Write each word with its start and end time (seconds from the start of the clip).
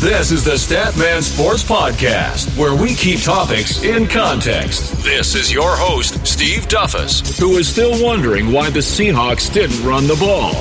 This 0.00 0.30
is 0.30 0.44
the 0.44 0.52
Statman 0.52 1.24
Sports 1.24 1.64
Podcast, 1.64 2.56
where 2.56 2.72
we 2.80 2.94
keep 2.94 3.20
topics 3.20 3.82
in 3.82 4.06
context. 4.06 4.92
This 5.02 5.34
is 5.34 5.52
your 5.52 5.74
host, 5.74 6.24
Steve 6.24 6.68
Duffus, 6.68 7.36
who 7.40 7.56
is 7.58 7.66
still 7.66 8.00
wondering 8.00 8.52
why 8.52 8.70
the 8.70 8.78
Seahawks 8.78 9.52
didn't 9.52 9.84
run 9.84 10.06
the 10.06 10.14
ball. 10.14 10.52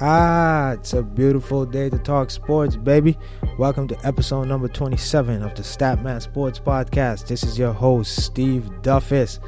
Ah, 0.00 0.72
it's 0.72 0.94
a 0.94 1.02
beautiful 1.04 1.64
day 1.64 1.88
to 1.90 1.98
talk 1.98 2.28
sports, 2.30 2.74
baby. 2.74 3.16
Welcome 3.56 3.86
to 3.88 4.06
episode 4.06 4.48
number 4.48 4.66
27 4.66 5.44
of 5.44 5.54
the 5.54 5.62
Statman 5.62 6.22
Sports 6.22 6.58
Podcast. 6.58 7.28
This 7.28 7.44
is 7.44 7.56
your 7.56 7.72
host, 7.72 8.20
Steve 8.20 8.68
Duffus. 8.82 9.38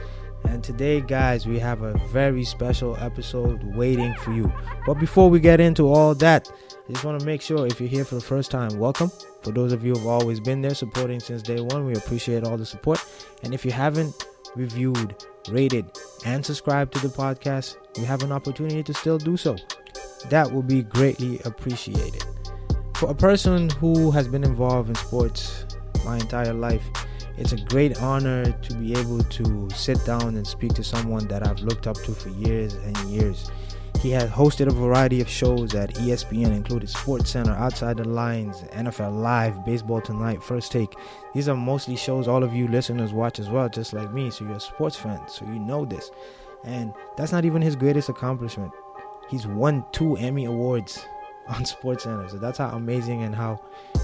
And 0.48 0.62
today, 0.62 1.00
guys, 1.00 1.46
we 1.46 1.58
have 1.58 1.82
a 1.82 1.98
very 2.08 2.44
special 2.44 2.96
episode 2.96 3.62
waiting 3.74 4.14
for 4.14 4.32
you. 4.32 4.52
But 4.86 4.94
before 4.94 5.28
we 5.28 5.40
get 5.40 5.60
into 5.60 5.92
all 5.92 6.14
that, 6.14 6.50
I 6.88 6.92
just 6.92 7.04
want 7.04 7.20
to 7.20 7.26
make 7.26 7.42
sure 7.42 7.66
if 7.66 7.80
you're 7.80 7.88
here 7.88 8.04
for 8.04 8.14
the 8.14 8.20
first 8.20 8.50
time, 8.50 8.78
welcome. 8.78 9.10
For 9.42 9.50
those 9.50 9.72
of 9.72 9.84
you 9.84 9.92
who 9.92 9.98
have 9.98 10.08
always 10.08 10.40
been 10.40 10.62
there 10.62 10.74
supporting 10.74 11.20
since 11.20 11.42
day 11.42 11.60
one, 11.60 11.84
we 11.84 11.94
appreciate 11.94 12.44
all 12.44 12.56
the 12.56 12.64
support. 12.64 13.04
And 13.42 13.52
if 13.52 13.64
you 13.64 13.72
haven't 13.72 14.14
reviewed, 14.54 15.16
rated, 15.50 15.90
and 16.24 16.46
subscribed 16.46 16.94
to 16.94 17.06
the 17.06 17.14
podcast, 17.14 17.76
you 17.98 18.04
have 18.04 18.22
an 18.22 18.32
opportunity 18.32 18.82
to 18.84 18.94
still 18.94 19.18
do 19.18 19.36
so. 19.36 19.56
That 20.30 20.50
will 20.50 20.62
be 20.62 20.82
greatly 20.82 21.40
appreciated. 21.44 22.24
For 22.94 23.10
a 23.10 23.14
person 23.14 23.68
who 23.70 24.10
has 24.12 24.28
been 24.28 24.44
involved 24.44 24.88
in 24.88 24.94
sports 24.94 25.66
my 26.04 26.16
entire 26.16 26.54
life, 26.54 26.84
it's 27.36 27.52
a 27.52 27.56
great 27.56 28.00
honor 28.00 28.50
to 28.50 28.74
be 28.74 28.94
able 28.98 29.22
to 29.22 29.68
sit 29.74 30.04
down 30.06 30.36
and 30.36 30.46
speak 30.46 30.72
to 30.74 30.84
someone 30.84 31.26
that 31.28 31.46
I've 31.46 31.60
looked 31.60 31.86
up 31.86 31.96
to 32.04 32.12
for 32.12 32.30
years 32.30 32.74
and 32.74 32.96
years. 33.10 33.50
He 34.00 34.10
has 34.10 34.30
hosted 34.30 34.68
a 34.68 34.72
variety 34.72 35.20
of 35.20 35.28
shows 35.28 35.74
at 35.74 35.94
ESPN, 35.94 36.54
including 36.54 36.86
Sports 36.86 37.30
Center, 37.30 37.52
Outside 37.52 37.96
the 37.96 38.04
Lines, 38.04 38.62
NFL 38.72 39.20
Live, 39.20 39.64
Baseball 39.64 40.00
Tonight, 40.00 40.42
First 40.42 40.70
Take. 40.70 40.94
These 41.34 41.48
are 41.48 41.56
mostly 41.56 41.96
shows 41.96 42.28
all 42.28 42.44
of 42.44 42.54
you 42.54 42.68
listeners 42.68 43.12
watch 43.12 43.38
as 43.38 43.48
well, 43.48 43.68
just 43.68 43.92
like 43.92 44.12
me. 44.12 44.30
So 44.30 44.44
you're 44.44 44.56
a 44.56 44.60
sports 44.60 44.96
fan, 44.96 45.20
so 45.28 45.44
you 45.46 45.58
know 45.58 45.84
this. 45.84 46.10
And 46.64 46.92
that's 47.16 47.32
not 47.32 47.44
even 47.44 47.62
his 47.62 47.74
greatest 47.74 48.08
accomplishment. 48.08 48.72
He's 49.28 49.46
won 49.46 49.84
two 49.92 50.16
Emmy 50.16 50.44
Awards 50.44 51.04
on 51.48 51.64
Sports 51.64 52.04
Center. 52.04 52.28
So 52.28 52.38
that's 52.38 52.58
how 52.58 52.68
amazing 52.70 53.22
and 53.22 53.34
how 53.34 53.60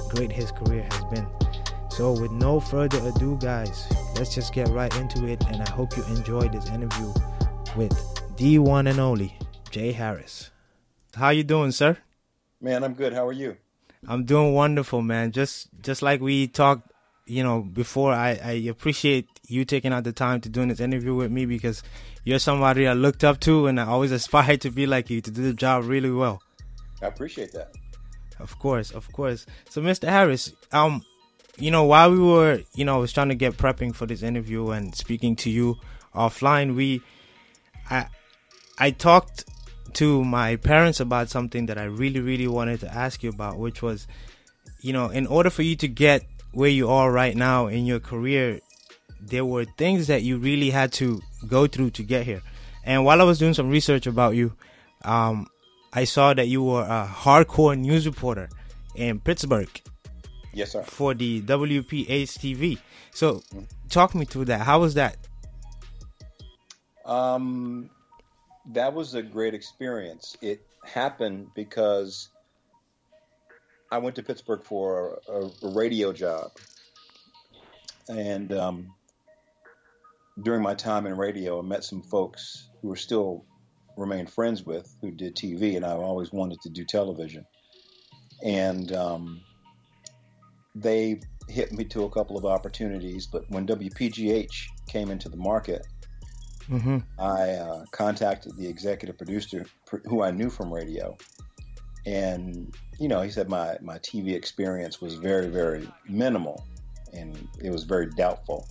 great 0.08 0.32
his 0.32 0.52
career 0.52 0.86
has 0.90 1.04
been. 1.04 1.26
So, 1.92 2.12
with 2.12 2.30
no 2.32 2.58
further 2.58 3.06
ado, 3.06 3.36
guys, 3.38 3.86
let's 4.16 4.34
just 4.34 4.54
get 4.54 4.68
right 4.68 4.94
into 4.96 5.26
it. 5.26 5.44
And 5.48 5.60
I 5.60 5.70
hope 5.72 5.94
you 5.94 6.02
enjoyed 6.04 6.50
this 6.50 6.66
interview 6.70 7.12
with 7.76 7.92
the 8.38 8.60
one 8.60 8.86
and 8.86 8.98
only 8.98 9.36
Jay 9.70 9.92
Harris. 9.92 10.50
How 11.14 11.28
you 11.28 11.44
doing, 11.44 11.70
sir? 11.70 11.98
Man, 12.62 12.82
I'm 12.82 12.94
good. 12.94 13.12
How 13.12 13.26
are 13.26 13.32
you? 13.32 13.58
I'm 14.08 14.24
doing 14.24 14.54
wonderful, 14.54 15.02
man. 15.02 15.32
Just 15.32 15.68
just 15.82 16.00
like 16.00 16.22
we 16.22 16.48
talked, 16.48 16.90
you 17.26 17.42
know, 17.42 17.60
before. 17.60 18.14
I 18.14 18.40
I 18.42 18.52
appreciate 18.70 19.28
you 19.46 19.66
taking 19.66 19.92
out 19.92 20.04
the 20.04 20.14
time 20.14 20.40
to 20.40 20.48
doing 20.48 20.68
this 20.68 20.80
interview 20.80 21.14
with 21.14 21.30
me 21.30 21.44
because 21.44 21.82
you're 22.24 22.38
somebody 22.38 22.88
I 22.88 22.94
looked 22.94 23.22
up 23.22 23.38
to, 23.40 23.66
and 23.66 23.78
I 23.78 23.84
always 23.84 24.12
aspired 24.20 24.62
to 24.62 24.70
be 24.70 24.86
like 24.86 25.10
you 25.10 25.20
to 25.20 25.30
do 25.30 25.42
the 25.42 25.52
job 25.52 25.84
really 25.84 26.10
well. 26.10 26.40
I 27.02 27.08
appreciate 27.08 27.52
that. 27.52 27.74
Of 28.40 28.58
course, 28.58 28.92
of 28.92 29.12
course. 29.12 29.44
So, 29.68 29.82
Mr. 29.82 30.08
Harris, 30.08 30.52
um, 30.72 31.04
you 31.58 31.70
know, 31.70 31.84
while 31.84 32.10
we 32.10 32.18
were, 32.18 32.62
you 32.74 32.84
know, 32.84 32.96
I 32.96 32.98
was 32.98 33.12
trying 33.12 33.28
to 33.28 33.34
get 33.34 33.56
prepping 33.56 33.94
for 33.94 34.06
this 34.06 34.22
interview 34.22 34.70
and 34.70 34.94
speaking 34.94 35.36
to 35.36 35.50
you 35.50 35.78
offline, 36.14 36.74
we, 36.74 37.02
I, 37.90 38.06
I 38.78 38.90
talked 38.90 39.44
to 39.94 40.24
my 40.24 40.56
parents 40.56 41.00
about 41.00 41.28
something 41.28 41.66
that 41.66 41.78
I 41.78 41.84
really, 41.84 42.20
really 42.20 42.46
wanted 42.46 42.80
to 42.80 42.94
ask 42.94 43.22
you 43.22 43.30
about, 43.30 43.58
which 43.58 43.82
was, 43.82 44.06
you 44.80 44.92
know, 44.92 45.08
in 45.08 45.26
order 45.26 45.50
for 45.50 45.62
you 45.62 45.76
to 45.76 45.88
get 45.88 46.24
where 46.52 46.70
you 46.70 46.88
are 46.88 47.12
right 47.12 47.36
now 47.36 47.66
in 47.66 47.86
your 47.86 48.00
career, 48.00 48.60
there 49.20 49.44
were 49.44 49.64
things 49.64 50.06
that 50.06 50.22
you 50.22 50.38
really 50.38 50.70
had 50.70 50.92
to 50.92 51.20
go 51.46 51.66
through 51.66 51.90
to 51.90 52.02
get 52.02 52.24
here. 52.24 52.42
And 52.84 53.04
while 53.04 53.20
I 53.20 53.24
was 53.24 53.38
doing 53.38 53.54
some 53.54 53.68
research 53.68 54.06
about 54.06 54.34
you, 54.34 54.54
um, 55.04 55.46
I 55.92 56.04
saw 56.04 56.34
that 56.34 56.48
you 56.48 56.62
were 56.62 56.82
a 56.82 57.06
hardcore 57.06 57.78
news 57.78 58.06
reporter 58.06 58.48
in 58.94 59.20
Pittsburgh. 59.20 59.68
Yes, 60.52 60.72
sir. 60.72 60.82
For 60.82 61.14
the 61.14 61.40
WPGH 61.42 62.38
TV. 62.38 62.78
So, 63.12 63.42
talk 63.88 64.14
me 64.14 64.24
through 64.24 64.46
that. 64.46 64.60
How 64.60 64.80
was 64.80 64.94
that? 64.94 65.16
Um, 67.04 67.90
that 68.72 68.92
was 68.92 69.14
a 69.14 69.22
great 69.22 69.54
experience. 69.54 70.36
It 70.40 70.64
happened 70.84 71.48
because 71.54 72.28
I 73.90 73.98
went 73.98 74.16
to 74.16 74.22
Pittsburgh 74.22 74.62
for 74.62 75.20
a, 75.28 75.66
a 75.66 75.72
radio 75.72 76.12
job, 76.12 76.52
and 78.08 78.52
um, 78.52 78.94
during 80.40 80.62
my 80.62 80.74
time 80.74 81.06
in 81.06 81.16
radio, 81.16 81.58
I 81.58 81.62
met 81.62 81.84
some 81.84 82.02
folks 82.02 82.68
who 82.80 82.88
were 82.88 82.96
still 82.96 83.44
remain 83.96 84.26
friends 84.26 84.64
with 84.64 84.94
who 85.00 85.10
did 85.10 85.36
TV, 85.36 85.76
and 85.76 85.84
I 85.84 85.92
always 85.92 86.32
wanted 86.32 86.60
to 86.62 86.70
do 86.70 86.84
television. 86.84 87.46
And 88.44 88.92
um, 88.92 89.40
they 90.74 91.20
hit 91.48 91.72
me 91.72 91.84
to 91.84 92.04
a 92.04 92.10
couple 92.10 92.36
of 92.36 92.44
opportunities, 92.44 93.26
but 93.26 93.48
when 93.50 93.66
WPGH 93.66 94.66
came 94.86 95.10
into 95.10 95.28
the 95.28 95.36
market, 95.36 95.86
mm-hmm. 96.68 96.98
I 97.18 97.50
uh, 97.50 97.84
contacted 97.90 98.56
the 98.56 98.66
executive 98.66 99.18
producer 99.18 99.66
who 100.06 100.22
I 100.22 100.30
knew 100.30 100.50
from 100.50 100.72
radio, 100.72 101.16
and 102.06 102.74
you 102.98 103.08
know 103.08 103.20
he 103.20 103.30
said 103.30 103.48
my 103.48 103.76
my 103.80 103.98
TV 103.98 104.34
experience 104.34 105.00
was 105.00 105.14
very 105.14 105.48
very 105.48 105.88
minimal, 106.08 106.64
and 107.12 107.48
it 107.62 107.70
was 107.70 107.84
very 107.84 108.08
doubtful 108.10 108.66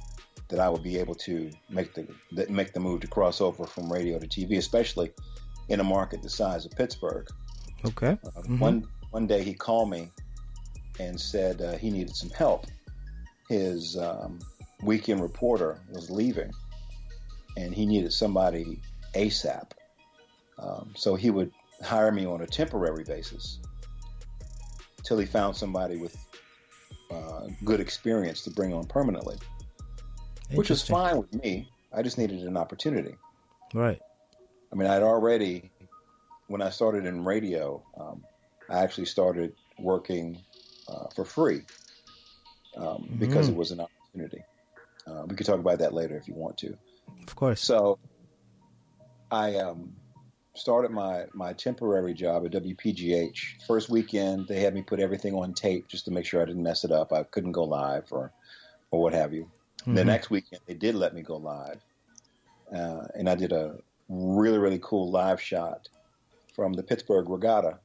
that 0.49 0.59
I 0.59 0.69
would 0.69 0.83
be 0.83 0.97
able 0.97 1.15
to 1.15 1.49
make 1.69 1.93
the 1.93 2.07
that 2.33 2.49
make 2.49 2.73
the 2.73 2.79
move 2.79 3.01
to 3.01 3.07
cross 3.07 3.41
over 3.41 3.65
from 3.65 3.91
radio 3.91 4.19
to 4.19 4.27
TV, 4.27 4.57
especially 4.57 5.11
in 5.69 5.79
a 5.79 5.83
market 5.83 6.21
the 6.21 6.29
size 6.29 6.65
of 6.65 6.71
Pittsburgh. 6.71 7.27
Okay. 7.85 8.17
Uh, 8.25 8.41
mm-hmm. 8.41 8.59
One 8.59 8.87
one 9.11 9.27
day 9.27 9.43
he 9.43 9.53
called 9.53 9.89
me 9.89 10.09
and 10.99 11.19
said 11.19 11.61
uh, 11.61 11.77
he 11.77 11.89
needed 11.89 12.15
some 12.15 12.29
help. 12.29 12.65
His 13.49 13.97
um, 13.97 14.39
weekend 14.81 15.21
reporter 15.21 15.79
was 15.91 16.09
leaving, 16.09 16.51
and 17.57 17.73
he 17.73 17.85
needed 17.85 18.13
somebody 18.13 18.79
ASAP. 19.13 19.71
Um, 20.59 20.93
so 20.95 21.15
he 21.15 21.29
would 21.29 21.51
hire 21.83 22.11
me 22.11 22.25
on 22.25 22.41
a 22.41 22.47
temporary 22.47 23.03
basis 23.03 23.59
till 25.03 25.17
he 25.17 25.25
found 25.25 25.55
somebody 25.55 25.97
with 25.97 26.15
uh, 27.09 27.47
good 27.65 27.79
experience 27.79 28.43
to 28.43 28.51
bring 28.51 28.73
on 28.73 28.85
permanently, 28.85 29.37
which 30.53 30.69
was 30.69 30.81
fine 30.87 31.17
with 31.17 31.33
me. 31.33 31.67
I 31.93 32.01
just 32.01 32.17
needed 32.17 32.41
an 32.43 32.55
opportunity. 32.55 33.15
Right. 33.73 33.99
I 34.71 34.75
mean, 34.75 34.87
I'd 34.87 35.03
already, 35.03 35.71
when 36.47 36.61
I 36.61 36.69
started 36.69 37.05
in 37.05 37.25
radio, 37.25 37.83
um, 37.99 38.23
I 38.69 38.79
actually 38.79 39.05
started 39.07 39.53
working 39.77 40.37
uh, 40.91 41.07
for 41.15 41.25
free 41.25 41.61
um, 42.75 43.09
because 43.19 43.45
mm-hmm. 43.45 43.55
it 43.55 43.57
was 43.57 43.71
an 43.71 43.81
opportunity. 43.81 44.43
Uh, 45.07 45.23
we 45.27 45.35
could 45.35 45.45
talk 45.45 45.59
about 45.59 45.79
that 45.79 45.93
later 45.93 46.15
if 46.15 46.27
you 46.27 46.33
want 46.33 46.57
to. 46.57 46.77
Of 47.27 47.35
course. 47.35 47.61
So 47.61 47.97
I 49.31 49.55
um, 49.55 49.93
started 50.53 50.91
my, 50.91 51.25
my 51.33 51.53
temporary 51.53 52.13
job 52.13 52.45
at 52.45 52.51
WPGH. 52.51 53.65
First 53.65 53.89
weekend, 53.89 54.47
they 54.47 54.59
had 54.59 54.73
me 54.73 54.81
put 54.81 54.99
everything 54.99 55.33
on 55.33 55.53
tape 55.53 55.87
just 55.87 56.05
to 56.05 56.11
make 56.11 56.25
sure 56.25 56.41
I 56.41 56.45
didn't 56.45 56.63
mess 56.63 56.83
it 56.83 56.91
up. 56.91 57.13
I 57.13 57.23
couldn't 57.23 57.53
go 57.53 57.63
live 57.63 58.05
or, 58.11 58.31
or 58.91 59.01
what 59.01 59.13
have 59.13 59.33
you. 59.33 59.49
Mm-hmm. 59.81 59.95
The 59.95 60.05
next 60.05 60.29
weekend, 60.29 60.61
they 60.67 60.75
did 60.75 60.95
let 60.95 61.13
me 61.13 61.21
go 61.21 61.37
live. 61.37 61.81
Uh, 62.73 63.07
and 63.15 63.29
I 63.29 63.35
did 63.35 63.51
a 63.51 63.77
really, 64.07 64.57
really 64.57 64.79
cool 64.81 65.09
live 65.09 65.41
shot 65.41 65.89
from 66.53 66.73
the 66.73 66.83
Pittsburgh 66.83 67.29
Regatta. 67.29 67.79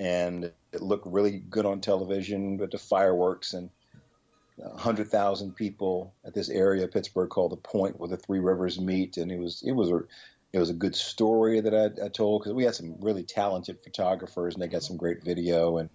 And 0.00 0.52
it 0.72 0.82
looked 0.82 1.06
really 1.06 1.42
good 1.50 1.66
on 1.66 1.80
television 1.80 2.56
with 2.58 2.70
the 2.70 2.78
fireworks 2.78 3.54
and 3.54 3.70
100,000 4.56 5.54
people 5.54 6.14
at 6.24 6.34
this 6.34 6.48
area 6.48 6.84
of 6.84 6.92
Pittsburgh 6.92 7.28
called 7.28 7.52
the 7.52 7.56
Point 7.56 7.98
where 7.98 8.08
the 8.08 8.16
three 8.16 8.40
rivers 8.40 8.80
meet. 8.80 9.16
And 9.16 9.30
it 9.30 9.38
was, 9.38 9.62
it 9.64 9.72
was 9.72 9.90
a, 9.90 10.00
it 10.52 10.58
was 10.58 10.70
a 10.70 10.74
good 10.74 10.96
story 10.96 11.60
that 11.60 11.74
I, 11.74 12.04
I 12.04 12.08
told 12.08 12.42
because 12.42 12.54
we 12.54 12.64
had 12.64 12.74
some 12.74 12.96
really 13.00 13.22
talented 13.22 13.78
photographers 13.82 14.54
and 14.54 14.62
they 14.62 14.68
got 14.68 14.82
some 14.82 14.96
great 14.96 15.22
video 15.22 15.78
and, 15.78 15.90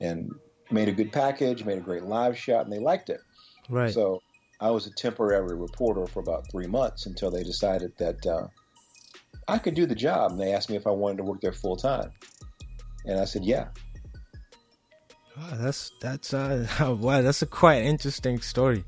and 0.00 0.30
made 0.70 0.88
a 0.88 0.92
good 0.92 1.12
package, 1.12 1.64
made 1.64 1.78
a 1.78 1.82
great 1.82 2.04
live 2.04 2.36
shot 2.36 2.64
and 2.64 2.72
they 2.72 2.78
liked 2.78 3.08
it. 3.08 3.20
Right. 3.68 3.92
So 3.92 4.22
I 4.60 4.70
was 4.70 4.86
a 4.86 4.92
temporary 4.92 5.56
reporter 5.56 6.06
for 6.06 6.20
about 6.20 6.50
three 6.50 6.66
months 6.66 7.06
until 7.06 7.30
they 7.30 7.42
decided 7.42 7.92
that, 7.98 8.26
uh, 8.26 8.46
I 9.48 9.58
could 9.58 9.74
do 9.74 9.86
the 9.86 9.94
job. 9.94 10.32
And 10.32 10.40
they 10.40 10.52
asked 10.52 10.70
me 10.70 10.76
if 10.76 10.86
I 10.86 10.90
wanted 10.90 11.18
to 11.18 11.24
work 11.24 11.40
there 11.40 11.52
full 11.52 11.76
time. 11.76 12.12
And 13.06 13.18
I 13.18 13.24
said, 13.24 13.44
yeah. 13.44 13.68
Oh, 15.38 15.56
that's 15.56 15.92
that's 16.00 16.34
uh 16.34 16.66
wow 16.98 17.22
that's 17.22 17.42
a 17.42 17.46
quite 17.46 17.82
interesting 17.82 18.40
story. 18.40 18.84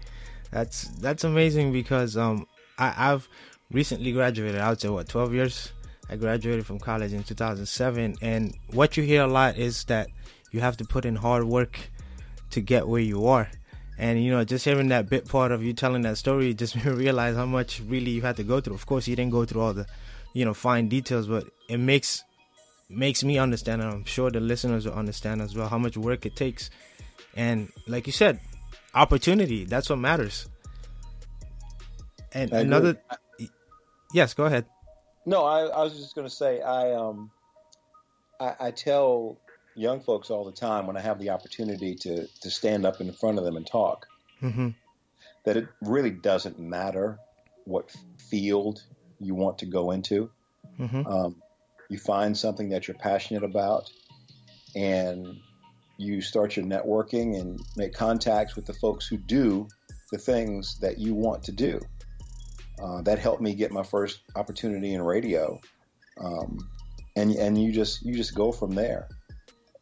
That's 0.50 0.88
that's 1.00 1.24
amazing 1.24 1.72
because 1.72 2.16
um 2.16 2.46
I, 2.78 3.12
I've 3.12 3.28
recently 3.70 4.12
graduated. 4.12 4.60
I 4.60 4.70
would 4.70 4.80
say 4.80 4.88
what 4.88 5.08
twelve 5.08 5.32
years. 5.32 5.72
I 6.08 6.14
I 6.14 6.16
graduated 6.16 6.66
from 6.66 6.78
college 6.78 7.14
in 7.14 7.24
2007, 7.24 8.16
and 8.20 8.54
what 8.72 8.96
you 8.96 9.02
hear 9.02 9.22
a 9.22 9.26
lot 9.26 9.56
is 9.56 9.84
that 9.84 10.08
you 10.52 10.60
have 10.60 10.76
to 10.76 10.84
put 10.84 11.06
in 11.06 11.16
hard 11.16 11.44
work 11.44 11.78
to 12.50 12.60
get 12.60 12.86
where 12.86 13.00
you 13.00 13.26
are. 13.26 13.50
And 13.98 14.22
you 14.22 14.30
know, 14.30 14.44
just 14.44 14.64
hearing 14.64 14.88
that 14.88 15.08
bit 15.08 15.26
part 15.26 15.50
of 15.50 15.62
you 15.62 15.72
telling 15.72 16.02
that 16.02 16.18
story 16.18 16.52
just 16.52 16.76
made 16.84 16.84
me 16.84 16.92
realize 16.92 17.36
how 17.36 17.46
much 17.46 17.80
really 17.86 18.10
you 18.10 18.22
had 18.22 18.36
to 18.36 18.44
go 18.44 18.60
through. 18.60 18.74
Of 18.74 18.86
course, 18.86 19.08
you 19.08 19.16
didn't 19.16 19.32
go 19.32 19.44
through 19.44 19.60
all 19.62 19.72
the, 19.72 19.86
you 20.34 20.44
know, 20.44 20.52
fine 20.52 20.88
details, 20.88 21.26
but 21.26 21.44
it 21.68 21.78
makes 21.78 22.22
makes 22.88 23.24
me 23.24 23.38
understand, 23.38 23.82
and 23.82 23.90
I'm 23.90 24.04
sure 24.04 24.30
the 24.30 24.40
listeners 24.40 24.86
will 24.86 24.94
understand 24.94 25.42
as 25.42 25.54
well 25.54 25.68
how 25.68 25.78
much 25.78 25.96
work 25.96 26.26
it 26.26 26.36
takes. 26.36 26.70
And 27.36 27.70
like 27.86 28.06
you 28.06 28.12
said, 28.12 28.40
opportunity. 28.94 29.64
That's 29.64 29.90
what 29.90 29.98
matters. 29.98 30.48
And 32.32 32.52
another, 32.52 33.00
yes, 34.12 34.34
go 34.34 34.44
ahead. 34.44 34.66
No, 35.26 35.44
I, 35.44 35.66
I 35.66 35.82
was 35.82 35.96
just 35.96 36.14
going 36.14 36.28
to 36.28 36.34
say 36.34 36.60
I 36.60 36.92
um 36.92 37.30
I, 38.40 38.54
I, 38.60 38.70
tell 38.72 39.38
young 39.74 40.00
folks 40.00 40.30
all 40.30 40.44
the 40.44 40.52
time 40.52 40.86
when 40.86 40.96
I 40.96 41.00
have 41.00 41.18
the 41.18 41.30
opportunity 41.30 41.94
to 41.94 42.26
to 42.42 42.50
stand 42.50 42.84
up 42.84 43.00
in 43.00 43.12
front 43.12 43.38
of 43.38 43.44
them 43.44 43.56
and 43.56 43.66
talk 43.66 44.06
mm-hmm. 44.42 44.70
that 45.44 45.56
it 45.56 45.68
really 45.80 46.10
doesn't 46.10 46.58
matter 46.58 47.18
what 47.64 47.94
field 48.18 48.82
you 49.20 49.34
want 49.34 49.58
to 49.58 49.66
go 49.66 49.92
into. 49.92 50.30
Mm-hmm. 50.78 51.06
Um, 51.06 51.36
you 51.90 51.98
find 51.98 52.36
something 52.36 52.68
that 52.70 52.88
you're 52.88 52.96
passionate 52.96 53.44
about, 53.44 53.90
and 54.74 55.26
you 55.98 56.20
start 56.20 56.56
your 56.56 56.64
networking 56.64 57.40
and 57.40 57.60
make 57.76 57.92
contacts 57.94 58.56
with 58.56 58.66
the 58.66 58.74
folks 58.74 59.06
who 59.06 59.16
do 59.16 59.68
the 60.10 60.18
things 60.18 60.78
that 60.80 60.98
you 60.98 61.14
want 61.14 61.42
to 61.44 61.52
do. 61.52 61.80
Uh, 62.82 63.02
that 63.02 63.18
helped 63.18 63.40
me 63.40 63.54
get 63.54 63.70
my 63.70 63.82
first 63.82 64.20
opportunity 64.34 64.94
in 64.94 65.02
radio, 65.02 65.60
um, 66.20 66.58
and 67.16 67.30
and 67.36 67.62
you 67.62 67.72
just 67.72 68.02
you 68.04 68.14
just 68.14 68.34
go 68.34 68.50
from 68.50 68.74
there. 68.74 69.08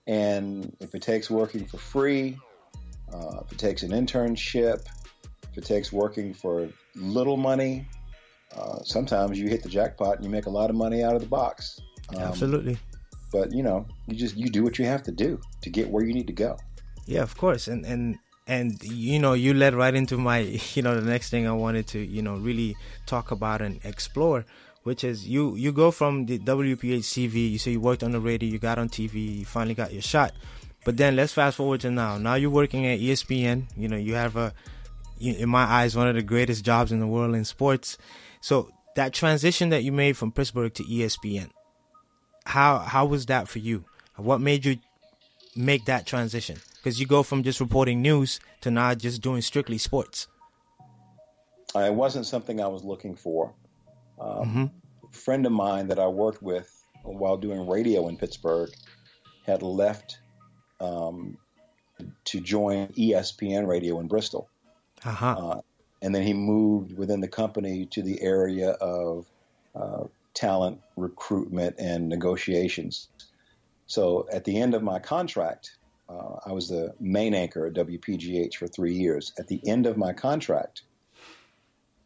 And 0.06 0.76
if 0.80 0.94
it 0.94 1.00
takes 1.00 1.30
working 1.30 1.64
for 1.64 1.78
free, 1.78 2.36
uh, 3.12 3.40
if 3.44 3.52
it 3.52 3.58
takes 3.58 3.82
an 3.82 3.92
internship, 3.92 4.84
if 5.50 5.58
it 5.58 5.64
takes 5.64 5.92
working 5.92 6.34
for 6.34 6.68
little 6.94 7.36
money, 7.36 7.86
uh, 8.56 8.82
sometimes 8.84 9.38
you 9.38 9.48
hit 9.48 9.62
the 9.62 9.68
jackpot 9.68 10.16
and 10.16 10.24
you 10.24 10.30
make 10.30 10.46
a 10.46 10.50
lot 10.50 10.70
of 10.70 10.76
money 10.76 11.02
out 11.02 11.14
of 11.14 11.22
the 11.22 11.28
box. 11.28 11.80
Um, 12.16 12.22
Absolutely. 12.22 12.78
But 13.32 13.52
you 13.52 13.62
know, 13.62 13.86
you 14.06 14.14
just 14.16 14.36
you 14.36 14.48
do 14.48 14.62
what 14.62 14.78
you 14.78 14.84
have 14.84 15.02
to 15.04 15.12
do 15.12 15.40
to 15.62 15.70
get 15.70 15.88
where 15.88 16.04
you 16.04 16.12
need 16.12 16.26
to 16.26 16.32
go. 16.32 16.56
Yeah, 17.06 17.22
of 17.22 17.36
course, 17.36 17.68
and 17.68 17.84
and 17.86 18.18
and 18.46 18.82
you 18.82 19.18
know 19.18 19.32
you 19.32 19.54
led 19.54 19.74
right 19.74 19.94
into 19.94 20.18
my 20.18 20.38
you 20.74 20.82
know 20.82 20.98
the 20.98 21.10
next 21.10 21.30
thing 21.30 21.46
i 21.46 21.52
wanted 21.52 21.86
to 21.86 22.00
you 22.00 22.22
know 22.22 22.36
really 22.36 22.74
talk 23.06 23.30
about 23.30 23.62
and 23.62 23.78
explore 23.84 24.44
which 24.82 25.04
is 25.04 25.28
you 25.28 25.54
you 25.54 25.70
go 25.72 25.90
from 25.90 26.26
the 26.26 26.38
WPGH 26.40 27.04
TV 27.04 27.52
you 27.52 27.58
say 27.58 27.72
you 27.72 27.80
worked 27.80 28.02
on 28.02 28.10
the 28.10 28.20
radio 28.20 28.48
you 28.48 28.58
got 28.58 28.78
on 28.78 28.88
tv 28.88 29.38
you 29.38 29.44
finally 29.44 29.74
got 29.74 29.92
your 29.92 30.02
shot. 30.02 30.32
But 30.84 30.96
then 30.96 31.14
let's 31.14 31.32
fast 31.32 31.56
forward 31.56 31.80
to 31.82 31.92
now. 31.92 32.18
Now 32.18 32.34
you're 32.34 32.50
working 32.50 32.86
at 32.86 32.98
espn 32.98 33.66
you 33.76 33.88
know 33.88 33.96
you 33.96 34.14
have 34.14 34.36
a 34.36 34.52
in 35.20 35.48
my 35.48 35.62
eyes 35.62 35.96
one 35.96 36.08
of 36.08 36.16
the 36.16 36.22
greatest 36.22 36.64
jobs 36.64 36.90
in 36.90 36.98
the 36.98 37.06
world 37.06 37.34
in 37.36 37.44
sports. 37.44 37.96
So 38.40 38.70
that 38.96 39.12
transition 39.12 39.68
that 39.68 39.84
you 39.84 39.92
made 39.92 40.16
from 40.16 40.32
pittsburgh 40.32 40.74
to 40.74 40.82
espn 40.82 41.50
how 42.44 42.78
how 42.78 43.06
was 43.06 43.26
that 43.26 43.48
for 43.48 43.58
you 43.58 43.84
what 44.16 44.40
made 44.40 44.64
you 44.64 44.76
make 45.56 45.84
that 45.86 46.06
transition 46.06 46.56
because 46.82 46.98
you 46.98 47.06
go 47.06 47.22
from 47.22 47.42
just 47.42 47.60
reporting 47.60 48.02
news 48.02 48.40
to 48.60 48.70
now 48.70 48.94
just 48.94 49.22
doing 49.22 49.40
strictly 49.40 49.78
sports. 49.78 50.26
It 51.74 51.94
wasn't 51.94 52.26
something 52.26 52.60
I 52.60 52.66
was 52.66 52.84
looking 52.84 53.14
for. 53.14 53.54
Um, 54.20 54.28
mm-hmm. 54.28 54.64
A 55.08 55.12
friend 55.12 55.46
of 55.46 55.52
mine 55.52 55.88
that 55.88 55.98
I 55.98 56.08
worked 56.08 56.42
with 56.42 56.70
while 57.02 57.36
doing 57.36 57.66
radio 57.68 58.08
in 58.08 58.16
Pittsburgh 58.16 58.70
had 59.46 59.62
left 59.62 60.18
um, 60.80 61.38
to 62.24 62.40
join 62.40 62.88
ESPN 62.88 63.66
Radio 63.66 64.00
in 64.00 64.08
Bristol. 64.08 64.48
Uh-huh. 65.04 65.36
Uh, 65.38 65.60
and 66.02 66.14
then 66.14 66.22
he 66.22 66.34
moved 66.34 66.96
within 66.98 67.20
the 67.20 67.28
company 67.28 67.86
to 67.86 68.02
the 68.02 68.20
area 68.20 68.70
of 68.72 69.26
uh, 69.74 70.04
talent 70.34 70.80
recruitment 70.96 71.76
and 71.78 72.08
negotiations. 72.08 73.08
So 73.86 74.26
at 74.32 74.44
the 74.44 74.60
end 74.60 74.74
of 74.74 74.82
my 74.82 74.98
contract, 74.98 75.76
uh, 76.08 76.36
I 76.46 76.52
was 76.52 76.68
the 76.68 76.94
main 77.00 77.34
anchor 77.34 77.66
at 77.66 77.74
WPGH 77.74 78.54
for 78.54 78.66
three 78.66 78.94
years. 78.94 79.32
At 79.38 79.48
the 79.48 79.60
end 79.66 79.86
of 79.86 79.96
my 79.96 80.12
contract, 80.12 80.82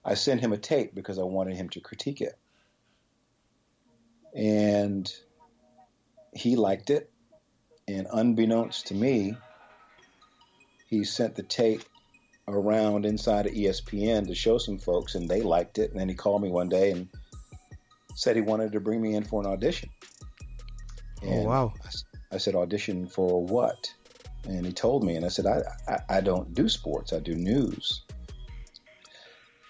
I 0.04 0.14
sent 0.14 0.40
him 0.40 0.52
a 0.52 0.58
tape 0.58 0.94
because 0.94 1.18
I 1.18 1.24
wanted 1.24 1.56
him 1.56 1.68
to 1.70 1.80
critique 1.80 2.20
it. 2.20 2.38
And 4.34 5.12
he 6.32 6.56
liked 6.56 6.90
it. 6.90 7.10
And 7.88 8.06
unbeknownst 8.12 8.88
to 8.88 8.94
me, 8.94 9.36
he 10.88 11.04
sent 11.04 11.34
the 11.34 11.42
tape 11.42 11.82
around 12.48 13.06
inside 13.06 13.46
of 13.46 13.52
ESPN 13.52 14.28
to 14.28 14.34
show 14.34 14.58
some 14.58 14.78
folks, 14.78 15.14
and 15.14 15.28
they 15.28 15.42
liked 15.42 15.78
it. 15.78 15.90
And 15.90 16.00
then 16.00 16.08
he 16.08 16.14
called 16.14 16.42
me 16.42 16.50
one 16.50 16.68
day 16.68 16.92
and 16.92 17.08
said 18.16 18.34
he 18.34 18.42
wanted 18.42 18.72
to 18.72 18.80
bring 18.80 19.00
me 19.00 19.14
in 19.14 19.22
for 19.22 19.40
an 19.40 19.46
audition. 19.46 19.90
Oh, 21.22 21.28
and 21.28 21.46
oh, 21.46 21.48
wow. 21.48 21.72
I, 21.84 22.34
I 22.34 22.38
said, 22.38 22.54
audition 22.54 23.06
for 23.06 23.44
what? 23.44 23.92
And 24.44 24.64
he 24.64 24.72
told 24.72 25.04
me, 25.04 25.16
and 25.16 25.24
I 25.24 25.28
said, 25.28 25.46
I, 25.46 25.62
I, 25.86 26.16
I 26.16 26.20
don't 26.20 26.54
do 26.54 26.68
sports, 26.68 27.12
I 27.12 27.18
do 27.18 27.34
news. 27.34 28.02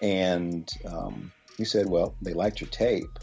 And 0.01 0.71
um, 0.85 1.31
he 1.57 1.65
said, 1.65 1.89
Well, 1.89 2.15
they 2.21 2.33
liked 2.33 2.61
your 2.61 2.69
tape. 2.69 3.19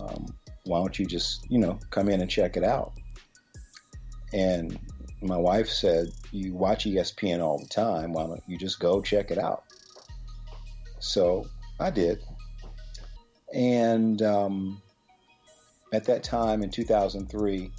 Um, 0.00 0.26
why 0.64 0.78
don't 0.78 0.98
you 0.98 1.06
just, 1.06 1.50
you 1.50 1.58
know, 1.58 1.78
come 1.90 2.08
in 2.08 2.20
and 2.20 2.30
check 2.30 2.56
it 2.56 2.64
out? 2.64 2.92
And 4.34 4.78
my 5.22 5.38
wife 5.38 5.68
said, 5.68 6.08
You 6.30 6.54
watch 6.54 6.84
ESPN 6.84 7.40
all 7.40 7.58
the 7.58 7.66
time. 7.66 8.12
Why 8.12 8.26
don't 8.26 8.42
you 8.46 8.58
just 8.58 8.78
go 8.78 9.00
check 9.00 9.30
it 9.30 9.38
out? 9.38 9.64
So 11.00 11.46
I 11.80 11.90
did. 11.90 12.20
And 13.54 14.20
um, 14.22 14.82
at 15.92 16.04
that 16.04 16.22
time 16.22 16.62
in 16.62 16.70
2003, 16.70 17.70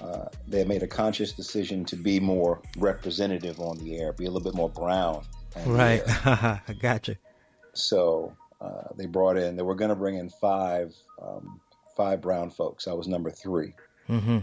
uh, 0.00 0.26
they 0.46 0.64
made 0.64 0.82
a 0.82 0.86
conscious 0.86 1.32
decision 1.32 1.84
to 1.86 1.96
be 1.96 2.20
more 2.20 2.60
representative 2.76 3.60
on 3.60 3.78
the 3.78 3.98
air, 3.98 4.12
be 4.12 4.26
a 4.26 4.30
little 4.30 4.44
bit 4.44 4.54
more 4.54 4.70
brown. 4.70 5.24
Right, 5.66 6.02
I 6.06 6.60
gotcha. 6.80 7.16
So 7.74 8.36
uh, 8.60 8.88
they 8.96 9.06
brought 9.06 9.36
in. 9.36 9.56
They 9.56 9.62
were 9.62 9.74
going 9.74 9.90
to 9.90 9.96
bring 9.96 10.16
in 10.16 10.30
five 10.30 10.94
um, 11.20 11.60
five 11.98 12.20
brown 12.20 12.50
folks. 12.50 12.86
I 12.86 12.92
was 12.94 13.08
number 13.08 13.30
3 13.30 13.74
mm-hmm. 14.08 14.38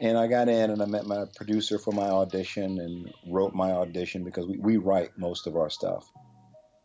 And 0.00 0.18
I 0.18 0.26
got 0.26 0.48
in 0.48 0.70
and 0.70 0.82
I 0.82 0.86
met 0.86 1.06
my 1.06 1.26
producer 1.36 1.78
for 1.78 1.92
my 1.92 2.08
audition 2.08 2.80
and 2.80 3.12
wrote 3.28 3.54
my 3.54 3.70
audition 3.70 4.24
because 4.24 4.46
we, 4.46 4.56
we 4.58 4.76
write 4.78 5.16
most 5.16 5.46
of 5.46 5.54
our 5.56 5.70
stuff. 5.70 6.10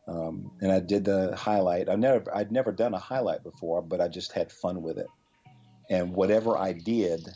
Um, 0.09 0.51
and 0.61 0.71
I 0.71 0.79
did 0.79 1.05
the 1.05 1.35
highlight. 1.35 1.87
I 1.87 1.95
never 1.95 2.35
I'd 2.35 2.51
never 2.51 2.71
done 2.71 2.93
a 2.95 2.99
highlight 2.99 3.43
before, 3.43 3.81
but 3.81 4.01
I 4.01 4.07
just 4.07 4.31
had 4.31 4.51
fun 4.51 4.81
with 4.81 4.97
it. 4.97 5.07
And 5.89 6.13
whatever 6.13 6.57
I 6.57 6.73
did, 6.73 7.27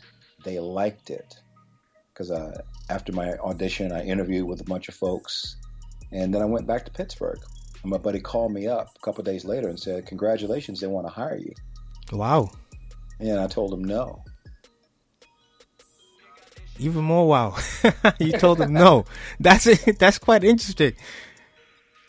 they 0.44 0.58
liked 0.58 1.10
it 1.10 1.34
because 2.12 2.30
uh, 2.30 2.62
after 2.90 3.12
my 3.12 3.32
audition, 3.38 3.92
I 3.92 4.04
interviewed 4.04 4.46
with 4.46 4.60
a 4.60 4.64
bunch 4.64 4.88
of 4.88 4.94
folks, 4.94 5.56
and 6.12 6.34
then 6.34 6.42
I 6.42 6.46
went 6.46 6.66
back 6.66 6.84
to 6.86 6.90
Pittsburgh. 6.90 7.38
And 7.82 7.90
my 7.90 7.98
buddy 7.98 8.20
called 8.20 8.52
me 8.52 8.66
up 8.66 8.88
a 8.96 9.00
couple 9.04 9.22
days 9.22 9.44
later 9.44 9.68
and 9.68 9.78
said, 9.78 10.06
"Congratulations, 10.06 10.80
they 10.80 10.88
want 10.88 11.06
to 11.06 11.12
hire 11.12 11.38
you." 11.38 11.52
Wow. 12.12 12.50
And 13.20 13.38
I 13.38 13.46
told 13.46 13.72
him 13.72 13.84
no. 13.84 14.24
Even 16.80 17.04
more 17.04 17.28
wow. 17.28 17.56
you 18.18 18.32
told 18.32 18.60
him 18.60 18.72
no. 18.72 19.04
That's 19.38 19.66
it. 19.68 19.98
That's 19.98 20.18
quite 20.18 20.42
interesting. 20.42 20.94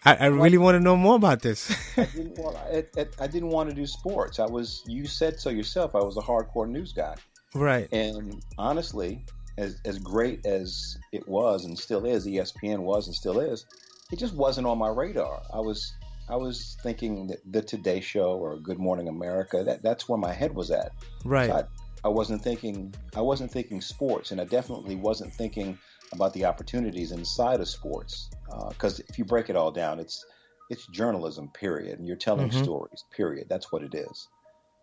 I, 0.06 0.16
I 0.16 0.26
really 0.28 0.60
want 0.60 0.76
to 0.76 0.80
know 0.80 0.96
more 0.96 1.16
about 1.16 1.42
this. 1.42 1.76
I, 1.98 2.06
didn't 2.06 2.38
want, 2.38 2.58
I, 2.58 2.86
I 3.20 3.28
didn't 3.28 3.50
want 3.50 3.70
to 3.70 3.76
do 3.76 3.88
sports. 3.88 4.40
I 4.40 4.46
was. 4.46 4.84
You 4.88 5.06
said 5.08 5.40
so 5.40 5.50
yourself. 5.50 5.96
I 5.96 6.00
was 6.00 6.18
a 6.18 6.22
hardcore 6.22 6.70
news 6.70 6.94
guy. 6.94 7.16
Right. 7.56 7.88
And 7.92 8.44
honestly, 8.58 9.26
as 9.58 9.80
as 9.86 9.98
great 9.98 10.46
as 10.46 10.98
it 11.12 11.28
was 11.28 11.66
and 11.66 11.78
still 11.78 12.06
is, 12.06 12.28
ESPN 12.28 12.80
was 12.80 13.08
and 13.08 13.16
still 13.16 13.40
is, 13.40 13.66
it 14.12 14.20
just 14.20 14.36
wasn't 14.36 14.68
on 14.68 14.78
my 14.78 14.90
radar. 14.90 15.42
I 15.54 15.60
was 15.60 15.94
I 16.30 16.36
was 16.36 16.78
thinking 16.84 17.28
that 17.28 17.40
the 17.52 17.62
Today 17.62 18.00
Show 18.00 18.38
or 18.38 18.58
Good 18.58 18.80
Morning 18.80 19.08
America. 19.08 19.64
That 19.64 19.82
that's 19.82 20.08
where 20.10 20.18
my 20.20 20.34
head 20.34 20.54
was 20.54 20.72
at. 20.72 20.92
Right. 21.24 21.50
So 21.50 21.56
I, 21.56 21.64
I 22.06 22.10
wasn't 22.10 22.44
thinking 22.44 22.94
I 23.16 23.22
wasn't 23.22 23.52
thinking 23.52 23.82
sports, 23.82 24.32
and 24.32 24.40
I 24.40 24.46
definitely 24.46 24.96
wasn't 24.96 25.34
thinking 25.34 25.78
about 26.12 26.34
the 26.34 26.46
opportunities 26.46 27.12
inside 27.12 27.60
of 27.60 27.68
sports. 27.68 28.30
Because 28.70 29.00
uh, 29.00 29.04
if 29.10 29.18
you 29.18 29.26
break 29.26 29.50
it 29.50 29.56
all 29.56 29.72
down, 29.72 30.00
it's 30.00 30.26
it's 30.70 30.88
journalism, 30.88 31.50
period, 31.50 32.00
and 32.00 32.08
you're 32.08 32.18
telling 32.18 32.50
mm-hmm. 32.50 32.64
stories, 32.64 33.04
period. 33.16 33.48
That's 33.50 33.72
what 33.72 33.84
it 33.84 33.94
is. 33.94 34.28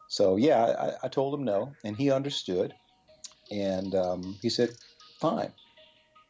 So 0.09 0.37
yeah, 0.37 0.63
I, 0.63 1.07
I 1.07 1.09
told 1.09 1.35
him 1.35 1.45
no, 1.45 1.73
and 1.85 1.97
he 1.97 2.11
understood, 2.11 2.75
and 3.51 3.95
um, 3.95 4.39
he 4.43 4.51
said, 4.51 4.71
"Fine." 5.21 5.53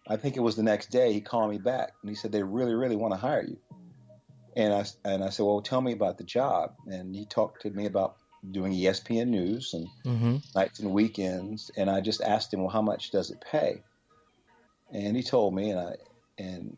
I 0.06 0.16
think 0.16 0.36
it 0.36 0.40
was 0.40 0.56
the 0.56 0.62
next 0.62 0.90
day 0.90 1.12
he 1.12 1.20
called 1.20 1.50
me 1.50 1.58
back 1.58 1.92
and 2.02 2.10
he 2.10 2.16
said 2.16 2.32
they 2.32 2.42
really, 2.42 2.74
really 2.74 2.96
want 2.96 3.14
to 3.14 3.18
hire 3.18 3.44
you. 3.44 3.58
And 4.56 4.74
I 4.74 4.84
and 5.04 5.24
I 5.24 5.30
said, 5.30 5.46
"Well, 5.46 5.62
tell 5.62 5.80
me 5.80 5.92
about 5.92 6.18
the 6.18 6.24
job." 6.24 6.74
And 6.86 7.16
he 7.16 7.24
talked 7.24 7.62
to 7.62 7.70
me 7.70 7.86
about 7.86 8.16
doing 8.50 8.72
ESPN 8.72 9.28
News 9.28 9.72
and 9.72 9.88
mm-hmm. 10.04 10.36
nights 10.54 10.80
and 10.80 10.92
weekends. 10.92 11.70
And 11.76 11.88
I 11.88 12.00
just 12.00 12.20
asked 12.20 12.52
him, 12.52 12.60
"Well, 12.60 12.68
how 12.68 12.82
much 12.82 13.10
does 13.10 13.30
it 13.30 13.40
pay?" 13.40 13.82
And 14.92 15.16
he 15.16 15.22
told 15.22 15.54
me, 15.54 15.70
and 15.70 15.80
I 15.80 15.94
and 16.38 16.76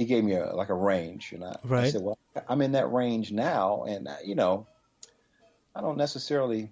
he 0.00 0.06
gave 0.06 0.24
me 0.24 0.34
a 0.34 0.54
like 0.54 0.70
a 0.70 0.74
range, 0.74 1.32
and 1.32 1.44
I, 1.44 1.56
right. 1.62 1.84
I 1.84 1.90
said, 1.90 2.02
"Well, 2.02 2.18
I'm 2.48 2.62
in 2.62 2.72
that 2.72 2.90
range 2.90 3.32
now, 3.32 3.84
and 3.84 4.08
uh, 4.08 4.16
you 4.24 4.34
know, 4.34 4.66
I 5.74 5.80
don't 5.82 5.98
necessarily 5.98 6.70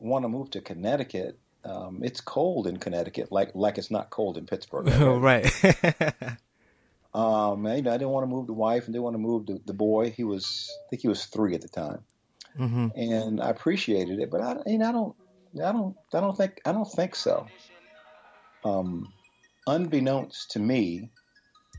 want 0.00 0.24
to 0.24 0.28
move 0.28 0.50
to 0.50 0.60
Connecticut. 0.60 1.38
Um, 1.64 2.00
it's 2.02 2.20
cold 2.20 2.66
in 2.66 2.78
Connecticut, 2.78 3.30
like 3.30 3.52
like 3.54 3.78
it's 3.78 3.92
not 3.92 4.10
cold 4.10 4.36
in 4.38 4.46
Pittsburgh. 4.46 4.88
Right. 5.22 5.46
um, 7.14 7.64
and, 7.66 7.76
you 7.76 7.82
know, 7.82 7.92
I 7.92 7.96
didn't 7.96 8.10
want 8.10 8.24
to 8.24 8.34
move 8.34 8.48
the 8.48 8.52
wife, 8.52 8.86
and 8.86 8.92
didn't 8.92 9.04
want 9.04 9.14
to 9.14 9.18
move 9.18 9.46
the, 9.46 9.60
the 9.64 9.72
boy. 9.72 10.10
He 10.10 10.24
was, 10.24 10.68
I 10.86 10.90
think 10.90 11.02
he 11.02 11.08
was 11.08 11.26
three 11.26 11.54
at 11.54 11.62
the 11.62 11.68
time, 11.68 12.00
mm-hmm. 12.58 12.88
and 12.96 13.40
I 13.40 13.50
appreciated 13.50 14.18
it, 14.18 14.30
but 14.32 14.40
I, 14.40 14.56
you 14.66 14.78
know, 14.78 14.88
I 14.88 14.92
don't, 14.92 15.16
I 15.64 15.72
don't, 15.72 15.96
I 16.12 16.20
don't 16.20 16.36
think, 16.36 16.60
I 16.64 16.72
don't 16.72 16.90
think 16.90 17.14
so. 17.14 17.46
Um, 18.64 19.12
unbeknownst 19.66 20.50
to 20.52 20.58
me, 20.58 21.10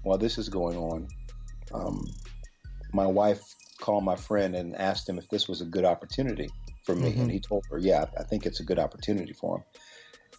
while 0.03 0.17
this 0.17 0.37
is 0.37 0.49
going 0.49 0.77
on, 0.77 1.07
um, 1.73 2.05
my 2.93 3.05
wife 3.05 3.41
called 3.79 4.03
my 4.03 4.15
friend 4.15 4.55
and 4.55 4.75
asked 4.75 5.07
him 5.07 5.17
if 5.17 5.27
this 5.29 5.47
was 5.47 5.61
a 5.61 5.65
good 5.65 5.85
opportunity 5.85 6.49
for 6.83 6.95
me, 6.95 7.11
mm-hmm. 7.11 7.21
and 7.21 7.31
he 7.31 7.39
told 7.39 7.65
her, 7.69 7.77
"Yeah, 7.77 8.05
I 8.17 8.23
think 8.23 8.45
it's 8.45 8.59
a 8.59 8.63
good 8.63 8.79
opportunity 8.79 9.33
for 9.33 9.57
him." 9.57 9.63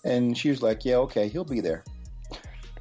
And 0.04 0.38
she 0.38 0.50
was 0.50 0.62
like, 0.62 0.84
"Yeah, 0.84 0.96
okay, 0.98 1.28
he'll 1.28 1.44
be 1.44 1.60
there." 1.60 1.84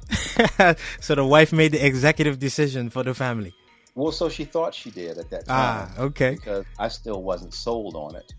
so 1.00 1.14
the 1.14 1.24
wife 1.24 1.52
made 1.52 1.72
the 1.72 1.84
executive 1.84 2.38
decision 2.38 2.90
for 2.90 3.02
the 3.02 3.14
family. 3.14 3.54
Well, 3.94 4.12
so 4.12 4.28
she 4.28 4.44
thought 4.44 4.74
she 4.74 4.90
did 4.90 5.18
at 5.18 5.30
that 5.30 5.44
ah, 5.48 5.88
time. 5.88 5.94
Ah, 5.98 6.02
okay. 6.02 6.34
Because 6.34 6.64
I 6.78 6.88
still 6.88 7.22
wasn't 7.22 7.54
sold 7.54 7.96
on 7.96 8.14
it, 8.14 8.32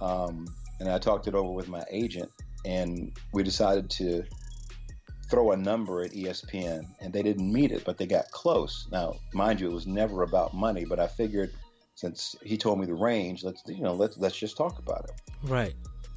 um, 0.00 0.46
and 0.80 0.88
I 0.88 0.98
talked 0.98 1.28
it 1.28 1.34
over 1.34 1.50
with 1.50 1.68
my 1.68 1.84
agent, 1.90 2.30
and 2.64 3.12
we 3.32 3.42
decided 3.42 3.88
to 3.90 4.24
throw 5.28 5.52
a 5.52 5.56
number 5.56 6.02
at 6.02 6.12
ESPN, 6.12 6.86
and 7.00 7.12
they 7.12 7.22
didn't 7.22 7.52
meet 7.52 7.70
it, 7.70 7.84
but 7.84 7.98
they 7.98 8.06
got 8.06 8.30
close. 8.30 8.88
Now, 8.90 9.16
mind 9.32 9.60
you, 9.60 9.68
it 9.70 9.74
was 9.74 9.86
never 9.86 10.22
about 10.22 10.54
money, 10.54 10.84
but 10.84 10.98
I 10.98 11.06
figured 11.06 11.52
since 11.94 12.36
he 12.42 12.56
told 12.56 12.78
me 12.78 12.86
the 12.86 12.94
range, 12.94 13.42
let's 13.42 13.62
you 13.66 13.82
know 13.82 13.92
let's 13.92 14.16
let's 14.18 14.36
just 14.36 14.56
talk 14.56 14.78
about 14.78 15.04
it. 15.04 15.32
Right. 15.42 15.74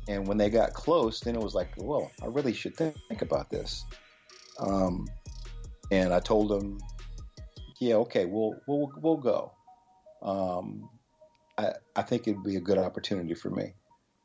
And 0.08 0.28
when 0.28 0.38
they 0.38 0.50
got 0.50 0.74
close, 0.74 1.20
then 1.20 1.36
it 1.36 1.42
was 1.42 1.56
like, 1.56 1.70
well, 1.78 2.12
I 2.22 2.26
really 2.28 2.54
should 2.54 2.76
think, 2.76 2.96
think 3.08 3.22
about 3.22 3.50
this. 3.50 3.86
Um, 4.60 5.08
and 5.92 6.14
I 6.14 6.20
told 6.20 6.52
him, 6.52 6.80
yeah, 7.80 7.96
okay, 7.96 8.26
we'll 8.26 8.56
we'll 8.68 8.92
we'll 9.02 9.18
go. 9.18 9.52
Um, 10.22 10.90
I 11.58 11.72
I 11.96 12.02
think 12.04 12.28
it'd 12.28 12.44
be 12.44 12.58
a 12.58 12.62
good 12.62 12.78
opportunity 12.78 13.34
for 13.34 13.50
me. 13.50 13.74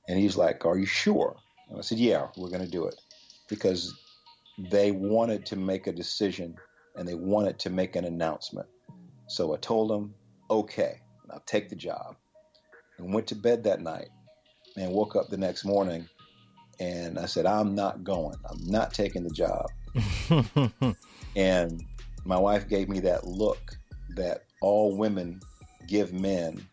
And 0.08 0.18
he's 0.18 0.36
like, 0.36 0.64
are 0.64 0.78
you 0.78 0.86
sure? 0.86 1.36
And 1.68 1.78
I 1.78 1.80
said, 1.80 1.98
yeah, 1.98 2.28
we're 2.36 2.50
going 2.50 2.64
to 2.64 2.70
do 2.70 2.86
it 2.86 3.00
because 3.48 3.92
they 4.58 4.90
wanted 4.90 5.46
to 5.46 5.56
make 5.56 5.86
a 5.86 5.92
decision 5.92 6.54
and 6.96 7.06
they 7.06 7.14
wanted 7.14 7.58
to 7.60 7.70
make 7.70 7.96
an 7.96 8.04
announcement. 8.04 8.66
So 9.28 9.54
I 9.54 9.58
told 9.58 9.90
them, 9.90 10.14
okay, 10.50 11.00
I'll 11.30 11.42
take 11.46 11.68
the 11.68 11.76
job. 11.76 12.16
And 12.98 13.12
went 13.12 13.26
to 13.28 13.34
bed 13.34 13.64
that 13.64 13.82
night 13.82 14.08
and 14.76 14.92
woke 14.92 15.16
up 15.16 15.28
the 15.28 15.36
next 15.36 15.64
morning 15.64 16.08
and 16.80 17.18
I 17.18 17.26
said, 17.26 17.46
I'm 17.46 17.75
not 17.75 18.04
going. 18.04 18.36
I'm 18.48 18.66
not 18.66 18.92
taking 18.92 19.25
the 19.25 19.30
job. 19.30 19.66
and 21.36 21.82
my 22.25 22.38
wife 22.38 22.68
gave 22.68 22.88
me 22.88 23.00
that 23.00 23.26
look 23.26 23.76
that 24.16 24.44
all 24.60 24.96
women 24.96 25.40
give 25.86 26.12
men 26.12 26.66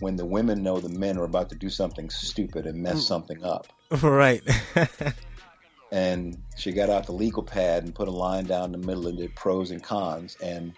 when 0.00 0.16
the 0.16 0.24
women 0.24 0.62
know 0.62 0.78
the 0.78 0.88
men 0.88 1.18
are 1.18 1.24
about 1.24 1.50
to 1.50 1.56
do 1.56 1.68
something 1.68 2.08
stupid 2.10 2.66
and 2.66 2.82
mess 2.82 3.06
something 3.06 3.44
up. 3.44 3.66
Right. 4.02 4.42
and 5.92 6.40
she 6.56 6.72
got 6.72 6.88
out 6.88 7.06
the 7.06 7.12
legal 7.12 7.42
pad 7.42 7.84
and 7.84 7.94
put 7.94 8.08
a 8.08 8.12
line 8.12 8.44
down 8.44 8.72
the 8.72 8.78
middle 8.78 9.06
and 9.06 9.18
did 9.18 9.34
pros 9.34 9.70
and 9.70 9.82
cons 9.82 10.36
and 10.42 10.72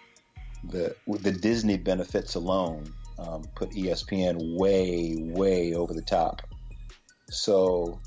the 0.64 0.94
the 1.06 1.32
Disney 1.32 1.76
benefits 1.76 2.34
alone 2.34 2.92
um, 3.18 3.44
put 3.54 3.70
ESPN 3.70 4.56
way 4.56 5.16
way 5.18 5.74
over 5.74 5.92
the 5.92 6.02
top. 6.02 6.42
So, 7.30 8.00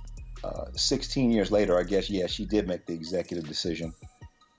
uh, 0.44 0.66
16 0.76 1.32
years 1.32 1.52
later, 1.52 1.80
I 1.80 1.84
guess 1.84 2.10
yeah, 2.10 2.28
she 2.28 2.46
did 2.46 2.68
make 2.68 2.86
the 2.86 2.94
executive 2.94 3.48
decision. 3.48 3.94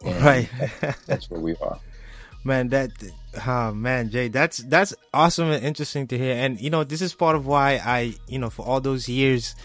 right, 0.02 0.48
that's, 0.80 1.06
that's 1.06 1.30
where 1.30 1.40
we 1.40 1.56
are. 1.56 1.78
Man, 2.44 2.68
that 2.68 2.92
oh 3.44 3.72
man, 3.74 4.08
Jay, 4.08 4.28
that's 4.28 4.58
that's 4.58 4.94
awesome 5.12 5.50
and 5.50 5.64
interesting 5.64 6.06
to 6.06 6.16
hear. 6.16 6.32
And 6.36 6.60
you 6.60 6.70
know, 6.70 6.84
this 6.84 7.02
is 7.02 7.12
part 7.12 7.34
of 7.34 7.44
why 7.44 7.80
I, 7.84 8.14
you 8.28 8.38
know, 8.38 8.50
for 8.50 8.64
all 8.64 8.80
those 8.80 9.08
years 9.08 9.56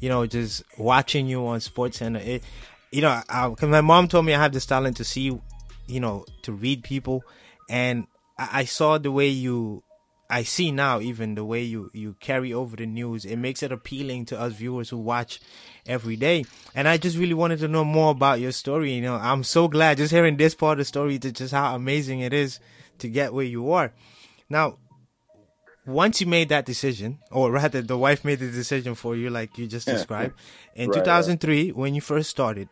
you 0.00 0.08
know, 0.08 0.26
just 0.26 0.62
watching 0.76 1.26
you 1.26 1.46
on 1.46 1.60
Sports 1.60 1.98
Center. 1.98 2.20
It, 2.20 2.42
you 2.90 3.02
know, 3.02 3.20
because 3.26 3.68
my 3.68 3.80
mom 3.80 4.08
told 4.08 4.24
me 4.24 4.34
I 4.34 4.40
have 4.40 4.52
this 4.52 4.66
talent 4.66 4.96
to 4.98 5.04
see, 5.04 5.38
you 5.86 6.00
know, 6.00 6.24
to 6.42 6.52
read 6.52 6.82
people, 6.82 7.22
and 7.68 8.06
I, 8.38 8.48
I 8.60 8.64
saw 8.64 8.98
the 8.98 9.12
way 9.12 9.28
you. 9.28 9.82
I 10.30 10.42
see 10.42 10.70
now 10.72 11.00
even 11.00 11.36
the 11.36 11.44
way 11.44 11.62
you, 11.62 11.90
you 11.94 12.14
carry 12.20 12.52
over 12.52 12.76
the 12.76 12.84
news. 12.84 13.24
It 13.24 13.36
makes 13.36 13.62
it 13.62 13.72
appealing 13.72 14.26
to 14.26 14.38
us 14.38 14.52
viewers 14.52 14.90
who 14.90 14.98
watch 14.98 15.40
every 15.86 16.16
day. 16.16 16.44
And 16.74 16.86
I 16.86 16.98
just 16.98 17.16
really 17.16 17.32
wanted 17.32 17.60
to 17.60 17.68
know 17.68 17.82
more 17.82 18.10
about 18.10 18.38
your 18.38 18.52
story. 18.52 18.92
You 18.92 19.00
know, 19.00 19.14
I'm 19.14 19.42
so 19.42 19.68
glad 19.68 19.96
just 19.96 20.12
hearing 20.12 20.36
this 20.36 20.54
part 20.54 20.72
of 20.72 20.78
the 20.80 20.84
story 20.84 21.18
to 21.18 21.32
just 21.32 21.54
how 21.54 21.74
amazing 21.74 22.20
it 22.20 22.34
is 22.34 22.60
to 22.98 23.08
get 23.08 23.32
where 23.32 23.46
you 23.46 23.72
are. 23.72 23.94
Now, 24.50 24.76
once 25.88 26.20
you 26.20 26.26
made 26.26 26.50
that 26.50 26.66
decision, 26.66 27.18
or 27.30 27.50
rather, 27.50 27.80
the 27.80 27.96
wife 27.96 28.24
made 28.24 28.38
the 28.38 28.50
decision 28.50 28.94
for 28.94 29.16
you, 29.16 29.30
like 29.30 29.56
you 29.56 29.66
just 29.66 29.86
described, 29.86 30.34
in 30.74 30.90
right, 30.90 30.98
2003, 30.98 31.64
right. 31.64 31.76
when 31.76 31.94
you 31.94 32.00
first 32.00 32.28
started, 32.28 32.68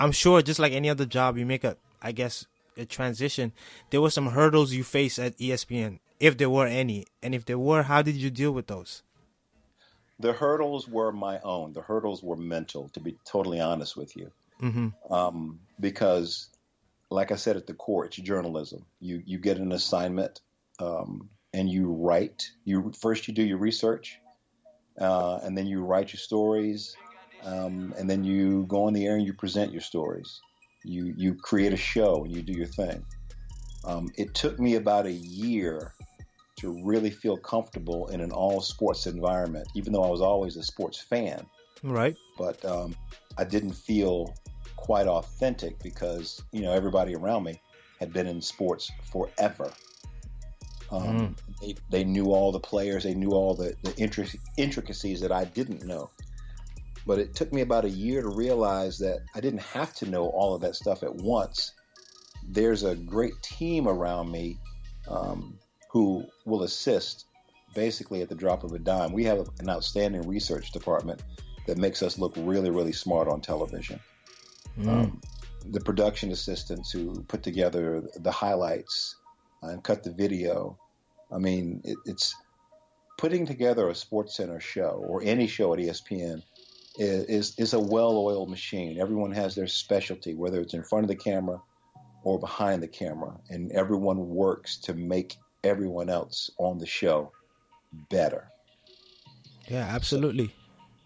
I'm 0.00 0.12
sure 0.12 0.42
just 0.42 0.58
like 0.58 0.72
any 0.72 0.90
other 0.90 1.06
job, 1.06 1.38
you 1.38 1.46
make 1.46 1.62
a, 1.62 1.76
I 2.02 2.10
guess, 2.10 2.44
a 2.76 2.84
transition. 2.84 3.52
There 3.90 4.00
were 4.00 4.10
some 4.10 4.26
hurdles 4.26 4.72
you 4.72 4.82
faced 4.82 5.18
at 5.20 5.38
ESPN, 5.38 6.00
if 6.18 6.36
there 6.36 6.50
were 6.50 6.66
any, 6.66 7.06
and 7.22 7.34
if 7.34 7.44
there 7.44 7.58
were, 7.58 7.84
how 7.84 8.02
did 8.02 8.16
you 8.16 8.30
deal 8.30 8.50
with 8.50 8.66
those? 8.66 9.02
The 10.18 10.32
hurdles 10.32 10.88
were 10.88 11.12
my 11.12 11.40
own. 11.40 11.72
The 11.72 11.82
hurdles 11.82 12.22
were 12.22 12.36
mental, 12.36 12.88
to 12.90 13.00
be 13.00 13.16
totally 13.24 13.60
honest 13.60 13.96
with 13.96 14.16
you, 14.16 14.30
mm-hmm. 14.60 15.12
um, 15.12 15.60
because, 15.80 16.48
like 17.10 17.32
I 17.32 17.36
said 17.36 17.56
at 17.56 17.66
the 17.66 17.74
core, 17.74 18.04
it's 18.04 18.16
journalism. 18.16 18.84
You 19.00 19.22
you 19.24 19.38
get 19.38 19.58
an 19.58 19.72
assignment. 19.72 20.40
Um, 20.78 21.28
and 21.54 21.70
you 21.70 21.92
write. 21.92 22.50
You 22.64 22.92
first 22.98 23.28
you 23.28 23.34
do 23.34 23.42
your 23.42 23.58
research, 23.58 24.18
uh, 25.00 25.40
and 25.42 25.56
then 25.56 25.66
you 25.66 25.82
write 25.84 26.12
your 26.12 26.20
stories, 26.20 26.96
um, 27.44 27.94
and 27.98 28.08
then 28.08 28.24
you 28.24 28.64
go 28.68 28.84
on 28.84 28.92
the 28.92 29.06
air 29.06 29.16
and 29.16 29.26
you 29.26 29.32
present 29.32 29.72
your 29.72 29.80
stories. 29.80 30.40
You 30.84 31.12
you 31.16 31.34
create 31.34 31.72
a 31.72 31.76
show 31.76 32.24
and 32.24 32.32
you 32.32 32.42
do 32.42 32.52
your 32.52 32.66
thing. 32.66 33.04
Um, 33.84 34.12
it 34.16 34.34
took 34.34 34.58
me 34.58 34.76
about 34.76 35.06
a 35.06 35.12
year 35.12 35.94
to 36.56 36.70
really 36.84 37.10
feel 37.10 37.36
comfortable 37.36 38.08
in 38.08 38.20
an 38.20 38.30
all 38.30 38.60
sports 38.60 39.06
environment, 39.06 39.68
even 39.74 39.92
though 39.92 40.04
I 40.04 40.10
was 40.10 40.20
always 40.20 40.56
a 40.56 40.62
sports 40.62 41.00
fan. 41.00 41.44
Right. 41.82 42.16
But 42.38 42.64
um, 42.64 42.94
I 43.36 43.44
didn't 43.44 43.72
feel 43.72 44.34
quite 44.76 45.06
authentic 45.06 45.80
because 45.82 46.42
you 46.52 46.62
know 46.62 46.72
everybody 46.72 47.14
around 47.14 47.44
me 47.44 47.60
had 48.00 48.12
been 48.12 48.26
in 48.26 48.40
sports 48.40 48.90
forever. 49.10 49.72
Um, 50.92 51.02
mm. 51.02 51.38
they, 51.60 51.74
they 51.90 52.04
knew 52.04 52.26
all 52.26 52.52
the 52.52 52.60
players, 52.60 53.04
they 53.04 53.14
knew 53.14 53.30
all 53.30 53.54
the, 53.54 53.74
the 53.82 53.92
intric- 53.92 54.38
intricacies 54.58 55.20
that 55.22 55.32
I 55.32 55.44
didn't 55.44 55.84
know. 55.84 56.10
But 57.06 57.18
it 57.18 57.34
took 57.34 57.52
me 57.52 57.62
about 57.62 57.84
a 57.84 57.90
year 57.90 58.22
to 58.22 58.28
realize 58.28 58.98
that 58.98 59.20
I 59.34 59.40
didn't 59.40 59.62
have 59.62 59.94
to 59.94 60.06
know 60.08 60.26
all 60.26 60.54
of 60.54 60.60
that 60.60 60.76
stuff 60.76 61.02
at 61.02 61.14
once. 61.14 61.72
There's 62.46 62.84
a 62.84 62.94
great 62.94 63.40
team 63.42 63.88
around 63.88 64.30
me 64.30 64.58
um, 65.08 65.58
who 65.90 66.26
will 66.44 66.62
assist 66.62 67.24
basically 67.74 68.20
at 68.20 68.28
the 68.28 68.34
drop 68.34 68.62
of 68.62 68.72
a 68.72 68.78
dime. 68.78 69.12
We 69.12 69.24
have 69.24 69.48
an 69.60 69.70
outstanding 69.70 70.28
research 70.28 70.72
department 70.72 71.22
that 71.66 71.78
makes 71.78 72.02
us 72.02 72.18
look 72.18 72.34
really, 72.36 72.70
really 72.70 72.92
smart 72.92 73.28
on 73.28 73.40
television. 73.40 73.98
Mm. 74.78 74.88
Um, 74.88 75.20
the 75.64 75.80
production 75.80 76.32
assistants 76.32 76.90
who 76.90 77.22
put 77.24 77.42
together 77.42 78.02
the 78.16 78.30
highlights 78.30 79.16
and 79.62 79.82
cut 79.82 80.02
the 80.02 80.12
video, 80.12 80.78
I 81.30 81.38
mean, 81.38 81.80
it, 81.84 81.96
it's 82.04 82.34
putting 83.18 83.46
together 83.46 83.88
a 83.88 83.94
Sports 83.94 84.36
Center 84.36 84.60
show 84.60 85.04
or 85.06 85.22
any 85.22 85.46
show 85.46 85.72
at 85.72 85.78
ESPN 85.78 86.42
is, 86.98 87.24
is, 87.24 87.54
is 87.58 87.72
a 87.72 87.80
well-oiled 87.80 88.50
machine. 88.50 88.98
Everyone 89.00 89.32
has 89.32 89.54
their 89.54 89.66
specialty, 89.66 90.34
whether 90.34 90.60
it's 90.60 90.74
in 90.74 90.82
front 90.82 91.04
of 91.04 91.08
the 91.08 91.16
camera 91.16 91.60
or 92.24 92.38
behind 92.38 92.82
the 92.82 92.88
camera, 92.88 93.38
and 93.48 93.72
everyone 93.72 94.28
works 94.28 94.78
to 94.78 94.94
make 94.94 95.36
everyone 95.64 96.10
else 96.10 96.50
on 96.58 96.78
the 96.78 96.86
show 96.86 97.32
better. 98.10 98.48
Yeah, 99.68 99.88
absolutely. 99.90 100.48
So 100.48 100.52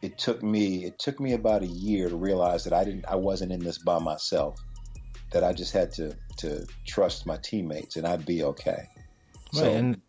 it 0.03 0.19
took 0.19 0.43
me 0.43 0.85
it 0.85 0.99
took 0.99 1.21
me 1.21 1.33
about 1.33 1.63
a 1.63 1.67
year 1.67 2.09
to 2.09 2.17
realize 2.17 2.65
that 2.65 2.73
I 2.73 2.85
didn't 2.85 3.07
I 3.09 3.17
wasn't 3.17 3.53
in 3.53 3.61
this 3.61 3.79
by 3.79 3.99
myself. 3.99 4.59
That 5.33 5.45
I 5.45 5.53
just 5.53 5.73
had 5.73 5.93
to 5.95 6.17
to 6.39 6.67
trust 6.87 7.27
my 7.27 7.37
teammates 7.39 7.97
and 7.97 8.07
I'd 8.07 8.25
be 8.25 8.45
okay. 8.45 8.89
Right, 9.55 9.61
so, 9.61 9.71
and 9.71 10.01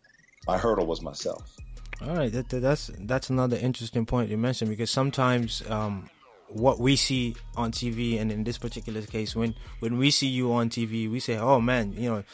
my 0.46 0.58
hurdle 0.58 0.86
was 0.86 1.02
myself. 1.02 1.56
All 2.00 2.14
right, 2.14 2.32
that, 2.32 2.48
that's 2.48 2.90
that's 3.00 3.28
another 3.30 3.56
interesting 3.56 4.06
point 4.06 4.30
you 4.30 4.36
mentioned 4.36 4.70
because 4.70 4.90
sometimes 4.90 5.68
um, 5.68 6.08
what 6.48 6.78
we 6.78 6.94
see 6.96 7.34
on 7.56 7.72
TV, 7.72 8.20
and 8.20 8.30
in 8.30 8.44
this 8.44 8.58
particular 8.58 9.02
case, 9.02 9.34
when 9.34 9.54
when 9.80 9.98
we 9.98 10.10
see 10.10 10.28
you 10.28 10.52
on 10.52 10.70
TV, 10.70 11.10
we 11.10 11.18
say, 11.18 11.38
"Oh 11.38 11.60
man, 11.60 11.92
you 11.92 12.08
know, 12.08 12.24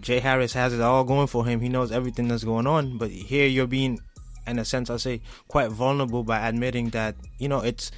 Jay 0.00 0.20
Harris 0.20 0.52
has 0.52 0.72
it 0.72 0.80
all 0.80 1.04
going 1.04 1.26
for 1.26 1.44
him. 1.44 1.60
He 1.60 1.68
knows 1.68 1.90
everything 1.90 2.28
that's 2.28 2.44
going 2.44 2.66
on." 2.66 2.96
But 2.96 3.10
here, 3.10 3.46
you're 3.46 3.66
being, 3.66 3.98
in 4.46 4.58
a 4.58 4.64
sense, 4.64 4.88
I 4.88 4.96
say, 4.98 5.20
quite 5.48 5.70
vulnerable 5.70 6.22
by 6.22 6.46
admitting 6.46 6.90
that 6.90 7.16
you 7.38 7.48
know 7.48 7.60
it's 7.60 7.90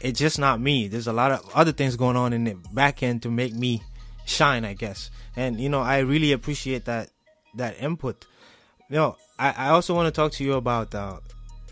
it's 0.00 0.18
just 0.18 0.38
not 0.38 0.60
me. 0.60 0.88
There's 0.88 1.06
a 1.06 1.12
lot 1.12 1.32
of 1.32 1.48
other 1.54 1.72
things 1.72 1.96
going 1.96 2.16
on 2.16 2.32
in 2.32 2.44
the 2.44 2.54
back 2.72 3.02
end 3.02 3.22
to 3.22 3.30
make 3.30 3.54
me 3.54 3.82
shine, 4.24 4.64
I 4.64 4.74
guess. 4.74 5.10
And 5.36 5.60
you 5.60 5.68
know, 5.68 5.80
I 5.80 5.98
really 5.98 6.32
appreciate 6.32 6.84
that 6.86 7.10
that 7.54 7.80
input. 7.80 8.26
You 8.90 8.96
know, 8.96 9.16
I, 9.38 9.50
I 9.50 9.68
also 9.70 9.94
want 9.94 10.06
to 10.06 10.12
talk 10.12 10.32
to 10.32 10.44
you 10.44 10.54
about 10.54 10.94
uh, 10.94 11.18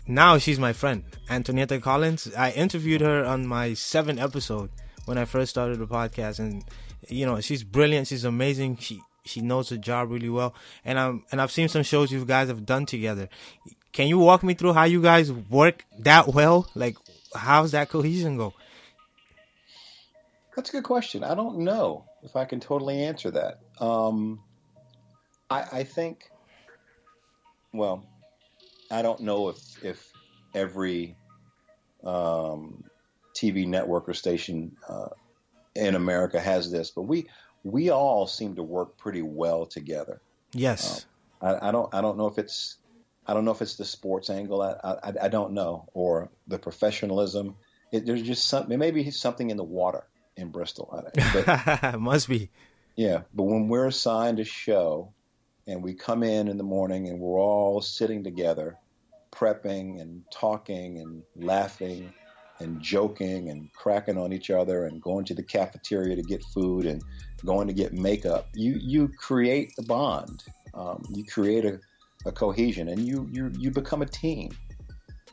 now 0.07 0.37
she's 0.37 0.59
my 0.59 0.73
friend, 0.73 1.03
Antonietta 1.29 1.81
Collins. 1.81 2.31
I 2.35 2.51
interviewed 2.51 3.01
her 3.01 3.23
on 3.23 3.47
my 3.47 3.73
seventh 3.73 4.19
episode 4.19 4.69
when 5.05 5.17
I 5.17 5.25
first 5.25 5.51
started 5.51 5.79
the 5.79 5.87
podcast, 5.87 6.39
and 6.39 6.63
you 7.09 7.25
know, 7.25 7.39
she's 7.41 7.63
brilliant. 7.63 8.07
She's 8.07 8.25
amazing. 8.25 8.77
She 8.77 9.01
she 9.25 9.41
knows 9.41 9.69
her 9.69 9.77
job 9.77 10.11
really 10.11 10.29
well, 10.29 10.53
and 10.83 10.99
I'm 10.99 11.23
and 11.31 11.41
I've 11.41 11.51
seen 11.51 11.69
some 11.69 11.83
shows 11.83 12.11
you 12.11 12.23
guys 12.25 12.49
have 12.49 12.65
done 12.65 12.85
together. 12.85 13.29
Can 13.93 14.07
you 14.07 14.17
walk 14.17 14.41
me 14.41 14.55
through 14.55 14.73
how 14.73 14.85
you 14.85 15.01
guys 15.01 15.31
work 15.31 15.85
that 15.99 16.33
well? 16.33 16.67
Like, 16.73 16.97
how's 17.35 17.71
that 17.71 17.89
cohesion 17.89 18.37
go? 18.37 18.53
That's 20.55 20.69
a 20.69 20.73
good 20.73 20.83
question. 20.83 21.23
I 21.23 21.35
don't 21.35 21.59
know 21.59 22.05
if 22.21 22.35
I 22.35 22.45
can 22.45 22.59
totally 22.59 23.03
answer 23.03 23.31
that. 23.31 23.59
Um, 23.79 24.39
I, 25.49 25.65
I 25.71 25.83
think, 25.83 26.29
well, 27.73 28.05
I 28.91 29.01
don't 29.01 29.21
know 29.21 29.49
if 29.49 29.83
if 29.83 30.11
every 30.53 31.15
um, 32.03 32.83
TV 33.33 33.67
network 33.67 34.07
or 34.07 34.13
station 34.13 34.75
uh, 34.87 35.09
in 35.75 35.95
America 35.95 36.39
has 36.39 36.71
this, 36.71 36.91
but 36.91 37.03
we 37.03 37.27
we 37.63 37.89
all 37.89 38.27
seem 38.27 38.55
to 38.55 38.63
work 38.63 38.97
pretty 38.97 39.21
well 39.21 39.65
together. 39.65 40.21
Yes. 40.53 41.05
Um, 41.41 41.49
I, 41.49 41.69
I, 41.69 41.71
don't 41.71 41.93
I 41.93 42.01
don't 42.01 42.17
know 42.17 42.27
if 42.27 42.37
it's 42.37 42.77
I 43.25 43.33
don't 43.33 43.45
know 43.45 43.51
if 43.51 43.61
it's 43.61 43.75
the 43.75 43.85
sports 43.85 44.29
angle. 44.29 44.61
I 44.61 44.75
I, 44.83 45.13
I 45.23 45.27
don't 45.27 45.53
know 45.53 45.89
or 45.93 46.29
the 46.47 46.59
professionalism. 46.59 47.55
It, 47.91 48.05
there's 48.05 48.23
just 48.23 48.47
something. 48.47 48.77
Maybe 48.77 49.09
something 49.11 49.49
in 49.49 49.57
the 49.57 49.63
water 49.63 50.05
in 50.35 50.49
Bristol. 50.49 51.03
But, 51.15 51.99
Must 51.99 52.27
be. 52.27 52.49
Yeah, 52.95 53.21
but 53.33 53.43
when 53.43 53.67
we're 53.67 53.87
assigned 53.87 54.39
a 54.39 54.43
show, 54.43 55.13
and 55.67 55.81
we 55.81 55.93
come 55.93 56.23
in 56.23 56.47
in 56.47 56.57
the 56.57 56.63
morning 56.63 57.07
and 57.07 57.19
we're 57.19 57.39
all 57.39 57.81
sitting 57.81 58.23
together, 58.23 58.77
prepping 59.31 60.01
and 60.01 60.23
talking 60.31 60.99
and 60.99 61.23
laughing 61.35 62.13
and 62.59 62.81
joking 62.81 63.49
and 63.49 63.71
cracking 63.73 64.17
on 64.17 64.31
each 64.31 64.51
other 64.51 64.85
and 64.85 65.01
going 65.01 65.25
to 65.25 65.33
the 65.33 65.43
cafeteria 65.43 66.15
to 66.15 66.21
get 66.21 66.43
food 66.53 66.85
and 66.85 67.01
going 67.45 67.67
to 67.67 67.73
get 67.73 67.93
makeup. 67.93 68.47
You 68.53 68.77
you 68.79 69.07
create 69.07 69.73
a 69.79 69.83
bond. 69.83 70.43
Um, 70.73 71.03
you 71.09 71.23
create 71.23 71.65
a, 71.65 71.79
a 72.25 72.31
cohesion 72.31 72.87
and 72.87 73.05
you 73.05 73.27
you 73.31 73.51
you 73.57 73.71
become 73.71 74.01
a 74.01 74.05
team. 74.05 74.51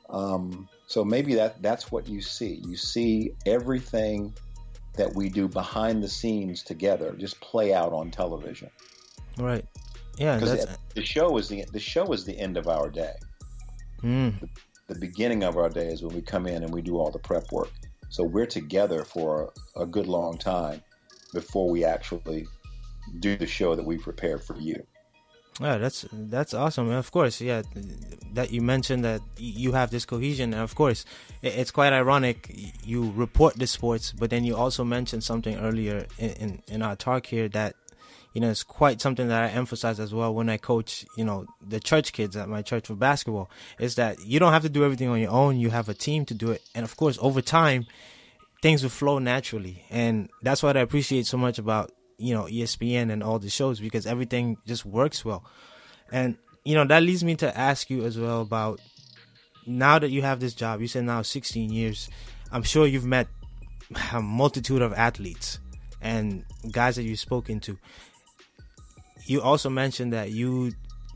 Um, 0.09 0.69
so 0.87 1.05
maybe 1.05 1.35
that 1.35 1.63
that's 1.63 1.93
what 1.93 2.09
you 2.09 2.21
see. 2.21 2.61
You 2.67 2.77
see 2.77 3.33
everything 3.47 4.35
that 4.95 5.15
we 5.15 5.29
do 5.29 5.49
behind 5.49 6.03
the 6.03 6.09
scenes 6.09 6.63
together 6.63 7.15
just 7.17 7.41
play 7.41 7.73
out 7.73 7.93
on 7.93 8.11
television. 8.11 8.71
Right. 9.39 9.65
Yeah, 10.19 10.39
because 10.39 10.67
the 10.95 11.05
show 11.05 11.39
is 11.39 11.49
the 11.49 11.65
the 11.73 11.81
show 11.81 12.13
is 12.13 12.25
the 12.25 12.39
end 12.39 12.57
of 12.57 12.69
our 12.69 12.91
day. 12.91 13.15
Mm. 14.03 14.41
The, 14.41 14.49
the, 14.95 15.01
beginning 15.01 15.45
of 15.45 15.57
our 15.57 15.69
day 15.69 15.87
is 15.87 16.03
when 16.03 16.15
we 16.15 16.23
come 16.23 16.47
in 16.47 16.63
and 16.63 16.73
we 16.73 16.83
do 16.83 16.99
all 16.99 17.11
the 17.11 17.19
prep 17.19 17.53
work. 17.53 17.71
So 18.09 18.25
we're 18.25 18.47
together 18.47 19.05
for 19.05 19.53
a, 19.77 19.83
a 19.83 19.87
good 19.87 20.07
long 20.07 20.37
time 20.39 20.83
before 21.33 21.71
we 21.71 21.85
actually 21.85 22.47
do 23.21 23.37
the 23.37 23.47
show 23.47 23.75
that 23.75 23.85
we 23.85 23.99
prepared 23.99 24.43
for 24.43 24.57
you. 24.57 24.83
Yeah, 25.61 25.77
that's 25.77 26.07
that's 26.11 26.55
awesome. 26.55 26.89
And 26.89 26.99
of 26.99 27.11
course, 27.13 27.41
yeah, 27.41 27.63
that 28.33 28.51
you 28.51 28.63
mentioned 28.63 29.05
that 29.05 29.21
you 29.37 29.73
have 29.73 29.91
this 29.91 30.07
cohesion. 30.07 30.55
And 30.55 30.63
of 30.63 30.75
course, 30.75 31.05
it's 31.43 31.71
quite 31.71 31.93
ironic. 31.93 32.51
You 32.83 33.13
report 33.15 33.57
the 33.57 33.67
sports, 33.67 34.13
but 34.13 34.31
then 34.31 34.45
you 34.45 34.57
also 34.57 34.85
mentioned 34.85 35.23
something 35.23 35.59
earlier 35.59 36.07
in, 36.19 36.31
in, 36.31 36.63
in 36.69 36.83
our 36.83 36.97
talk 36.97 37.27
here 37.27 37.49
that 37.51 37.75
you 38.33 38.41
know, 38.41 38.49
it's 38.51 38.63
quite 38.63 39.01
something 39.01 39.29
that 39.29 39.43
I 39.43 39.49
emphasize 39.49 39.99
as 39.99 40.15
well 40.15 40.33
when 40.33 40.49
I 40.49 40.57
coach, 40.57 41.05
you 41.17 41.25
know, 41.25 41.47
the 41.67 41.81
church 41.81 42.13
kids 42.13 42.37
at 42.37 42.49
my 42.49 42.63
church 42.63 42.87
for 42.87 42.95
basketball 42.95 43.51
is 43.79 43.97
that 43.97 44.25
you 44.25 44.39
don't 44.39 44.53
have 44.53 44.63
to 44.63 44.69
do 44.69 44.85
everything 44.85 45.09
on 45.09 45.21
your 45.21 45.33
own. 45.33 45.59
You 45.59 45.71
have 45.71 45.89
a 45.89 45.95
team 45.95 46.25
to 46.27 46.35
do 46.35 46.53
it. 46.53 46.63
And 46.75 46.85
of 46.85 46.97
course, 46.97 47.19
over 47.21 47.43
time, 47.43 47.87
things 48.63 48.83
will 48.83 48.91
flow 48.91 49.19
naturally. 49.19 49.85
And 49.91 50.29
that's 50.43 50.63
what 50.63 50.77
I 50.77 50.81
appreciate 50.81 51.27
so 51.27 51.39
much 51.39 51.59
about, 51.59 51.91
you 52.21 52.35
know, 52.35 52.45
ESPN 52.45 53.11
and 53.11 53.23
all 53.23 53.39
the 53.39 53.51
shows 53.51 53.81
because 53.81 54.07
everything 54.07 54.57
just 54.67 54.85
works 54.85 55.25
well. 55.25 55.45
And, 56.13 56.37
you 56.65 56.75
know, 56.75 56.85
that 56.85 57.03
leads 57.03 57.25
me 57.25 57.37
to 57.37 57.57
ask 57.57 57.91
you 57.91 58.05
as 58.05 58.19
well 58.19 58.43
about 58.43 58.81
now 59.67 59.99
that 59.99 60.11
you 60.11 60.23
have 60.23 60.41
this 60.41 60.55
job, 60.55 60.81
you 60.81 60.89
said 60.89 61.05
now 61.05 61.23
16 61.23 61.71
years, 61.71 62.09
I'm 62.53 62.63
sure 62.63 62.87
you've 62.87 63.05
met 63.05 63.29
a 64.13 64.21
multitude 64.21 64.83
of 64.83 64.93
athletes 64.93 65.59
and 66.01 66.45
guys 66.71 66.97
that 66.97 67.03
you've 67.03 67.19
spoken 67.19 67.61
to 67.61 67.79
you 69.31 69.41
also 69.41 69.71
mentioned 69.71 70.13
that 70.13 70.33
you 70.33 70.73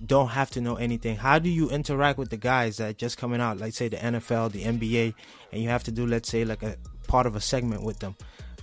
don't 0.07 0.29
have 0.29 0.51
to 0.53 0.61
know 0.61 0.77
anything. 0.77 1.17
How 1.17 1.41
do 1.41 1.49
you 1.49 1.69
interact 1.69 2.17
with 2.17 2.31
the 2.31 2.37
guys 2.37 2.77
that 2.77 2.97
just 2.97 3.19
coming 3.19 3.41
out, 3.41 3.59
like 3.59 3.75
say 3.75 3.89
the 3.89 3.97
NFL, 3.97 4.53
the 4.53 4.63
NBA, 4.63 5.15
and 5.51 5.61
you 5.61 5.69
have 5.69 5.83
to 5.85 5.91
do, 5.91 6.07
let's 6.07 6.29
say, 6.29 6.45
like 6.45 6.63
a 6.63 6.77
part 7.09 7.27
of 7.27 7.35
a 7.35 7.41
segment 7.41 7.83
with 7.83 7.99
them? 7.99 8.15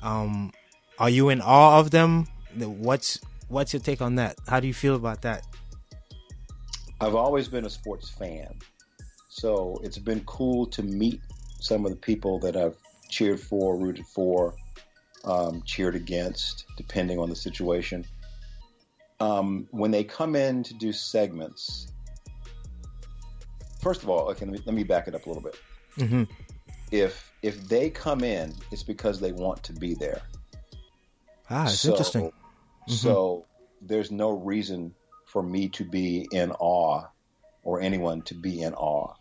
Um, 0.01 0.53
are 1.01 1.09
you 1.09 1.27
in 1.27 1.41
awe 1.41 1.79
of 1.79 1.91
them? 1.91 2.27
What's 2.55 3.19
what's 3.49 3.73
your 3.73 3.81
take 3.81 4.01
on 4.01 4.15
that? 4.15 4.37
How 4.47 4.61
do 4.61 4.67
you 4.67 4.73
feel 4.73 4.95
about 4.95 5.21
that? 5.23 5.45
I've 7.01 7.15
always 7.15 7.49
been 7.49 7.65
a 7.65 7.69
sports 7.69 8.09
fan, 8.09 8.53
so 9.27 9.81
it's 9.83 9.97
been 9.97 10.21
cool 10.21 10.65
to 10.67 10.83
meet 10.83 11.19
some 11.59 11.85
of 11.85 11.91
the 11.91 11.97
people 11.97 12.39
that 12.39 12.55
I've 12.55 12.77
cheered 13.09 13.39
for, 13.39 13.77
rooted 13.77 14.05
for, 14.05 14.55
um, 15.25 15.61
cheered 15.65 15.95
against, 15.95 16.65
depending 16.77 17.19
on 17.19 17.29
the 17.29 17.35
situation 17.35 18.05
um, 19.21 19.67
when 19.69 19.91
they 19.91 20.03
come 20.03 20.35
in 20.35 20.63
to 20.63 20.73
do 20.73 20.91
segments, 20.91 21.87
first 23.79 24.01
of 24.01 24.09
all, 24.09 24.29
okay, 24.29 24.45
let 24.45 24.53
me, 24.53 24.59
let 24.65 24.75
me 24.75 24.83
back 24.83 25.07
it 25.07 25.13
up 25.13 25.25
a 25.25 25.29
little 25.29 25.43
bit. 25.43 25.55
Mm-hmm. 25.97 26.23
If 26.91 27.31
if 27.41 27.67
they 27.69 27.89
come 27.89 28.23
in, 28.23 28.53
it's 28.71 28.83
because 28.83 29.19
they 29.19 29.31
want 29.31 29.63
to 29.63 29.73
be 29.73 29.93
there. 29.93 30.21
Ah, 31.51 31.65
it's 31.65 31.81
so, 31.81 31.91
interesting. 31.91 32.25
Mm-hmm. 32.25 32.93
So 32.93 33.45
there's 33.81 34.09
no 34.09 34.31
reason 34.31 34.95
for 35.25 35.43
me 35.43 35.69
to 35.69 35.83
be 35.83 36.27
in 36.31 36.51
awe 36.51 37.03
or 37.63 37.81
anyone 37.81 38.21
to 38.23 38.33
be 38.33 38.61
in 38.61 38.73
awe 38.73 39.13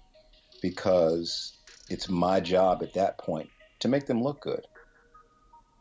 because 0.62 1.53
it's 1.88 2.09
my 2.09 2.40
job 2.40 2.83
at 2.83 2.95
that 2.95 3.19
point 3.19 3.51
to 3.81 3.88
make 3.88 4.07
them 4.07 4.23
look 4.23 4.40
good. 4.40 4.64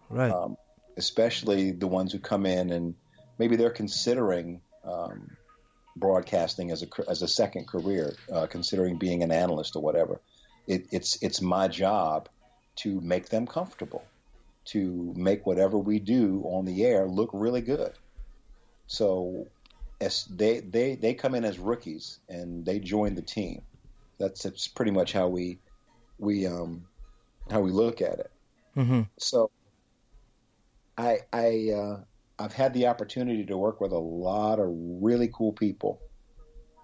Right. 0.09 0.31
Um, 0.31 0.57
especially 0.97 1.71
the 1.71 1.87
ones 1.87 2.11
who 2.11 2.19
come 2.19 2.45
in 2.45 2.71
and 2.71 2.95
maybe 3.37 3.55
they're 3.55 3.69
considering 3.69 4.61
um, 4.83 5.37
broadcasting 5.95 6.71
as 6.71 6.83
a 6.83 6.87
as 7.09 7.21
a 7.21 7.27
second 7.27 7.67
career, 7.67 8.15
uh, 8.31 8.47
considering 8.47 8.97
being 8.97 9.23
an 9.23 9.31
analyst 9.31 9.75
or 9.75 9.83
whatever. 9.83 10.19
It, 10.67 10.87
it's 10.91 11.21
it's 11.21 11.41
my 11.41 11.67
job 11.67 12.29
to 12.77 12.99
make 13.01 13.29
them 13.29 13.45
comfortable, 13.47 14.03
to 14.65 15.13
make 15.15 15.45
whatever 15.45 15.77
we 15.77 15.99
do 15.99 16.43
on 16.45 16.65
the 16.65 16.85
air 16.85 17.07
look 17.07 17.29
really 17.33 17.61
good. 17.61 17.93
So, 18.87 19.47
as 20.01 20.25
they 20.25 20.59
they 20.59 20.95
they 20.95 21.13
come 21.13 21.35
in 21.35 21.45
as 21.45 21.59
rookies 21.59 22.19
and 22.29 22.65
they 22.65 22.79
join 22.79 23.15
the 23.15 23.21
team. 23.21 23.61
That's 24.17 24.45
it's 24.45 24.67
pretty 24.67 24.91
much 24.91 25.13
how 25.13 25.27
we 25.27 25.59
we 26.17 26.45
um 26.47 26.85
how 27.49 27.61
we 27.61 27.71
look 27.71 28.01
at 28.01 28.19
it. 28.19 28.31
Mm-hmm. 28.75 29.01
So, 29.17 29.51
I 30.97 31.19
I 31.33 31.71
uh, 31.75 31.99
I've 32.37 32.53
had 32.53 32.73
the 32.73 32.87
opportunity 32.87 33.45
to 33.45 33.57
work 33.57 33.81
with 33.81 33.91
a 33.91 33.99
lot 33.99 34.59
of 34.59 34.69
really 34.69 35.29
cool 35.33 35.53
people. 35.53 35.99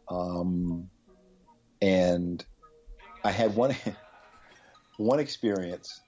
Um, 0.10 0.90
and 1.82 2.44
I 3.24 3.32
had 3.32 3.56
one 3.56 3.76
one 4.98 5.20
experience 5.20 6.02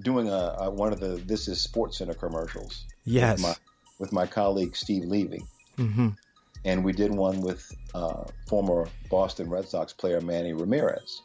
doing 0.00 0.28
a, 0.28 0.56
a, 0.60 0.70
one 0.70 0.92
of 0.92 1.00
the 1.00 1.16
This 1.26 1.48
Is 1.48 1.60
Sports 1.60 1.98
Center 1.98 2.14
commercials. 2.14 2.86
Yes, 3.04 3.38
with 3.38 3.42
my, 3.42 3.54
with 3.98 4.12
my 4.12 4.26
colleague 4.26 4.76
Steve 4.76 5.04
Levy, 5.04 5.42
mm-hmm. 5.76 6.08
and 6.64 6.84
we 6.84 6.92
did 6.92 7.12
one 7.12 7.40
with 7.40 7.70
uh, 7.94 8.24
former 8.46 8.88
Boston 9.10 9.50
Red 9.50 9.68
Sox 9.68 9.92
player 9.92 10.20
Manny 10.20 10.52
Ramirez 10.52 11.22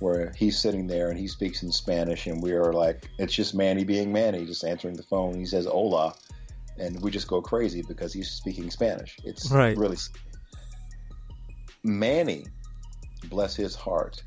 where 0.00 0.32
he's 0.36 0.58
sitting 0.58 0.86
there 0.86 1.08
and 1.08 1.18
he 1.18 1.26
speaks 1.26 1.62
in 1.62 1.72
Spanish, 1.72 2.26
and 2.26 2.42
we 2.42 2.52
are 2.52 2.72
like, 2.72 3.08
it's 3.18 3.34
just 3.34 3.54
Manny 3.54 3.84
being 3.84 4.12
Manny, 4.12 4.44
just 4.44 4.64
answering 4.64 4.96
the 4.96 5.02
phone. 5.02 5.34
He 5.34 5.46
says 5.46 5.66
"Hola," 5.66 6.14
and 6.78 7.00
we 7.02 7.10
just 7.10 7.28
go 7.28 7.40
crazy 7.40 7.82
because 7.86 8.12
he's 8.12 8.30
speaking 8.30 8.70
Spanish. 8.70 9.16
It's 9.24 9.50
right. 9.50 9.76
really. 9.76 9.96
Manny, 11.82 12.46
bless 13.28 13.54
his 13.54 13.74
heart, 13.74 14.22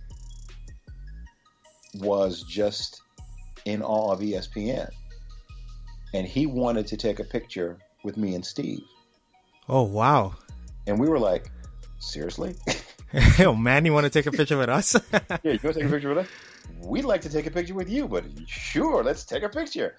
was 1.96 2.44
just 2.44 3.02
in 3.66 3.82
awe 3.82 4.12
of 4.12 4.20
ESPN. 4.20 4.90
And 6.14 6.26
he 6.26 6.46
wanted 6.46 6.88
to 6.88 6.98
take 6.98 7.20
a 7.20 7.24
picture 7.24 7.78
with 8.04 8.18
me 8.18 8.36
and 8.36 8.46
Steve. 8.46 8.82
Oh 9.68 9.84
wow! 9.84 10.34
And 10.88 11.00
we 11.00 11.08
were 11.08 11.20
like, 11.20 11.52
seriously? 12.00 12.56
oh 13.40 13.56
man, 13.56 13.86
you 13.86 13.94
want 13.94 14.06
to 14.06 14.10
take 14.10 14.26
a 14.26 14.32
picture 14.32 14.58
with 14.58 14.70
us? 14.70 14.96
yeah, 15.12 15.38
you 15.44 15.50
want 15.52 15.62
to 15.62 15.74
take 15.74 15.86
a 15.86 15.90
picture 15.90 16.10
with 16.10 16.20
us? 16.20 16.28
We'd 16.80 17.06
like 17.06 17.22
to 17.22 17.30
take 17.30 17.48
a 17.48 17.52
picture 17.52 17.74
with 17.74 17.90
you, 17.90 18.08
but 18.08 18.24
sure, 18.48 19.04
let's 19.04 19.26
take 19.26 19.44
a 19.44 19.50
picture. 19.50 19.96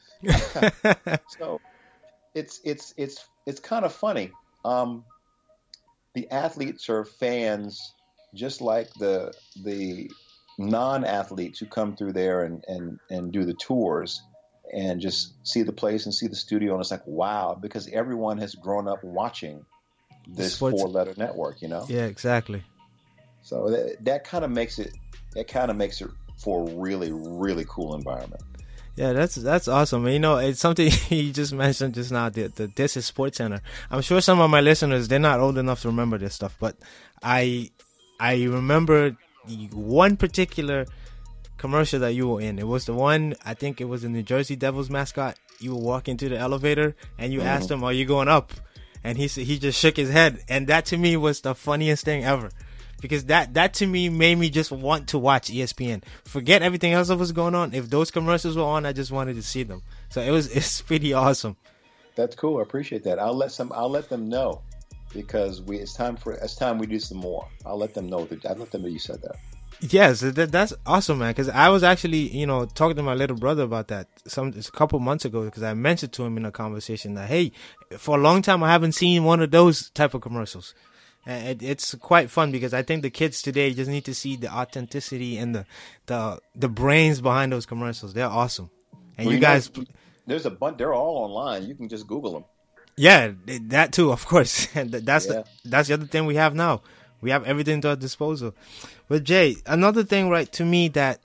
so 1.38 1.60
it's 2.34 2.60
it's 2.64 2.94
it's 2.96 3.28
it's 3.46 3.60
kind 3.60 3.84
of 3.84 3.92
funny. 3.92 4.30
Um, 4.64 5.04
the 6.14 6.30
athletes 6.30 6.88
are 6.88 7.04
fans, 7.04 7.94
just 8.34 8.60
like 8.60 8.88
the 8.94 9.32
the 9.64 10.10
non-athletes 10.60 11.58
who 11.58 11.66
come 11.66 11.96
through 11.96 12.12
there 12.12 12.44
and 12.44 12.64
and 12.68 12.98
and 13.08 13.32
do 13.32 13.44
the 13.44 13.54
tours 13.54 14.22
and 14.72 15.00
just 15.00 15.34
see 15.46 15.62
the 15.62 15.72
place 15.72 16.04
and 16.04 16.14
see 16.14 16.26
the 16.26 16.36
studio 16.36 16.74
and 16.74 16.80
it's 16.80 16.90
like 16.90 17.06
wow 17.06 17.58
because 17.60 17.88
everyone 17.88 18.38
has 18.38 18.54
grown 18.54 18.86
up 18.86 19.02
watching 19.02 19.64
this 20.28 20.58
four-letter 20.58 21.14
network 21.16 21.62
you 21.62 21.68
know 21.68 21.84
yeah 21.88 22.04
exactly 22.04 22.62
so 23.42 23.66
uh, 23.66 23.70
that, 23.70 23.96
that 24.04 24.24
kind 24.24 24.44
of 24.44 24.50
makes 24.50 24.78
it 24.78 24.94
that 25.32 25.48
kind 25.48 25.70
of 25.70 25.76
makes 25.76 26.02
it 26.02 26.10
for 26.36 26.68
a 26.68 26.74
really 26.74 27.10
really 27.10 27.64
cool 27.66 27.94
environment 27.94 28.42
yeah, 28.96 29.14
that's 29.14 29.36
that's 29.36 29.66
awesome. 29.66 30.06
You 30.08 30.18
know, 30.18 30.36
it's 30.36 30.60
something 30.60 30.90
you 31.08 31.32
just 31.32 31.54
mentioned 31.54 31.94
just 31.94 32.12
now. 32.12 32.28
The, 32.28 32.48
the 32.48 32.66
this 32.66 32.98
is 32.98 33.06
Sports 33.06 33.38
Center. 33.38 33.62
I'm 33.90 34.02
sure 34.02 34.20
some 34.20 34.40
of 34.40 34.50
my 34.50 34.60
listeners 34.60 35.08
they're 35.08 35.18
not 35.18 35.40
old 35.40 35.56
enough 35.56 35.80
to 35.82 35.88
remember 35.88 36.18
this 36.18 36.34
stuff, 36.34 36.56
but 36.60 36.76
I 37.22 37.70
I 38.18 38.42
remember 38.42 39.16
one 39.72 40.16
particular 40.16 40.86
commercial 41.56 42.00
that 42.00 42.14
you 42.14 42.28
were 42.28 42.40
in. 42.40 42.58
It 42.58 42.66
was 42.66 42.86
the 42.86 42.94
one 42.94 43.34
I 43.44 43.54
think 43.54 43.80
it 43.80 43.84
was 43.84 44.02
the 44.02 44.08
New 44.08 44.22
Jersey 44.22 44.56
Devils 44.56 44.90
mascot. 44.90 45.36
You 45.58 45.74
were 45.74 45.82
walking 45.82 46.16
to 46.18 46.28
the 46.28 46.38
elevator 46.38 46.96
and 47.18 47.32
you 47.32 47.40
mm-hmm. 47.40 47.48
asked 47.48 47.70
him, 47.70 47.84
"Are 47.84 47.92
you 47.92 48.06
going 48.06 48.28
up?" 48.28 48.52
And 49.04 49.16
he 49.16 49.26
he 49.26 49.58
just 49.58 49.78
shook 49.78 49.96
his 49.96 50.10
head, 50.10 50.42
and 50.48 50.66
that 50.66 50.86
to 50.86 50.96
me 50.96 51.16
was 51.16 51.40
the 51.40 51.54
funniest 51.54 52.04
thing 52.04 52.24
ever 52.24 52.50
because 53.00 53.26
that 53.26 53.54
that 53.54 53.74
to 53.74 53.86
me 53.86 54.08
made 54.08 54.38
me 54.38 54.50
just 54.50 54.70
want 54.70 55.08
to 55.08 55.18
watch 55.18 55.50
ESPN. 55.50 56.02
Forget 56.24 56.62
everything 56.62 56.92
else 56.92 57.08
that 57.08 57.16
was 57.16 57.32
going 57.32 57.54
on. 57.54 57.74
If 57.74 57.90
those 57.90 58.10
commercials 58.10 58.56
were 58.56 58.64
on, 58.64 58.86
I 58.86 58.92
just 58.92 59.10
wanted 59.10 59.36
to 59.36 59.42
see 59.42 59.62
them. 59.62 59.82
So 60.08 60.20
it 60.20 60.30
was 60.30 60.48
it's 60.56 60.82
pretty 60.82 61.12
awesome. 61.12 61.56
That's 62.16 62.36
cool. 62.36 62.58
I 62.58 62.62
appreciate 62.62 63.04
that. 63.04 63.18
I'll 63.18 63.36
let 63.36 63.52
some. 63.52 63.72
I'll 63.74 63.90
let 63.90 64.08
them 64.08 64.28
know 64.28 64.62
because 65.12 65.62
we 65.62 65.78
it's 65.78 65.94
time 65.94 66.16
for 66.16 66.32
it's 66.32 66.54
time 66.54 66.78
we 66.78 66.86
do 66.86 66.98
some 66.98 67.18
more. 67.18 67.46
I'll 67.64 67.78
let 67.78 67.94
them 67.94 68.08
know 68.08 68.24
that 68.26 68.44
I 68.46 68.52
let 68.54 68.70
them 68.70 68.82
know 68.82 68.88
you 68.88 68.98
said 68.98 69.22
that. 69.22 69.36
Yes, 69.82 70.20
that, 70.20 70.52
that's 70.52 70.74
awesome, 70.84 71.18
man. 71.18 71.30
Because 71.30 71.48
I 71.48 71.70
was 71.70 71.82
actually, 71.82 72.36
you 72.36 72.46
know, 72.46 72.66
talking 72.66 72.96
to 72.96 73.02
my 73.02 73.14
little 73.14 73.36
brother 73.36 73.62
about 73.62 73.88
that 73.88 74.08
some 74.26 74.52
a 74.54 74.70
couple 74.72 74.98
months 74.98 75.24
ago. 75.24 75.44
Because 75.44 75.62
I 75.62 75.72
mentioned 75.74 76.12
to 76.14 76.24
him 76.24 76.36
in 76.36 76.44
a 76.44 76.52
conversation 76.52 77.14
that, 77.14 77.28
hey, 77.28 77.52
for 77.96 78.18
a 78.18 78.20
long 78.20 78.42
time 78.42 78.62
I 78.62 78.70
haven't 78.70 78.92
seen 78.92 79.24
one 79.24 79.40
of 79.40 79.50
those 79.50 79.90
type 79.90 80.12
of 80.12 80.20
commercials. 80.20 80.74
And 81.26 81.62
it's 81.62 81.94
quite 81.94 82.30
fun 82.30 82.50
because 82.50 82.72
I 82.72 82.82
think 82.82 83.02
the 83.02 83.10
kids 83.10 83.42
today 83.42 83.72
just 83.74 83.90
need 83.90 84.06
to 84.06 84.14
see 84.14 84.36
the 84.36 84.52
authenticity 84.52 85.36
and 85.36 85.54
the 85.54 85.66
the 86.06 86.40
the 86.54 86.68
brains 86.68 87.20
behind 87.20 87.52
those 87.52 87.66
commercials. 87.66 88.14
They're 88.14 88.26
awesome. 88.26 88.70
And 89.16 89.26
well, 89.26 89.32
you, 89.32 89.38
you 89.38 89.40
guys, 89.40 89.74
know, 89.76 89.84
there's 90.26 90.46
a 90.46 90.50
bunch. 90.50 90.78
They're 90.78 90.94
all 90.94 91.24
online. 91.24 91.66
You 91.66 91.74
can 91.74 91.88
just 91.88 92.06
Google 92.06 92.32
them. 92.32 92.44
Yeah, 93.00 93.32
that 93.46 93.92
too, 93.94 94.12
of 94.12 94.26
course. 94.26 94.68
And 94.76 94.90
that's 94.92 95.26
yeah. 95.26 95.32
the 95.32 95.44
that's 95.64 95.88
the 95.88 95.94
other 95.94 96.04
thing 96.04 96.26
we 96.26 96.34
have 96.34 96.54
now. 96.54 96.82
We 97.22 97.30
have 97.30 97.44
everything 97.44 97.80
to 97.80 97.88
our 97.90 97.96
disposal. 97.96 98.54
But 99.08 99.24
Jay, 99.24 99.56
another 99.64 100.04
thing, 100.04 100.28
right, 100.28 100.50
to 100.52 100.66
me 100.66 100.88
that 100.88 101.20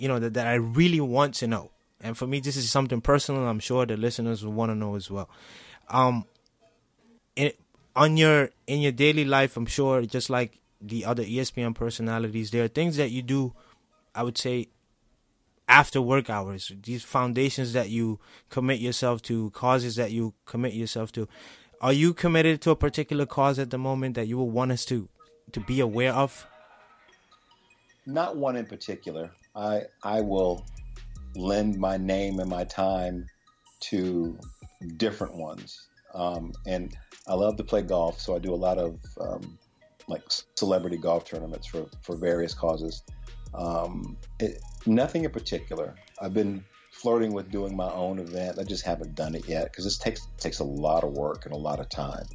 you 0.00 0.08
know 0.08 0.18
that, 0.18 0.34
that 0.34 0.48
I 0.48 0.54
really 0.54 1.00
want 1.00 1.34
to 1.36 1.46
know, 1.46 1.70
and 2.00 2.18
for 2.18 2.26
me 2.26 2.40
this 2.40 2.56
is 2.56 2.68
something 2.72 3.00
personal. 3.00 3.46
I'm 3.46 3.60
sure 3.60 3.86
the 3.86 3.96
listeners 3.96 4.44
will 4.44 4.52
want 4.52 4.70
to 4.70 4.74
know 4.74 4.96
as 4.96 5.08
well. 5.08 5.30
Um, 5.90 6.24
it, 7.36 7.60
on 7.94 8.16
your 8.16 8.50
in 8.66 8.80
your 8.80 8.90
daily 8.90 9.24
life, 9.24 9.56
I'm 9.56 9.66
sure 9.66 10.02
just 10.02 10.28
like 10.28 10.58
the 10.80 11.04
other 11.04 11.22
ESPN 11.22 11.76
personalities, 11.76 12.50
there 12.50 12.64
are 12.64 12.68
things 12.68 12.96
that 12.96 13.12
you 13.12 13.22
do. 13.22 13.54
I 14.12 14.24
would 14.24 14.38
say 14.38 14.70
after 15.68 16.00
work 16.00 16.30
hours, 16.30 16.72
these 16.82 17.02
foundations 17.02 17.72
that 17.72 17.90
you 17.90 18.18
commit 18.50 18.80
yourself 18.80 19.22
to, 19.22 19.50
causes 19.50 19.96
that 19.96 20.12
you 20.12 20.34
commit 20.44 20.74
yourself 20.74 21.12
to. 21.12 21.28
Are 21.80 21.92
you 21.92 22.14
committed 22.14 22.60
to 22.62 22.70
a 22.70 22.76
particular 22.76 23.26
cause 23.26 23.58
at 23.58 23.70
the 23.70 23.78
moment 23.78 24.14
that 24.14 24.26
you 24.28 24.38
will 24.38 24.50
want 24.50 24.72
us 24.72 24.84
to 24.86 25.08
to 25.52 25.60
be 25.60 25.80
aware 25.80 26.12
of? 26.12 26.46
Not 28.06 28.36
one 28.36 28.56
in 28.56 28.66
particular. 28.66 29.30
I 29.54 29.82
I 30.02 30.20
will 30.20 30.64
lend 31.34 31.78
my 31.78 31.96
name 31.96 32.38
and 32.40 32.48
my 32.48 32.64
time 32.64 33.26
to 33.80 34.38
different 34.96 35.34
ones. 35.34 35.88
Um, 36.14 36.52
and 36.66 36.96
I 37.28 37.34
love 37.34 37.56
to 37.56 37.64
play 37.64 37.82
golf, 37.82 38.20
so 38.20 38.34
I 38.34 38.38
do 38.38 38.54
a 38.54 38.56
lot 38.56 38.78
of 38.78 38.98
um, 39.20 39.58
like 40.08 40.22
celebrity 40.56 40.96
golf 40.96 41.24
tournaments 41.24 41.66
for 41.66 41.86
for 42.02 42.16
various 42.16 42.54
causes. 42.54 43.02
Um, 43.54 44.16
it, 44.38 44.60
nothing 44.86 45.24
in 45.24 45.30
particular. 45.30 45.94
I've 46.20 46.34
been 46.34 46.64
flirting 46.90 47.32
with 47.32 47.50
doing 47.50 47.76
my 47.76 47.90
own 47.92 48.18
event. 48.18 48.58
I 48.58 48.64
just 48.64 48.84
haven't 48.84 49.14
done 49.14 49.34
it 49.34 49.48
yet 49.48 49.64
because 49.64 49.84
this 49.84 49.98
takes 49.98 50.26
takes 50.38 50.60
a 50.60 50.64
lot 50.64 51.04
of 51.04 51.12
work 51.12 51.44
and 51.44 51.54
a 51.54 51.58
lot 51.58 51.80
of 51.80 51.88
time. 51.88 52.26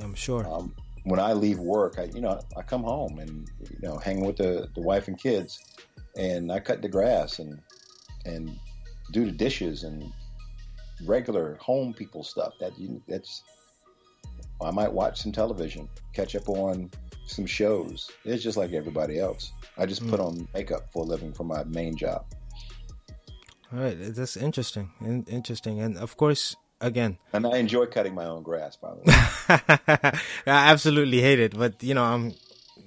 I'm 0.00 0.14
sure. 0.14 0.46
Um, 0.46 0.74
when 1.04 1.20
I 1.20 1.32
leave 1.32 1.58
work, 1.58 1.98
I 1.98 2.04
you 2.04 2.20
know 2.20 2.40
I 2.56 2.62
come 2.62 2.82
home 2.82 3.18
and 3.18 3.48
you 3.60 3.88
know 3.88 3.98
hang 3.98 4.24
with 4.24 4.36
the, 4.36 4.68
the 4.74 4.80
wife 4.80 5.08
and 5.08 5.18
kids, 5.18 5.58
and 6.16 6.50
I 6.50 6.60
cut 6.60 6.82
the 6.82 6.88
grass 6.88 7.38
and 7.38 7.60
and 8.24 8.58
do 9.12 9.24
the 9.24 9.32
dishes 9.32 9.84
and 9.84 10.12
regular 11.06 11.56
home 11.60 11.94
people 11.94 12.22
stuff. 12.22 12.52
That 12.60 12.78
you, 12.78 13.02
that's 13.08 13.42
I 14.60 14.70
might 14.70 14.92
watch 14.92 15.22
some 15.22 15.32
television, 15.32 15.88
catch 16.12 16.34
up 16.34 16.48
on 16.48 16.90
some 17.28 17.46
shows. 17.46 18.10
It's 18.24 18.42
just 18.42 18.56
like 18.56 18.72
everybody 18.72 19.18
else. 19.18 19.52
I 19.76 19.86
just 19.86 20.04
mm. 20.04 20.10
put 20.10 20.20
on 20.20 20.48
makeup 20.54 20.92
for 20.92 21.04
a 21.04 21.06
living 21.06 21.32
for 21.32 21.44
my 21.44 21.64
main 21.64 21.96
job. 21.96 22.24
All 23.72 23.80
right, 23.80 23.96
that's 23.98 24.36
interesting. 24.36 24.90
Interesting, 25.28 25.80
and 25.80 25.98
of 25.98 26.16
course, 26.16 26.56
again. 26.80 27.18
And 27.32 27.46
I 27.46 27.58
enjoy 27.58 27.86
cutting 27.86 28.14
my 28.14 28.24
own 28.24 28.42
grass, 28.42 28.76
by 28.76 28.94
the 28.94 29.00
way. 29.04 30.20
I 30.46 30.70
absolutely 30.70 31.20
hate 31.20 31.38
it, 31.38 31.56
but 31.56 31.82
you 31.82 31.92
know, 31.92 32.04
I'm 32.04 32.34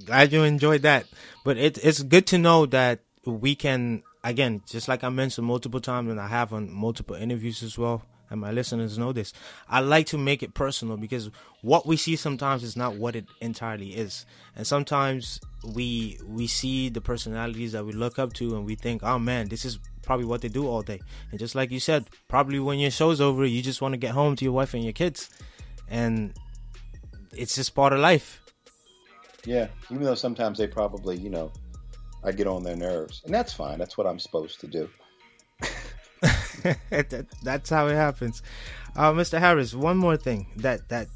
glad 0.06 0.34
you 0.34 0.44
enjoyed 0.44 0.82
that. 0.82 1.06
But 1.46 1.58
it, 1.58 1.78
it's 1.84 2.02
good 2.02 2.26
to 2.28 2.40
know 2.40 2.66
that 2.68 3.02
we 3.26 3.54
can, 3.54 4.02
again, 4.24 4.64
just 4.68 4.88
like 4.88 5.04
I 5.04 5.10
mentioned 5.10 5.46
multiple 5.46 5.82
times, 5.82 6.10
and 6.10 6.20
I 6.20 6.28
have 6.28 6.52
on 6.52 6.72
multiple 6.72 7.16
interviews 7.16 7.62
as 7.62 7.78
well 7.78 8.02
and 8.32 8.40
my 8.40 8.52
listeners 8.52 8.98
know 8.98 9.12
this. 9.12 9.34
I 9.70 9.82
like 9.82 10.08
to 10.08 10.18
make 10.18 10.42
it 10.42 10.54
personal 10.54 10.98
because 10.98 11.30
what 11.62 11.86
we 11.86 11.98
see 11.98 12.16
sometimes 12.16 12.64
is 12.64 12.78
not 12.78 12.96
what 12.96 13.16
it 13.16 13.26
entirely 13.42 13.90
is. 13.90 14.26
And 14.56 14.66
sometimes 14.66 15.40
we 15.76 16.18
we 16.26 16.48
see 16.48 16.90
the 16.90 17.02
personalities 17.02 17.74
that 17.74 17.86
we 17.86 17.92
look 17.92 18.18
up 18.18 18.34
to 18.34 18.56
and 18.56 18.66
we 18.66 18.76
think, 18.76 19.04
"Oh 19.04 19.20
man, 19.20 19.50
this 19.50 19.66
is 19.66 19.78
probably 20.02 20.26
what 20.26 20.42
they 20.42 20.48
do 20.48 20.68
all 20.68 20.82
day." 20.82 21.02
And 21.30 21.40
just 21.40 21.54
like 21.54 21.70
you 21.72 21.80
said, 21.80 22.10
probably 22.30 22.60
when 22.60 22.80
your 22.80 22.92
show's 22.92 23.22
over, 23.22 23.46
you 23.46 23.62
just 23.62 23.82
want 23.82 23.94
to 23.94 23.98
get 23.98 24.12
home 24.12 24.36
to 24.38 24.46
your 24.46 24.54
wife 24.54 24.74
and 24.74 24.84
your 24.84 24.94
kids. 24.94 25.30
And 25.90 26.34
it's 27.34 27.56
just 27.56 27.76
part 27.76 27.94
of 27.94 28.00
life. 28.00 28.42
Yeah, 29.46 29.68
even 29.90 30.04
though 30.04 30.16
sometimes 30.16 30.58
they 30.58 30.68
probably, 30.68 31.18
you 31.18 31.30
know, 31.30 31.52
I 32.24 32.32
get 32.32 32.48
on 32.48 32.64
their 32.64 32.76
nerves. 32.76 33.22
And 33.26 33.34
that's 33.34 33.52
fine. 33.52 33.80
That's 33.80 33.98
what 33.98 34.08
I'm 34.08 34.20
supposed 34.20 34.62
to 34.62 34.68
do. 34.68 34.90
that's 37.44 37.70
how 37.70 37.88
it 37.88 37.96
happens. 37.96 38.42
Uh, 38.96 39.12
Mr. 39.12 39.40
Harris, 39.40 39.74
one 39.74 39.98
more 39.98 40.18
thing 40.18 40.48
that 40.58 40.90
that 40.90 41.08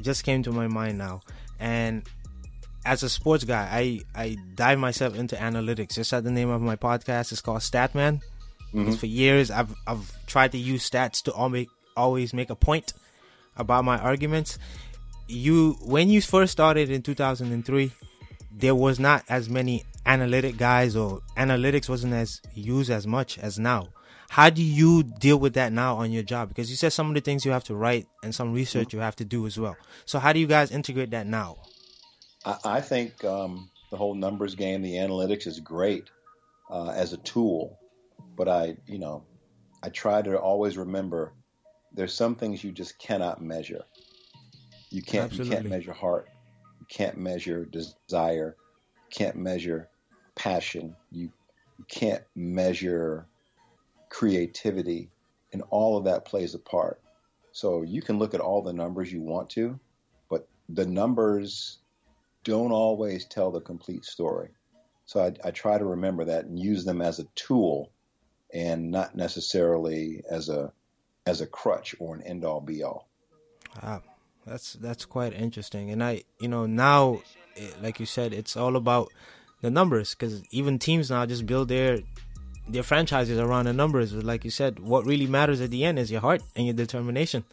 just 0.00 0.24
came 0.24 0.42
to 0.42 0.52
my 0.52 0.66
mind 0.66 0.98
now, 0.98 1.20
and 1.58 2.02
as 2.84 3.02
a 3.02 3.08
sports 3.08 3.44
guy, 3.44 3.68
I 3.70 4.00
I 4.14 4.36
dive 4.54 4.78
myself 4.78 5.14
into 5.16 5.36
analytics. 5.36 5.94
Just 5.94 6.12
at 6.12 6.24
the 6.24 6.30
name 6.30 6.50
of 6.50 6.60
my 6.60 6.76
podcast 6.76 7.32
is 7.32 7.40
called 7.40 7.60
Statman. 7.60 8.20
Mm-hmm. 8.74 8.92
For 8.92 9.06
years, 9.06 9.50
I've 9.50 9.74
I've 9.86 10.12
tried 10.26 10.52
to 10.52 10.58
use 10.58 10.88
stats 10.88 11.22
to 11.24 11.32
always 11.32 11.66
always 11.96 12.32
make 12.32 12.50
a 12.50 12.56
point 12.56 12.92
about 13.56 13.84
my 13.84 13.98
arguments. 13.98 14.58
You 15.28 15.76
when 15.82 16.08
you 16.08 16.20
first 16.20 16.52
started 16.52 16.90
in 16.90 17.02
2003, 17.02 17.92
there 18.52 18.74
was 18.74 18.98
not 18.98 19.24
as 19.28 19.48
many 19.48 19.84
analytic 20.06 20.56
guys 20.56 20.96
or 20.96 21.20
analytics 21.36 21.88
wasn't 21.88 22.14
as 22.14 22.40
used 22.54 22.90
as 22.90 23.06
much 23.06 23.38
as 23.38 23.58
now. 23.58 23.88
How 24.30 24.48
do 24.48 24.62
you 24.62 25.02
deal 25.02 25.38
with 25.38 25.54
that 25.54 25.72
now 25.72 25.96
on 25.96 26.12
your 26.12 26.22
job? 26.22 26.50
Because 26.50 26.70
you 26.70 26.76
said 26.76 26.92
some 26.92 27.08
of 27.08 27.14
the 27.14 27.20
things 27.20 27.44
you 27.44 27.50
have 27.50 27.64
to 27.64 27.74
write 27.74 28.06
and 28.22 28.32
some 28.32 28.52
research 28.52 28.92
you 28.92 29.00
have 29.00 29.16
to 29.16 29.24
do 29.24 29.44
as 29.44 29.58
well. 29.58 29.76
So 30.04 30.20
how 30.20 30.32
do 30.32 30.38
you 30.38 30.46
guys 30.46 30.70
integrate 30.70 31.10
that 31.10 31.26
now? 31.26 31.56
I, 32.44 32.58
I 32.64 32.80
think 32.80 33.24
um, 33.24 33.68
the 33.90 33.96
whole 33.96 34.14
numbers 34.14 34.54
game, 34.54 34.82
the 34.82 34.92
analytics 34.92 35.48
is 35.48 35.58
great 35.58 36.10
uh, 36.70 36.90
as 36.90 37.12
a 37.12 37.16
tool, 37.16 37.76
but 38.36 38.46
I, 38.46 38.76
you 38.86 39.00
know, 39.00 39.24
I 39.82 39.88
try 39.88 40.22
to 40.22 40.38
always 40.38 40.78
remember 40.78 41.32
there's 41.92 42.14
some 42.14 42.36
things 42.36 42.62
you 42.62 42.70
just 42.70 43.00
cannot 43.00 43.42
measure. 43.42 43.82
You 44.90 45.02
can't 45.02 45.24
Absolutely. 45.24 45.56
you 45.56 45.56
can't 45.56 45.70
measure 45.70 45.92
heart, 45.92 46.28
you 46.78 46.86
can't 46.88 47.18
measure 47.18 47.64
desire, 47.64 48.54
you 48.94 49.10
can't 49.10 49.34
measure 49.34 49.88
passion, 50.36 50.94
you, 51.10 51.32
you 51.78 51.84
can't 51.88 52.22
measure 52.36 53.26
creativity, 54.10 55.08
and 55.52 55.62
all 55.70 55.96
of 55.96 56.04
that 56.04 56.26
plays 56.26 56.54
a 56.54 56.58
part. 56.58 57.00
So 57.52 57.82
you 57.82 58.02
can 58.02 58.18
look 58.18 58.34
at 58.34 58.40
all 58.40 58.62
the 58.62 58.72
numbers 58.72 59.12
you 59.12 59.22
want 59.22 59.48
to, 59.50 59.80
but 60.28 60.46
the 60.68 60.86
numbers 60.86 61.78
don't 62.44 62.72
always 62.72 63.24
tell 63.24 63.50
the 63.50 63.60
complete 63.60 64.04
story. 64.04 64.50
So 65.06 65.20
I, 65.24 65.48
I 65.48 65.50
try 65.50 65.78
to 65.78 65.84
remember 65.84 66.24
that 66.26 66.44
and 66.44 66.58
use 66.58 66.84
them 66.84 67.02
as 67.02 67.18
a 67.18 67.26
tool 67.34 67.90
and 68.52 68.90
not 68.90 69.16
necessarily 69.16 70.22
as 70.30 70.48
a 70.48 70.72
as 71.26 71.40
a 71.40 71.46
crutch 71.46 71.94
or 71.98 72.14
an 72.14 72.22
end 72.22 72.44
all 72.44 72.60
be 72.60 72.82
all. 72.82 73.08
Ah, 73.82 74.00
that's 74.46 74.74
that's 74.74 75.04
quite 75.04 75.32
interesting. 75.32 75.90
And 75.90 76.02
I, 76.02 76.24
you 76.38 76.48
know, 76.48 76.66
now, 76.66 77.22
like 77.80 78.00
you 78.00 78.06
said, 78.06 78.32
it's 78.32 78.56
all 78.56 78.76
about 78.76 79.12
the 79.60 79.70
numbers 79.70 80.14
because 80.14 80.42
even 80.50 80.78
teams 80.78 81.10
now 81.10 81.26
just 81.26 81.46
build 81.46 81.68
their 81.68 82.00
their 82.72 82.82
franchises 82.82 83.38
around 83.38 83.66
the 83.66 83.72
numbers. 83.72 84.12
But 84.12 84.24
like 84.24 84.44
you 84.44 84.50
said, 84.50 84.78
what 84.78 85.06
really 85.06 85.26
matters 85.26 85.60
at 85.60 85.70
the 85.70 85.84
end 85.84 85.98
is 85.98 86.10
your 86.10 86.20
heart 86.20 86.42
and 86.56 86.66
your 86.66 86.74
determination 86.74 87.44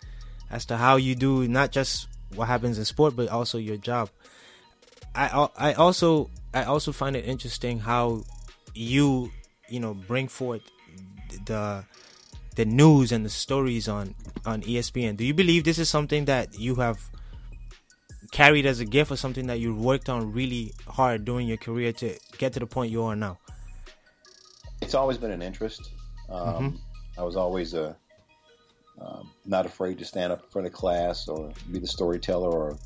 as 0.49 0.65
to 0.65 0.77
how 0.77 0.95
you 0.95 1.15
do 1.15 1.47
not 1.47 1.71
just 1.71 2.07
what 2.35 2.47
happens 2.47 2.77
in 2.77 2.85
sport, 2.85 3.15
but 3.15 3.29
also 3.29 3.57
your 3.57 3.77
job. 3.77 4.09
I 5.15 5.47
I 5.57 5.73
also 5.73 6.29
I 6.53 6.63
also 6.63 6.91
find 6.91 7.15
it 7.15 7.25
interesting 7.25 7.79
how 7.79 8.23
you 8.73 9.31
you 9.69 9.79
know 9.79 9.93
bring 9.93 10.27
forth 10.27 10.61
the 11.45 11.83
the 12.55 12.65
news 12.65 13.11
and 13.11 13.25
the 13.25 13.29
stories 13.29 13.87
on 13.87 14.15
on 14.45 14.61
ESPN. 14.61 15.17
Do 15.17 15.25
you 15.25 15.33
believe 15.33 15.63
this 15.63 15.79
is 15.79 15.89
something 15.89 16.25
that 16.25 16.59
you 16.59 16.75
have 16.75 16.99
carried 18.31 18.65
as 18.65 18.79
a 18.79 18.85
gift 18.85 19.11
or 19.11 19.15
something 19.15 19.47
that 19.47 19.59
you 19.59 19.73
worked 19.73 20.09
on 20.09 20.31
really 20.33 20.73
hard 20.87 21.25
during 21.25 21.47
your 21.47 21.57
career 21.57 21.93
to 21.93 22.17
get 22.37 22.53
to 22.53 22.59
the 22.59 22.67
point 22.67 22.91
you 22.91 23.03
are 23.03 23.15
now? 23.15 23.39
It's 24.87 24.95
always 24.95 25.17
been 25.17 25.31
an 25.31 25.41
interest. 25.41 25.91
Um, 26.29 26.47
mm-hmm. 26.47 27.19
I 27.19 27.23
was 27.25 27.35
always 27.35 27.73
a 27.73 27.97
um, 29.01 29.29
not 29.45 29.65
afraid 29.65 29.99
to 29.99 30.05
stand 30.05 30.31
up 30.31 30.43
in 30.43 30.49
front 30.49 30.65
of 30.65 30.71
class 30.71 31.27
or 31.27 31.51
be 31.69 31.79
the 31.79 31.87
storyteller 31.87 32.49
or 32.49 32.77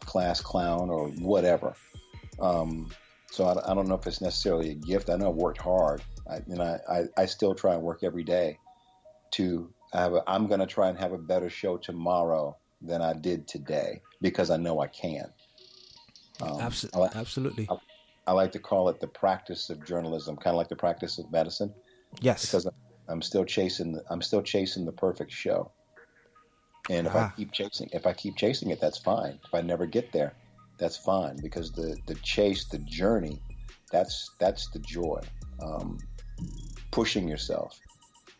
class 0.00 0.40
clown 0.40 0.88
or 0.88 1.08
whatever. 1.18 1.74
Um, 2.40 2.88
so 3.30 3.44
I, 3.44 3.70
I, 3.70 3.74
don't 3.74 3.88
know 3.88 3.94
if 3.96 4.06
it's 4.06 4.22
necessarily 4.22 4.70
a 4.70 4.74
gift. 4.74 5.10
I 5.10 5.16
know 5.16 5.28
I've 5.28 5.36
worked 5.36 5.60
hard, 5.60 6.00
I, 6.30 6.36
and 6.36 6.62
I, 6.62 6.78
I, 6.88 7.04
I 7.18 7.26
still 7.26 7.54
try 7.54 7.74
and 7.74 7.82
work 7.82 8.04
every 8.04 8.24
day 8.24 8.56
to 9.32 9.70
have. 9.92 10.14
A, 10.14 10.24
I'm 10.26 10.46
going 10.46 10.60
to 10.60 10.66
try 10.66 10.88
and 10.88 10.98
have 10.98 11.12
a 11.12 11.18
better 11.18 11.50
show 11.50 11.76
tomorrow 11.76 12.56
than 12.80 13.02
I 13.02 13.12
did 13.12 13.46
today 13.46 14.00
because 14.22 14.48
I 14.48 14.56
know 14.56 14.80
I 14.80 14.86
can. 14.86 15.26
Um, 16.40 16.58
absolutely. 16.58 17.02
I, 17.02 17.18
absolutely. 17.20 17.66
I, 17.70 17.76
I, 18.30 18.32
like 18.32 18.52
to 18.52 18.58
call 18.58 18.88
it 18.88 19.00
the 19.00 19.08
practice 19.08 19.70
of 19.70 19.84
journalism, 19.84 20.36
kind 20.36 20.54
of 20.54 20.58
like 20.58 20.68
the 20.68 20.76
practice 20.76 21.18
of 21.18 21.30
medicine. 21.32 21.72
Yes. 22.20 22.46
Because 22.46 22.68
I'm 23.08 23.22
still 23.22 23.44
chasing. 23.44 23.92
The, 23.92 24.04
I'm 24.10 24.22
still 24.22 24.42
chasing 24.42 24.84
the 24.84 24.92
perfect 24.92 25.32
show. 25.32 25.72
And 26.88 27.06
if 27.06 27.14
ah. 27.14 27.30
I 27.32 27.36
keep 27.36 27.52
chasing, 27.52 27.88
if 27.92 28.06
I 28.06 28.12
keep 28.12 28.36
chasing 28.36 28.70
it, 28.70 28.80
that's 28.80 28.98
fine. 28.98 29.38
If 29.44 29.54
I 29.54 29.60
never 29.60 29.86
get 29.86 30.12
there, 30.12 30.34
that's 30.78 30.96
fine 30.96 31.36
because 31.42 31.72
the 31.72 31.96
the 32.06 32.14
chase, 32.16 32.64
the 32.64 32.78
journey, 32.78 33.42
that's 33.92 34.30
that's 34.38 34.68
the 34.70 34.78
joy. 34.78 35.20
Um, 35.62 35.98
pushing 36.90 37.28
yourself, 37.28 37.78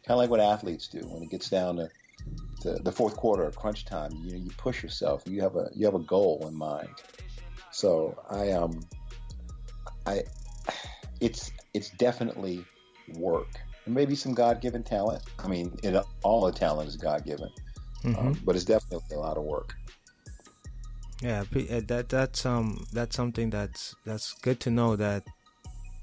kind 0.06 0.14
of 0.14 0.18
like 0.18 0.30
what 0.30 0.40
athletes 0.40 0.88
do 0.88 1.00
when 1.00 1.22
it 1.22 1.30
gets 1.30 1.50
down 1.50 1.76
to 1.76 1.88
the, 2.62 2.80
the 2.82 2.92
fourth 2.92 3.16
quarter, 3.16 3.50
crunch 3.50 3.84
time. 3.84 4.12
You 4.22 4.36
you 4.36 4.50
push 4.56 4.82
yourself. 4.82 5.22
You 5.26 5.42
have 5.42 5.56
a 5.56 5.68
you 5.74 5.84
have 5.84 5.94
a 5.94 6.00
goal 6.00 6.46
in 6.48 6.54
mind. 6.54 6.94
So 7.72 8.18
I 8.28 8.52
um 8.52 8.80
I 10.06 10.22
it's 11.20 11.52
it's 11.74 11.90
definitely 11.90 12.64
work 13.14 13.48
and 13.86 13.94
maybe 13.94 14.14
some 14.14 14.34
God 14.34 14.60
given 14.60 14.82
talent. 14.82 15.22
I 15.38 15.48
mean, 15.48 15.76
it, 15.82 16.00
all 16.22 16.46
the 16.46 16.52
talent 16.52 16.88
is 16.88 16.96
God 16.96 17.24
given, 17.24 17.50
mm-hmm. 18.04 18.18
um, 18.18 18.40
but 18.44 18.56
it's 18.56 18.64
definitely 18.64 19.16
a 19.16 19.20
lot 19.20 19.36
of 19.36 19.44
work. 19.44 19.74
Yeah, 21.22 21.40
uh, 21.40 21.80
that 21.86 22.06
that's 22.08 22.46
um 22.46 22.86
that's 22.92 23.14
something 23.14 23.50
that's 23.50 23.94
that's 24.06 24.32
good 24.34 24.58
to 24.60 24.70
know 24.70 24.96
that 24.96 25.24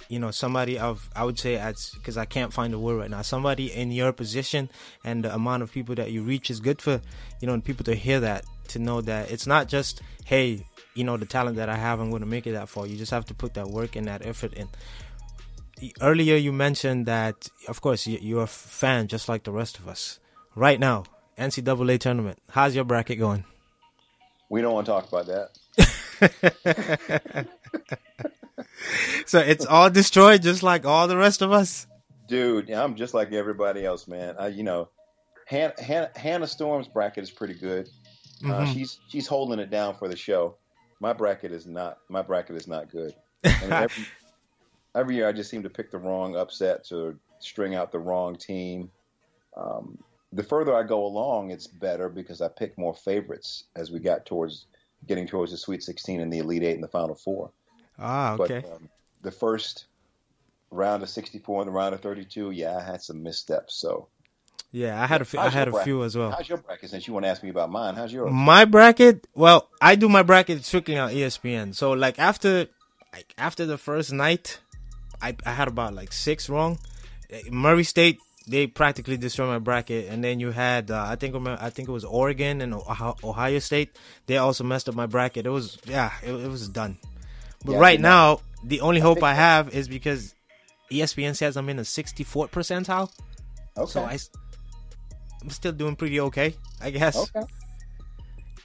you 0.10 0.20
know 0.20 0.32
somebody 0.32 0.78
of 0.78 1.10
I 1.16 1.24
would 1.24 1.40
say 1.40 1.56
as 1.56 1.92
because 1.96 2.18
I 2.18 2.26
can't 2.26 2.54
find 2.54 2.72
the 2.72 2.80
word 2.80 2.98
right 2.98 3.10
now 3.10 3.24
somebody 3.24 3.74
in 3.74 3.92
your 3.92 4.14
position 4.14 4.70
and 5.04 5.24
the 5.24 5.34
amount 5.34 5.64
of 5.64 5.72
people 5.72 5.96
that 5.96 6.12
you 6.12 6.22
reach 6.22 6.52
is 6.52 6.60
good 6.60 6.82
for 6.82 7.02
you 7.42 7.48
know 7.48 7.60
people 7.60 7.84
to 7.86 7.96
hear 7.96 8.20
that 8.20 8.46
to 8.70 8.80
know 8.80 9.02
that 9.02 9.32
it's 9.32 9.48
not 9.48 9.68
just 9.68 10.02
hey 10.26 10.66
you 10.98 11.04
know 11.04 11.18
the 11.18 11.26
talent 11.26 11.58
that 11.58 11.70
I 11.70 11.76
have 11.76 12.00
I'm 12.00 12.10
going 12.10 12.22
to 12.22 12.28
make 12.28 12.48
it 12.48 12.54
that 12.54 12.70
far 12.70 12.88
you 12.88 12.98
just 12.98 13.12
have 13.12 13.26
to 13.26 13.34
put 13.34 13.54
that 13.54 13.68
work 13.68 13.96
and 13.96 14.08
that 14.08 14.26
effort 14.26 14.54
in 14.54 14.68
earlier 16.02 16.36
you 16.36 16.52
mentioned 16.52 17.06
that 17.06 17.50
of 17.68 17.82
course 17.82 18.08
you're 18.08 18.44
a 18.44 18.48
fan 18.48 19.08
just 19.08 19.30
like 19.30 19.44
the 19.44 19.52
rest 19.52 19.78
of 19.78 19.88
us 19.88 20.20
right 20.56 20.80
now 20.80 21.04
NCAA 21.38 22.00
tournament 22.00 22.40
how's 22.50 22.76
your 22.76 22.84
bracket 22.84 23.20
going 23.20 23.46
we 24.50 24.62
don't 24.62 24.74
want 24.74 24.86
to 24.86 24.92
talk 24.92 25.08
about 25.08 25.26
that. 25.28 25.50
so 29.26 29.40
it's 29.40 29.66
all 29.66 29.90
destroyed, 29.90 30.42
just 30.42 30.64
like 30.64 30.86
all 30.86 31.08
the 31.08 31.18
rest 31.18 31.42
of 31.42 31.52
us. 31.52 31.86
Dude, 32.28 32.72
I'm 32.72 32.96
just 32.96 33.14
like 33.14 33.34
everybody 33.34 33.86
else, 33.86 34.08
man. 34.08 34.36
I, 34.40 34.48
you 34.48 34.64
know, 34.64 34.90
Hannah, 35.46 35.74
Hannah, 35.78 36.12
Hannah 36.16 36.48
Storm's 36.48 36.88
bracket 36.88 37.24
is 37.24 37.32
pretty 37.32 37.56
good. 37.56 37.90
Uh, 38.44 38.48
mm-hmm. 38.48 38.74
she's 38.74 39.00
she's 39.08 39.28
holding 39.28 39.60
it 39.60 39.70
down 39.70 39.96
for 39.96 40.08
the 40.08 40.16
show. 40.16 40.58
My 41.00 41.14
bracket 41.14 41.52
is 41.52 41.66
not. 41.68 42.00
My 42.10 42.22
bracket 42.22 42.56
is 42.56 42.68
not 42.68 42.90
good. 42.90 43.14
every, 43.44 44.06
every 44.96 45.16
year, 45.16 45.28
I 45.28 45.32
just 45.32 45.50
seem 45.50 45.64
to 45.64 45.70
pick 45.70 45.92
the 45.92 45.98
wrong 45.98 46.36
upsets 46.36 46.92
or 46.92 47.18
string 47.40 47.76
out 47.76 47.92
the 47.92 48.00
wrong 48.00 48.36
team. 48.36 48.90
Um, 49.56 49.98
the 50.34 50.44
further 50.44 50.76
I 50.76 50.84
go 50.84 51.06
along, 51.06 51.52
it's 51.52 51.68
better 51.68 52.10
because 52.10 52.42
I 52.42 52.48
pick 52.48 52.78
more 52.78 52.94
favorites 52.94 53.66
as 53.76 53.92
we 53.92 54.00
got 54.00 54.26
towards 54.26 54.66
getting 55.06 55.28
towards 55.28 55.52
the 55.52 55.58
Sweet 55.58 55.84
16 55.84 56.20
and 56.20 56.34
the 56.34 56.40
Elite 56.40 56.64
Eight 56.64 56.76
and 56.76 56.84
the 56.84 56.88
Final 56.88 57.16
Four. 57.16 57.52
Ah, 58.00 58.34
okay. 58.34 58.62
But, 58.62 58.74
um, 58.74 58.90
the 59.22 59.32
first 59.32 59.86
round 60.72 61.04
of 61.04 61.10
64 61.10 61.62
and 61.62 61.68
the 61.68 61.72
round 61.72 61.94
of 61.94 62.02
32, 62.02 62.52
yeah, 62.52 62.78
I 62.78 62.84
had 62.84 63.02
some 63.02 63.24
missteps. 63.24 63.76
So. 63.76 64.10
Yeah, 64.72 65.02
I 65.02 65.08
had 65.08 65.22
a 65.22 65.26
few, 65.26 65.40
I 65.40 65.50
had 65.50 65.70
a 65.70 65.84
few 65.84 66.04
as 66.04 66.18
well. 66.18 66.32
How's 66.32 66.50
your 66.50 66.58
bracket? 66.58 66.90
Since 66.90 67.08
you 67.08 67.14
want 67.14 67.26
to 67.26 67.30
ask 67.30 67.42
me 67.42 67.50
about 67.50 67.72
mine, 67.72 67.96
how's 67.96 68.12
yours? 68.12 68.32
My 68.32 68.66
bracket, 68.66 69.26
well, 69.34 69.70
I 69.82 69.96
do 69.96 70.10
my 70.10 70.24
bracket 70.24 70.66
strictly 70.66 70.98
on 70.98 71.12
ESPN. 71.12 71.74
So 71.74 71.92
like 71.94 72.20
after, 72.20 72.68
like 73.14 73.34
after 73.38 73.66
the 73.66 73.78
first 73.78 74.12
night, 74.12 74.60
I 75.22 75.36
I 75.46 75.54
had 75.54 75.68
about 75.68 75.94
like 75.94 76.12
six 76.12 76.50
wrong. 76.50 76.80
Murray 77.50 77.84
State 77.84 78.20
they 78.48 78.66
practically 78.66 79.18
destroyed 79.18 79.50
my 79.50 79.60
bracket. 79.60 80.08
And 80.10 80.24
then 80.24 80.40
you 80.40 80.52
had 80.52 80.90
uh, 80.90 81.06
I 81.08 81.16
think 81.16 81.36
I 81.46 81.70
think 81.70 81.90
it 81.90 81.92
was 81.92 82.06
Oregon 82.06 82.62
and 82.62 82.74
Ohio 82.74 83.60
State. 83.60 83.98
They 84.26 84.38
also 84.38 84.64
messed 84.64 84.88
up 84.90 84.96
my 84.96 85.06
bracket. 85.06 85.46
It 85.46 85.50
was 85.50 85.78
yeah, 85.86 86.12
it, 86.24 86.32
it 86.32 86.50
was 86.50 86.68
done. 86.70 86.98
But 87.66 87.74
yeah, 87.74 87.80
right 87.80 88.00
now, 88.00 88.40
the 88.64 88.82
only 88.82 89.02
hope 89.02 89.22
I 89.22 89.34
have 89.34 89.74
is 89.76 89.88
because 89.88 90.34
ESPN 90.92 91.36
says 91.36 91.58
I'm 91.58 91.68
in 91.70 91.78
the 91.78 91.84
64th 91.84 92.50
percentile. 92.52 93.12
Okay. 93.76 93.92
So 93.92 94.04
I, 94.04 94.18
I'm 95.48 95.52
still 95.52 95.72
doing 95.72 95.96
pretty 95.96 96.20
okay, 96.20 96.56
I 96.82 96.90
guess. 96.90 97.16
Okay. 97.16 97.48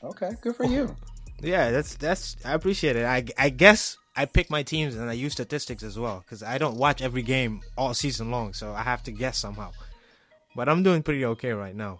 Okay, 0.02 0.30
good 0.42 0.56
for 0.56 0.64
you. 0.66 0.94
Yeah, 1.44 1.72
that's 1.72 1.96
that's 1.96 2.36
I 2.44 2.52
appreciate 2.52 2.94
it. 2.94 3.04
I 3.04 3.24
I 3.36 3.48
guess 3.50 3.98
I 4.14 4.26
pick 4.26 4.48
my 4.48 4.62
teams 4.62 4.94
and 4.94 5.10
I 5.10 5.12
use 5.14 5.32
statistics 5.32 5.82
as 5.82 5.98
well 5.98 6.20
because 6.24 6.40
I 6.44 6.56
don't 6.56 6.76
watch 6.76 7.02
every 7.02 7.22
game 7.22 7.62
all 7.76 7.94
season 7.94 8.30
long, 8.30 8.52
so 8.52 8.72
I 8.72 8.82
have 8.82 9.02
to 9.04 9.10
guess 9.10 9.38
somehow. 9.38 9.72
But 10.54 10.68
I'm 10.68 10.84
doing 10.84 11.02
pretty 11.02 11.24
okay 11.24 11.50
right 11.50 11.74
now. 11.74 11.98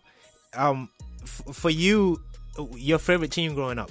Um, 0.55 0.90
f- 1.25 1.42
for 1.53 1.71
you, 1.71 2.23
your 2.77 3.01
favorite 3.01 3.33
team 3.33 3.57
growing 3.57 3.81
up 3.81 3.90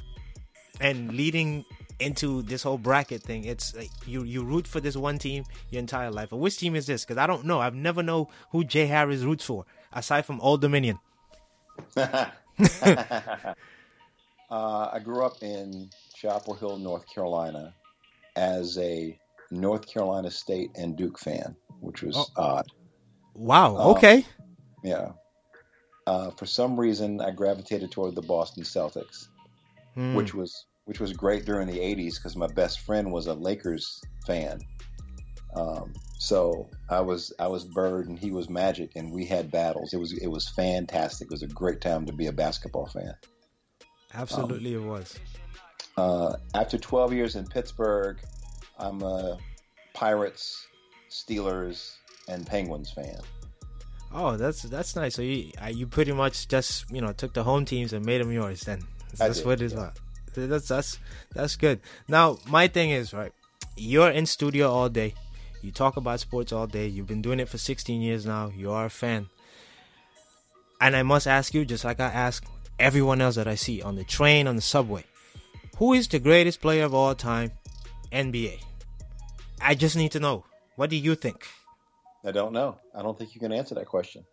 and 0.79 1.11
leading 1.15 1.65
into 1.99 2.43
this 2.43 2.63
whole 2.63 2.77
bracket 2.77 3.21
thing, 3.21 3.43
it's 3.43 3.75
like 3.75 3.91
you 4.05 4.23
you 4.23 4.45
root 4.45 4.65
for 4.65 4.79
this 4.79 4.95
one 4.95 5.17
team 5.17 5.43
your 5.69 5.79
entire 5.79 6.11
life. 6.11 6.29
But 6.29 6.37
which 6.37 6.59
team 6.59 6.77
is 6.77 6.85
this? 6.85 7.03
Because 7.03 7.17
I 7.17 7.27
don't 7.27 7.43
know. 7.43 7.59
I've 7.59 7.75
never 7.75 8.01
know 8.01 8.29
who 8.51 8.63
Jay 8.63 8.85
Harris 8.85 9.23
roots 9.23 9.43
for 9.43 9.65
aside 9.93 10.25
from 10.25 10.39
Old 10.41 10.61
Dominion. 10.61 10.99
uh, 11.97 12.33
I 14.49 14.99
grew 15.03 15.25
up 15.25 15.41
in 15.41 15.89
Chapel 16.15 16.53
Hill, 16.53 16.77
North 16.77 17.05
Carolina 17.07 17.73
as 18.35 18.77
a 18.77 19.17
North 19.51 19.87
Carolina 19.87 20.31
State 20.31 20.71
and 20.75 20.95
Duke 20.95 21.19
fan, 21.19 21.55
which 21.79 22.01
was 22.01 22.15
oh. 22.17 22.27
odd. 22.37 22.67
Wow. 23.33 23.77
Um, 23.77 23.87
okay. 23.95 24.25
Yeah. 24.83 25.11
Uh, 26.07 26.31
for 26.31 26.45
some 26.45 26.79
reason, 26.79 27.21
I 27.21 27.31
gravitated 27.31 27.91
toward 27.91 28.15
the 28.15 28.21
Boston 28.21 28.63
Celtics, 28.63 29.27
hmm. 29.93 30.15
which 30.15 30.33
was 30.33 30.65
which 30.85 30.99
was 30.99 31.13
great 31.13 31.45
during 31.45 31.67
the 31.67 31.77
'80s 31.77 32.15
because 32.15 32.35
my 32.35 32.47
best 32.47 32.81
friend 32.81 33.11
was 33.11 33.27
a 33.27 33.33
Lakers 33.33 34.01
fan. 34.25 34.59
Um, 35.55 35.93
so 36.21 36.69
I 36.87 37.01
was 37.01 37.33
I 37.39 37.47
was 37.47 37.65
Bird 37.65 38.07
and 38.07 38.17
he 38.17 38.29
was 38.29 38.47
Magic, 38.47 38.91
and 38.95 39.11
we 39.11 39.25
had 39.25 39.49
battles. 39.49 39.91
It 39.91 39.97
was 39.97 40.13
it 40.13 40.27
was 40.27 40.47
fantastic. 40.49 41.25
It 41.25 41.31
was 41.31 41.41
a 41.41 41.47
great 41.47 41.81
time 41.81 42.05
to 42.05 42.13
be 42.13 42.27
a 42.27 42.31
basketball 42.31 42.85
fan. 42.85 43.15
Absolutely, 44.13 44.75
um, 44.75 44.83
it 44.83 44.85
was. 44.85 45.19
Uh, 45.97 46.35
after 46.53 46.77
12 46.77 47.13
years 47.13 47.35
in 47.35 47.47
Pittsburgh, 47.47 48.19
I'm 48.77 49.01
a 49.01 49.39
Pirates, 49.95 50.67
Steelers, 51.09 51.95
and 52.27 52.45
Penguins 52.45 52.91
fan. 52.91 53.19
Oh, 54.13 54.37
that's 54.37 54.61
that's 54.61 54.95
nice. 54.95 55.15
So 55.15 55.23
you 55.23 55.51
uh, 55.59 55.69
you 55.69 55.87
pretty 55.87 56.11
much 56.11 56.47
just 56.47 56.85
you 56.91 57.01
know 57.01 57.13
took 57.13 57.33
the 57.33 57.43
home 57.43 57.65
teams 57.65 57.93
and 57.93 58.05
made 58.05 58.21
them 58.21 58.31
yours. 58.31 58.61
Then 58.61 58.83
that's 59.17 59.37
did, 59.37 59.47
what 59.47 59.53
it 59.59 59.65
is. 59.65 59.73
yeah. 59.73 59.79
about. 59.79 59.99
That's 60.35 60.67
that's 60.67 60.99
that's 61.33 61.55
good. 61.55 61.81
Now 62.07 62.37
my 62.45 62.67
thing 62.67 62.91
is 62.91 63.11
right. 63.11 63.33
You're 63.75 64.11
in 64.11 64.27
studio 64.27 64.69
all 64.69 64.87
day. 64.87 65.15
You 65.61 65.71
talk 65.71 65.97
about 65.97 66.19
sports 66.19 66.51
all 66.51 66.67
day. 66.67 66.87
You've 66.87 67.07
been 67.07 67.21
doing 67.21 67.39
it 67.39 67.47
for 67.47 67.57
16 67.57 68.01
years 68.01 68.25
now. 68.25 68.51
You 68.55 68.71
are 68.71 68.85
a 68.85 68.89
fan. 68.89 69.29
And 70.79 70.95
I 70.95 71.03
must 71.03 71.27
ask 71.27 71.53
you, 71.53 71.65
just 71.65 71.85
like 71.85 71.99
I 71.99 72.07
ask 72.07 72.43
everyone 72.79 73.21
else 73.21 73.35
that 73.35 73.47
I 73.47 73.55
see 73.55 73.81
on 73.81 73.95
the 73.95 74.03
train, 74.03 74.47
on 74.47 74.55
the 74.55 74.61
subway, 74.61 75.03
who 75.77 75.93
is 75.93 76.07
the 76.07 76.19
greatest 76.19 76.61
player 76.61 76.83
of 76.85 76.93
all 76.93 77.13
time, 77.13 77.51
NBA? 78.11 78.59
I 79.61 79.75
just 79.75 79.95
need 79.95 80.11
to 80.13 80.19
know. 80.19 80.45
What 80.75 80.89
do 80.89 80.95
you 80.95 81.13
think? 81.13 81.45
I 82.25 82.31
don't 82.31 82.53
know. 82.53 82.77
I 82.95 83.03
don't 83.03 83.17
think 83.17 83.35
you 83.35 83.39
can 83.39 83.51
answer 83.51 83.75
that 83.75 83.85
question. 83.85 84.25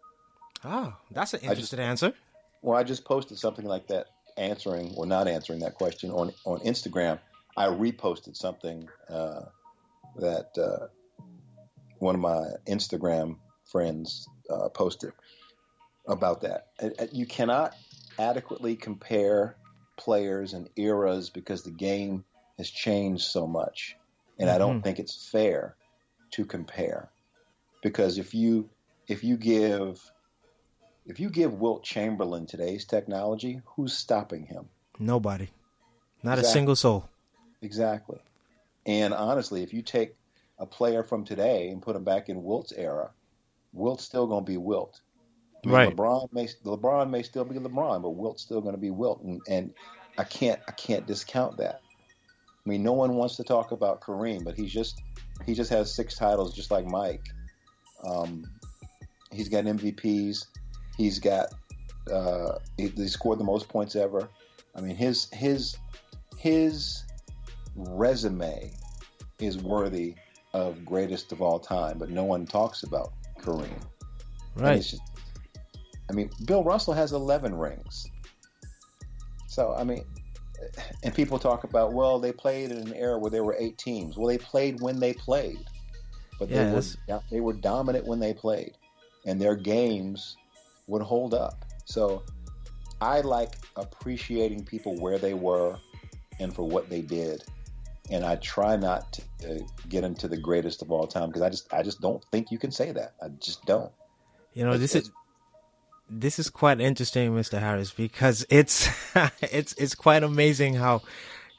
Oh, 0.64 0.94
that's 1.10 1.34
an 1.34 1.40
just- 1.40 1.50
interesting 1.50 1.80
answer. 1.80 2.12
Well, 2.62 2.76
I 2.76 2.82
just 2.82 3.04
posted 3.04 3.38
something 3.38 3.64
like 3.66 3.86
that, 3.88 4.06
answering 4.36 4.92
or 4.96 5.06
not 5.06 5.28
answering 5.28 5.60
that 5.60 5.74
question 5.74 6.10
on 6.10 6.32
on 6.44 6.58
Instagram. 6.60 7.20
I 7.56 7.66
reposted 7.66 8.36
something 8.36 8.88
uh, 9.08 9.42
that 10.16 10.58
uh, 10.58 10.88
one 11.98 12.14
of 12.14 12.20
my 12.20 12.44
Instagram 12.66 13.38
friends 13.64 14.28
uh, 14.50 14.68
posted 14.70 15.12
about 16.06 16.40
that. 16.42 16.68
And- 16.78 16.94
and 16.98 17.12
You 17.12 17.26
cannot 17.26 17.74
adequately 18.18 18.76
compare 18.76 19.56
players 19.96 20.54
and 20.54 20.68
eras 20.76 21.30
because 21.30 21.62
the 21.62 21.70
game 21.70 22.24
has 22.56 22.70
changed 22.70 23.24
so 23.24 23.46
much, 23.46 23.96
and 24.38 24.48
I 24.50 24.58
don't 24.58 24.80
Mhm. 24.80 24.82
think 24.84 24.98
it's 24.98 25.28
fair 25.30 25.76
to 26.32 26.44
compare 26.44 27.10
because 27.82 28.18
if 28.18 28.34
you 28.34 28.70
if 29.06 29.24
you 29.24 29.36
give 29.36 30.12
if 31.06 31.18
you 31.18 31.30
give 31.30 31.58
Wilt 31.58 31.82
Chamberlain 31.84 32.44
today's 32.44 32.84
technology, 32.84 33.62
who's 33.64 33.96
stopping 33.96 34.44
him? 34.44 34.68
Nobody. 34.98 35.48
Not 36.22 36.38
a 36.38 36.44
single 36.44 36.76
soul. 36.76 37.08
Exactly. 37.62 38.20
And 38.84 39.14
honestly, 39.14 39.62
if 39.62 39.72
you 39.72 39.80
take 39.80 40.17
a 40.58 40.66
player 40.66 41.02
from 41.02 41.24
today 41.24 41.68
and 41.68 41.82
put 41.82 41.96
him 41.96 42.04
back 42.04 42.28
in 42.28 42.42
Wilt's 42.42 42.72
era, 42.72 43.10
Wilt's 43.72 44.04
still 44.04 44.26
going 44.26 44.44
to 44.44 44.50
be 44.50 44.56
Wilt. 44.56 45.00
I 45.64 45.66
mean, 45.66 45.76
Right. 45.76 45.96
LeBron 45.96 46.32
may 46.32 46.46
LeBron 46.64 47.10
may 47.10 47.22
still 47.22 47.44
be 47.44 47.56
LeBron, 47.56 48.02
but 48.02 48.10
Wilt's 48.10 48.42
still 48.42 48.60
going 48.60 48.74
to 48.74 48.80
be 48.80 48.90
Wilt, 48.90 49.22
and, 49.22 49.40
and 49.48 49.74
I 50.16 50.24
can't 50.24 50.60
I 50.68 50.72
can't 50.72 51.06
discount 51.06 51.56
that. 51.58 51.80
I 52.64 52.68
mean, 52.68 52.82
no 52.82 52.92
one 52.92 53.14
wants 53.14 53.36
to 53.36 53.44
talk 53.44 53.72
about 53.72 54.00
Kareem, 54.00 54.44
but 54.44 54.56
he's 54.56 54.72
just 54.72 55.02
he 55.46 55.54
just 55.54 55.70
has 55.70 55.92
six 55.92 56.16
titles, 56.16 56.54
just 56.54 56.70
like 56.70 56.86
Mike. 56.86 57.26
Um, 58.04 58.44
he's 59.32 59.48
got 59.48 59.64
MVPs. 59.64 60.46
He's 60.96 61.18
got 61.18 61.48
uh, 62.12 62.58
he, 62.76 62.88
he 62.88 63.08
scored 63.08 63.38
the 63.38 63.44
most 63.44 63.68
points 63.68 63.96
ever. 63.96 64.28
I 64.74 64.80
mean, 64.80 64.96
his 64.96 65.28
his 65.32 65.76
his 66.36 67.04
resume 67.74 68.72
is 69.40 69.58
worthy 69.58 70.14
of 70.54 70.84
greatest 70.84 71.32
of 71.32 71.42
all 71.42 71.58
time, 71.58 71.98
but 71.98 72.10
no 72.10 72.24
one 72.24 72.46
talks 72.46 72.82
about 72.82 73.12
Kareem. 73.40 73.80
Right. 74.56 74.82
just- 74.82 75.00
I 76.10 76.14
mean, 76.14 76.30
Bill 76.46 76.64
Russell 76.64 76.94
has 76.94 77.12
11 77.12 77.54
rings. 77.54 78.06
So, 79.46 79.74
I 79.74 79.84
mean, 79.84 80.04
and 81.02 81.14
people 81.14 81.38
talk 81.38 81.64
about, 81.64 81.92
well, 81.92 82.18
they 82.18 82.32
played 82.32 82.70
in 82.70 82.78
an 82.78 82.94
era 82.94 83.18
where 83.18 83.30
there 83.30 83.44
were 83.44 83.56
eight 83.58 83.76
teams. 83.78 84.16
Well, 84.16 84.26
they 84.26 84.38
played 84.38 84.80
when 84.80 84.98
they 84.98 85.12
played, 85.12 85.64
but 86.38 86.48
Yeah, 86.48 86.64
they, 86.64 86.72
were, 86.72 87.20
they 87.30 87.40
were 87.40 87.52
dominant 87.52 88.06
when 88.06 88.18
they 88.18 88.32
played, 88.32 88.72
and 89.26 89.40
their 89.40 89.54
games 89.54 90.36
would 90.86 91.02
hold 91.02 91.34
up. 91.34 91.64
So, 91.84 92.22
I 93.00 93.20
like 93.20 93.56
appreciating 93.76 94.64
people 94.64 94.96
where 94.98 95.18
they 95.18 95.34
were 95.34 95.78
and 96.40 96.54
for 96.54 96.66
what 96.66 96.88
they 96.88 97.02
did. 97.02 97.44
And 98.10 98.24
I 98.24 98.36
try 98.36 98.76
not 98.76 99.12
to, 99.40 99.64
get 99.88 100.04
into 100.04 100.28
the 100.28 100.36
greatest 100.36 100.82
of 100.82 100.90
all 100.90 101.06
time 101.06 101.28
because 101.28 101.42
I 101.42 101.50
just 101.50 101.72
I 101.72 101.82
just 101.82 102.00
don't 102.00 102.22
think 102.26 102.50
you 102.50 102.58
can 102.58 102.70
say 102.70 102.92
that. 102.92 103.14
I 103.22 103.28
just 103.40 103.64
don't. 103.64 103.92
You 104.54 104.64
know, 104.64 104.76
this 104.76 104.94
is 104.94 105.10
this 106.10 106.38
is 106.38 106.50
quite 106.50 106.80
interesting, 106.80 107.32
Mr. 107.32 107.58
Harris, 107.58 107.90
because 107.92 108.46
it's 108.50 108.88
it's 109.42 109.74
it's 109.74 109.94
quite 109.94 110.22
amazing 110.22 110.74
how 110.74 111.02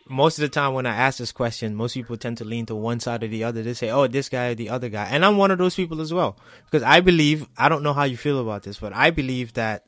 most 0.07 0.39
of 0.39 0.41
the 0.41 0.49
time 0.49 0.73
when 0.73 0.87
I 0.87 0.95
ask 0.95 1.19
this 1.19 1.31
question, 1.31 1.75
most 1.75 1.93
people 1.93 2.17
tend 2.17 2.39
to 2.39 2.45
lean 2.45 2.65
to 2.65 2.75
one 2.75 2.99
side 2.99 3.23
or 3.23 3.27
the 3.27 3.43
other. 3.43 3.61
They 3.61 3.73
say, 3.73 3.89
"Oh, 3.91 4.07
this 4.07 4.27
guy 4.27 4.47
or 4.49 4.55
the 4.55 4.69
other 4.69 4.89
guy," 4.89 5.05
and 5.05 5.23
I'm 5.23 5.37
one 5.37 5.51
of 5.51 5.59
those 5.59 5.75
people 5.75 6.01
as 6.01 6.13
well. 6.13 6.35
Because 6.65 6.83
I 6.83 6.99
believe 6.99 7.47
I 7.57 7.69
don't 7.69 7.83
know 7.83 7.93
how 7.93 8.03
you 8.03 8.17
feel 8.17 8.39
about 8.39 8.63
this, 8.63 8.79
but 8.79 8.91
I 8.93 9.11
believe 9.11 9.53
that 9.53 9.85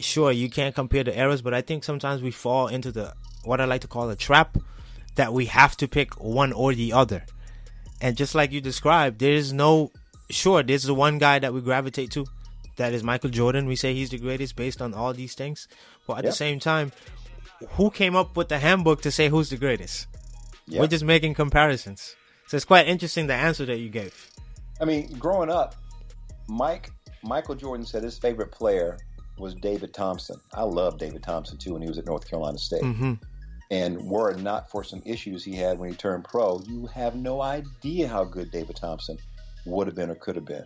sure 0.00 0.32
you 0.32 0.50
can't 0.50 0.74
compare 0.74 1.04
the 1.04 1.18
eras, 1.18 1.42
but 1.42 1.54
I 1.54 1.60
think 1.60 1.84
sometimes 1.84 2.22
we 2.22 2.30
fall 2.30 2.68
into 2.68 2.90
the 2.90 3.14
what 3.44 3.60
I 3.60 3.66
like 3.66 3.82
to 3.82 3.88
call 3.88 4.08
a 4.10 4.16
trap 4.16 4.56
that 5.16 5.32
we 5.32 5.46
have 5.46 5.76
to 5.78 5.88
pick 5.88 6.18
one 6.20 6.52
or 6.52 6.74
the 6.74 6.92
other. 6.92 7.24
And 8.00 8.16
just 8.16 8.34
like 8.34 8.52
you 8.52 8.60
described, 8.60 9.18
there 9.18 9.32
is 9.32 9.52
no 9.52 9.90
sure 10.30 10.62
there's 10.62 10.84
the 10.84 10.94
one 10.94 11.18
guy 11.18 11.38
that 11.38 11.52
we 11.52 11.60
gravitate 11.60 12.10
to 12.12 12.26
that 12.76 12.92
is 12.92 13.02
Michael 13.02 13.30
Jordan. 13.30 13.66
We 13.66 13.76
say 13.76 13.94
he's 13.94 14.10
the 14.10 14.18
greatest 14.18 14.54
based 14.56 14.82
on 14.82 14.94
all 14.94 15.12
these 15.12 15.34
things. 15.34 15.66
But 16.06 16.18
at 16.18 16.24
the 16.24 16.32
same 16.32 16.60
time, 16.60 16.92
who 17.70 17.90
came 17.90 18.14
up 18.14 18.36
with 18.36 18.48
the 18.48 18.58
handbook 18.58 19.02
to 19.02 19.10
say 19.10 19.28
who's 19.28 19.50
the 19.50 19.56
greatest? 19.56 20.06
Yeah. 20.66 20.80
We're 20.80 20.88
just 20.88 21.04
making 21.04 21.34
comparisons. 21.34 22.14
So 22.48 22.56
it's 22.56 22.64
quite 22.66 22.86
interesting 22.86 23.26
the 23.26 23.34
answer 23.34 23.64
that 23.66 23.78
you 23.78 23.88
gave. 23.88 24.30
I 24.80 24.84
mean, 24.84 25.16
growing 25.18 25.50
up, 25.50 25.74
Mike 26.48 26.90
Michael 27.22 27.54
Jordan 27.54 27.84
said 27.84 28.02
his 28.02 28.18
favorite 28.18 28.52
player 28.52 28.98
was 29.38 29.54
David 29.54 29.92
Thompson. 29.92 30.36
I 30.52 30.62
love 30.62 30.98
David 30.98 31.22
Thompson 31.22 31.58
too 31.58 31.72
when 31.72 31.82
he 31.82 31.88
was 31.88 31.98
at 31.98 32.06
North 32.06 32.28
Carolina 32.28 32.58
State. 32.58 32.82
hmm 32.82 33.14
And 33.70 34.08
were 34.08 34.30
it 34.30 34.38
not 34.38 34.70
for 34.70 34.84
some 34.84 35.02
issues 35.04 35.44
he 35.44 35.54
had 35.54 35.78
when 35.78 35.90
he 35.90 35.96
turned 35.96 36.24
pro, 36.24 36.62
you 36.66 36.86
have 36.86 37.16
no 37.16 37.40
idea 37.42 38.06
how 38.06 38.22
good 38.24 38.50
David 38.52 38.76
Thompson 38.76 39.18
would 39.64 39.88
have 39.88 39.96
been 39.96 40.10
or 40.10 40.14
could 40.14 40.36
have 40.36 40.44
been. 40.44 40.64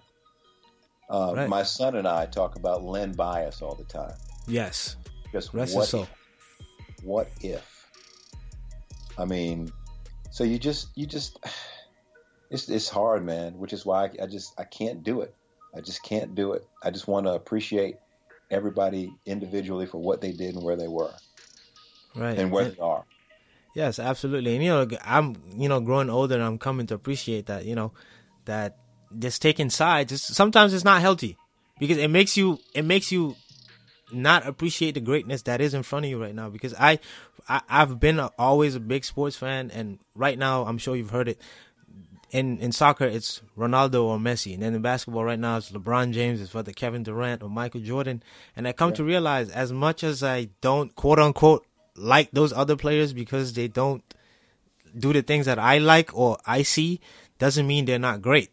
Uh, 1.09 1.33
Right. 1.35 1.49
My 1.49 1.63
son 1.63 1.97
and 1.97 2.07
I 2.07 2.27
talk 2.27 2.57
about 2.57 2.85
Len 2.85 3.13
Bias 3.13 3.63
all 3.63 3.75
the 3.75 3.85
time. 3.85 4.15
Yes. 4.47 4.97
Just 5.33 5.55
Rest 5.55 5.75
what 5.75 5.89
soul. 5.89 6.09
what 7.03 7.31
if? 7.41 7.87
I 9.19 9.25
mean, 9.25 9.73
so 10.31 10.45
you 10.45 10.59
just 10.59 10.89
you 10.95 11.07
just 11.07 11.39
it's 12.51 12.69
it's 12.69 12.89
hard, 12.89 13.25
man. 13.25 13.59
Which 13.59 13.73
is 13.73 13.87
why 13.87 14.05
I, 14.05 14.25
I 14.25 14.27
just 14.27 14.59
I 14.61 14.65
can't 14.65 15.03
do 15.03 15.23
it. 15.23 15.35
I 15.75 15.81
just 15.81 16.03
can't 16.03 16.35
do 16.35 16.53
it. 16.53 16.67
I 16.83 16.91
just 16.91 17.09
want 17.09 17.27
to 17.27 17.33
appreciate 17.33 17.97
everybody 18.51 19.15
individually 19.27 19.87
for 19.87 19.99
what 19.99 20.21
they 20.21 20.33
did 20.33 20.55
and 20.55 20.65
where 20.65 20.77
they 20.77 20.89
were 20.89 21.13
Right. 22.15 22.39
and 22.39 22.51
where 22.51 22.65
And- 22.67 22.77
they 22.77 22.81
are. 22.81 23.05
Yes, 23.75 23.99
absolutely. 24.01 24.57
And 24.57 24.65
you 24.65 24.71
know, 24.71 24.89
I'm 25.05 25.37
you 25.57 25.69
know 25.69 25.81
growing 25.81 26.11
older, 26.11 26.35
and 26.35 26.43
I'm 26.43 26.59
coming 26.59 26.87
to 26.89 26.95
appreciate 26.95 27.47
that. 27.47 27.65
You 27.67 27.77
know, 27.77 27.93
that 28.47 28.79
just 29.17 29.41
taking 29.41 29.71
sides. 29.71 30.11
It's, 30.13 30.23
sometimes 30.37 30.75
it's 30.75 30.85
not 30.85 31.01
healthy 31.01 31.37
because 31.79 31.97
it 31.97 32.09
makes 32.09 32.37
you 32.37 32.59
it 32.75 32.85
makes 32.85 33.13
you 33.13 33.37
not 34.13 34.45
appreciate 34.45 34.95
the 34.95 35.01
greatness 35.01 35.43
that 35.43 35.61
is 35.61 35.73
in 35.73 35.85
front 35.85 36.05
of 36.05 36.11
you 36.11 36.21
right 36.21 36.35
now. 36.35 36.51
Because 36.51 36.75
I, 36.81 36.99
I 37.49 37.61
I've 37.69 38.01
been 38.01 38.19
a, 38.19 38.33
always 38.37 38.75
a 38.75 38.81
big 38.81 39.05
sports 39.05 39.37
fan, 39.37 39.71
and 39.71 40.01
right 40.17 40.37
now 40.37 40.65
I'm 40.65 40.79
sure 40.79 40.97
you've 40.97 41.11
heard 41.11 41.29
it. 41.29 41.41
In 42.33 42.59
in 42.59 42.73
soccer, 42.73 43.05
it's 43.07 43.41
Ronaldo 43.57 44.03
or 44.03 44.19
Messi, 44.19 44.53
and 44.55 44.63
then 44.65 44.75
in 44.75 44.83
basketball 44.83 45.25
right 45.25 45.39
now 45.39 45.59
it's 45.59 45.71
LeBron 45.71 46.13
James, 46.13 46.41
it's 46.41 46.55
whether 46.55 46.73
Kevin 46.73 47.05
Durant 47.05 47.43
or 47.43 47.49
Michael 47.49 47.81
Jordan. 47.81 48.23
And 48.57 48.67
I 48.67 48.73
come 48.73 48.93
to 48.95 49.05
realize, 49.05 49.49
as 49.51 49.73
much 49.73 50.03
as 50.05 50.23
I 50.25 50.49
don't 50.61 50.95
quote 50.97 51.19
unquote 51.21 51.67
like 52.01 52.31
those 52.33 52.53
other 52.53 52.77
players 52.77 53.13
because 53.13 53.53
they 53.53 53.69
don't 53.69 54.03
do 54.99 55.13
the 55.13 55.23
things 55.23 55.47
that 55.47 55.59
I 55.59 55.79
like 55.79 56.17
or 56.17 56.39
I 56.47 56.63
see, 56.63 57.01
doesn't 57.39 57.67
mean 57.67 57.85
they're 57.85 57.99
not 57.99 58.23
great. 58.23 58.51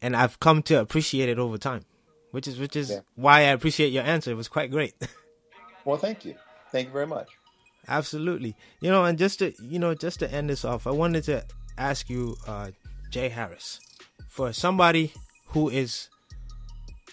And 0.00 0.16
I've 0.16 0.40
come 0.40 0.62
to 0.64 0.80
appreciate 0.80 1.28
it 1.28 1.38
over 1.38 1.58
time, 1.58 1.84
which 2.30 2.48
is 2.48 2.58
which 2.58 2.74
is 2.76 2.90
Yeah. 2.90 3.00
why 3.16 3.40
I 3.40 3.52
appreciate 3.52 3.92
your 3.92 4.04
answer. 4.04 4.30
It 4.30 4.36
was 4.36 4.48
quite 4.48 4.70
great. 4.70 4.94
Well, 5.86 5.96
thank 5.96 6.26
you, 6.26 6.34
thank 6.72 6.88
you 6.88 6.92
very 6.92 7.06
much. 7.06 7.28
Absolutely. 7.88 8.54
You 8.82 8.90
know, 8.90 9.02
and 9.06 9.16
just 9.18 9.38
to 9.38 9.52
you 9.62 9.78
know, 9.78 9.94
just 9.94 10.18
to 10.20 10.30
end 10.30 10.50
this 10.50 10.62
off, 10.64 10.86
I 10.86 10.90
wanted 10.90 11.24
to 11.24 11.42
ask 11.78 12.10
you, 12.10 12.36
uh, 12.46 12.70
Jay 13.10 13.30
Harris, 13.30 13.80
for 14.28 14.52
somebody 14.52 15.12
who 15.46 15.70
is 15.70 16.08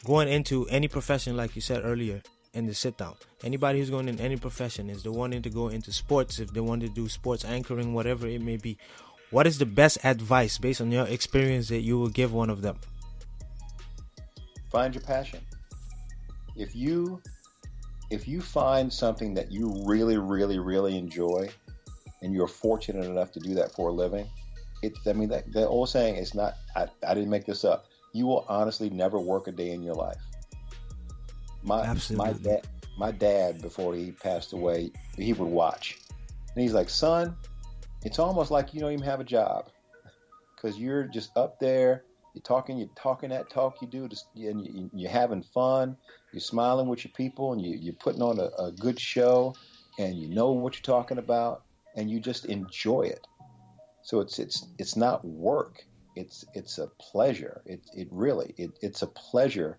going 0.06 0.28
into 0.28 0.68
any 0.68 0.90
profession, 0.90 1.38
like 1.38 1.56
you 1.56 1.62
said 1.62 1.82
earlier 1.86 2.22
in 2.54 2.66
the 2.66 2.74
sit 2.74 2.98
down. 2.98 3.16
Anybody 3.44 3.80
who's 3.80 3.90
going 3.90 4.08
in 4.08 4.20
any 4.20 4.38
profession 4.38 4.90
is 4.90 5.04
the 5.04 5.12
wanting 5.12 5.42
to 5.44 5.50
go 5.50 5.70
into 5.70 5.92
sports, 5.92 6.40
if 6.40 6.52
they 6.52 6.60
want 6.60 6.82
to 6.82 6.90
do 6.90 7.08
sports 7.10 7.46
anchoring, 7.46 7.94
whatever 7.94 8.28
it 8.28 8.42
may 8.42 8.58
be. 8.58 8.78
What 9.30 9.46
is 9.46 9.58
the 9.58 9.66
best 9.66 9.98
advice 10.04 10.58
based 10.58 10.80
on 10.80 10.92
your 10.92 11.06
experience 11.06 11.68
that 11.70 11.82
you 11.82 12.00
will 12.00 12.10
give 12.10 12.34
one 12.34 12.50
of 12.50 12.62
them? 12.62 12.78
Find 14.72 14.94
your 14.94 15.04
passion. 15.04 15.42
If 16.56 16.76
you 16.76 17.22
if 18.10 18.28
you 18.28 18.42
find 18.42 18.92
something 18.92 19.34
that 19.34 19.52
you 19.52 19.84
really, 19.86 20.18
really, 20.18 20.60
really 20.60 20.98
enjoy, 20.98 21.50
and 22.22 22.34
you're 22.34 22.48
fortunate 22.48 23.06
enough 23.06 23.32
to 23.34 23.40
do 23.40 23.54
that 23.56 23.74
for 23.74 23.90
a 23.90 23.92
living, 23.92 24.28
it's 24.82 25.06
I 25.06 25.14
mean 25.14 25.30
that 25.30 25.52
the 25.52 25.68
old 25.68 25.90
saying 25.90 26.16
is 26.16 26.34
not 26.34 26.56
I, 26.76 26.88
I 27.08 27.14
didn't 27.14 27.30
make 27.30 27.46
this 27.46 27.66
up. 27.66 27.86
You 28.14 28.26
will 28.26 28.46
honestly 28.48 28.90
never 28.90 29.20
work 29.20 29.48
a 29.48 29.52
day 29.52 29.72
in 29.72 29.84
your 29.84 29.96
life. 29.96 30.18
My 31.68 31.82
Absolutely. 31.82 32.34
my 32.34 32.40
dad 32.40 32.68
my 32.98 33.12
dad 33.12 33.62
before 33.62 33.94
he 33.94 34.12
passed 34.12 34.54
away, 34.54 34.92
he 35.18 35.34
would 35.34 35.50
watch. 35.50 36.00
And 36.56 36.64
he's 36.64 36.74
like, 36.74 36.90
"Son, 36.90 37.36
it's 38.04 38.20
almost 38.20 38.52
like 38.52 38.74
you 38.74 38.80
don't 38.80 38.94
even 38.94 39.04
have 39.04 39.20
a 39.20 39.26
job 39.26 39.70
because 40.56 40.80
you're 40.80 41.04
just 41.04 41.36
up 41.36 41.60
there. 41.60 42.06
You're 42.34 42.42
talking. 42.42 42.78
You're 42.78 42.90
talking 42.96 43.32
that 43.32 43.50
talk 43.50 43.82
you 43.82 43.88
do, 43.88 44.08
just, 44.08 44.28
and 44.36 44.66
you, 44.66 44.90
you're 44.94 45.12
having 45.12 45.44
fun. 45.44 45.98
You're 46.32 46.40
smiling 46.40 46.88
with 46.88 47.04
your 47.04 47.12
people, 47.16 47.52
and 47.52 47.62
you, 47.62 47.78
you're 47.78 47.96
putting 47.96 48.22
on 48.22 48.40
a, 48.40 48.50
a 48.64 48.72
good 48.72 49.00
show, 49.00 49.54
and 50.00 50.16
you 50.16 50.30
know 50.30 50.52
what 50.52 50.76
you're 50.76 50.96
talking 50.96 51.18
about, 51.18 51.64
and 51.96 52.10
you 52.10 52.20
just 52.22 52.46
enjoy 52.46 53.02
it. 53.02 53.28
So 54.04 54.22
it's 54.22 54.40
it's 54.40 54.66
it's 54.78 54.96
not 54.96 55.26
work. 55.26 55.84
It's 56.16 56.46
it's 56.54 56.78
a 56.78 56.88
pleasure. 56.88 57.62
It 57.66 57.82
it 57.94 58.08
really 58.10 58.54
it, 58.58 58.72
it's 58.82 59.02
a 59.02 59.08
pleasure 59.08 59.78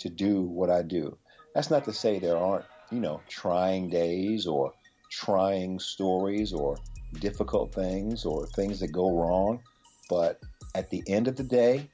to 0.00 0.10
do 0.10 0.42
what 0.42 0.68
I 0.68 0.82
do. 0.82 1.16
That's 1.54 1.70
not 1.70 1.84
to 1.84 1.92
say 1.92 2.18
there 2.18 2.36
aren't 2.36 2.64
you 2.90 3.00
know 3.00 3.20
trying 3.28 3.88
days 3.88 4.46
or 4.46 4.72
trying 5.10 5.78
stories 5.78 6.52
or 6.52 6.76
difficult 7.20 7.74
things 7.74 8.24
or 8.24 8.46
things 8.46 8.80
that 8.80 8.88
go 8.88 9.18
wrong. 9.18 9.60
But 10.08 10.40
at 10.74 10.90
the 10.90 11.02
end 11.06 11.28
of 11.28 11.36
the 11.36 11.42
day, 11.42 11.88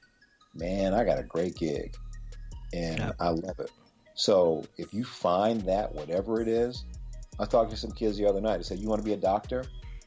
man, 0.54 0.94
I 0.94 1.04
got 1.04 1.18
a 1.18 1.24
great 1.24 1.56
gig 1.56 1.94
and. 2.72 3.12
I 3.20 3.30
love 3.30 3.58
it. 3.58 3.70
So 4.14 4.64
if 4.76 4.92
you 4.92 5.04
find 5.04 5.60
that, 5.62 5.94
whatever 5.94 6.40
it 6.40 6.48
is, 6.48 6.84
I 7.38 7.44
talked 7.44 7.70
to 7.70 7.76
some 7.76 7.92
kids 7.92 8.18
the 8.18 8.26
other 8.26 8.40
night. 8.40 8.58
I 8.58 8.62
said, 8.62 8.80
"You 8.80 8.88
want 8.88 9.00
to 9.00 9.04
be 9.04 9.12
a 9.12 9.16
doctor? 9.16 9.64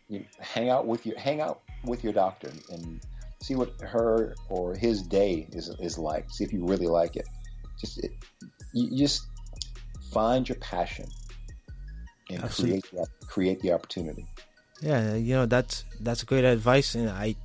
You 0.10 0.26
hang 0.40 0.70
out 0.70 0.86
with 0.86 1.06
your 1.06 1.18
hang 1.18 1.40
out 1.40 1.62
with 1.86 2.04
your 2.04 2.12
doctor 2.12 2.52
and 2.70 3.00
see 3.42 3.56
what 3.56 3.74
her 3.82 4.36
or 4.50 4.76
his 4.76 5.02
day 5.04 5.48
is 5.54 5.74
is 5.80 5.98
like. 5.98 6.30
See 6.30 6.44
if 6.44 6.52
you 6.52 6.66
really 6.66 6.88
like 6.88 7.16
it. 7.16 7.28
Just 7.80 8.04
it, 8.04 8.12
you 8.74 8.98
just 8.98 9.28
find 10.12 10.48
your 10.48 10.58
passion 10.58 11.08
and 12.30 12.44
Absolutely. 12.44 12.82
create 12.82 13.08
the, 13.20 13.26
create 13.28 13.60
the 13.62 13.72
opportunity. 13.74 14.26
Yeah, 14.82 15.16
you 15.16 15.36
know 15.36 15.46
that's 15.46 15.86
that's 16.00 16.24
great 16.24 16.44
advice, 16.44 16.96
and 16.96 17.10
I 17.10 17.36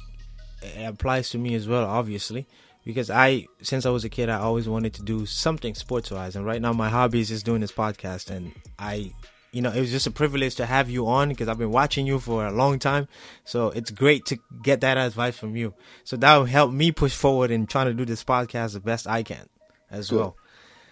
it 0.62 0.86
applies 0.86 1.30
to 1.30 1.38
me 1.38 1.54
as 1.54 1.68
well, 1.68 1.84
obviously, 1.84 2.46
because 2.84 3.10
I 3.10 3.46
since 3.62 3.84
I 3.84 3.90
was 3.90 4.04
a 4.04 4.08
kid, 4.08 4.28
I 4.30 4.38
always 4.38 4.68
wanted 4.68 4.94
to 4.94 5.02
do 5.02 5.26
something 5.26 5.74
sports 5.74 6.10
wise, 6.10 6.34
and 6.34 6.46
right 6.46 6.62
now 6.62 6.72
my 6.72 6.88
hobby 6.88 7.20
is 7.20 7.28
just 7.28 7.44
doing 7.44 7.60
this 7.60 7.72
podcast, 7.72 8.30
and 8.30 8.52
I. 8.78 9.12
You 9.52 9.62
know, 9.62 9.70
it 9.70 9.80
was 9.80 9.90
just 9.90 10.06
a 10.06 10.10
privilege 10.10 10.56
to 10.56 10.66
have 10.66 10.90
you 10.90 11.06
on 11.06 11.30
because 11.30 11.48
I've 11.48 11.56
been 11.56 11.70
watching 11.70 12.06
you 12.06 12.18
for 12.18 12.44
a 12.46 12.52
long 12.52 12.78
time. 12.78 13.08
So 13.44 13.68
it's 13.68 13.90
great 13.90 14.26
to 14.26 14.38
get 14.62 14.82
that 14.82 14.98
advice 14.98 15.38
from 15.38 15.56
you. 15.56 15.72
So 16.04 16.18
that 16.18 16.36
will 16.36 16.44
help 16.44 16.72
me 16.72 16.92
push 16.92 17.14
forward 17.14 17.50
in 17.50 17.66
trying 17.66 17.86
to 17.86 17.94
do 17.94 18.04
this 18.04 18.22
podcast 18.22 18.74
the 18.74 18.80
best 18.80 19.06
I 19.06 19.22
can 19.22 19.48
as 19.90 20.10
Good. 20.10 20.16
well. 20.16 20.36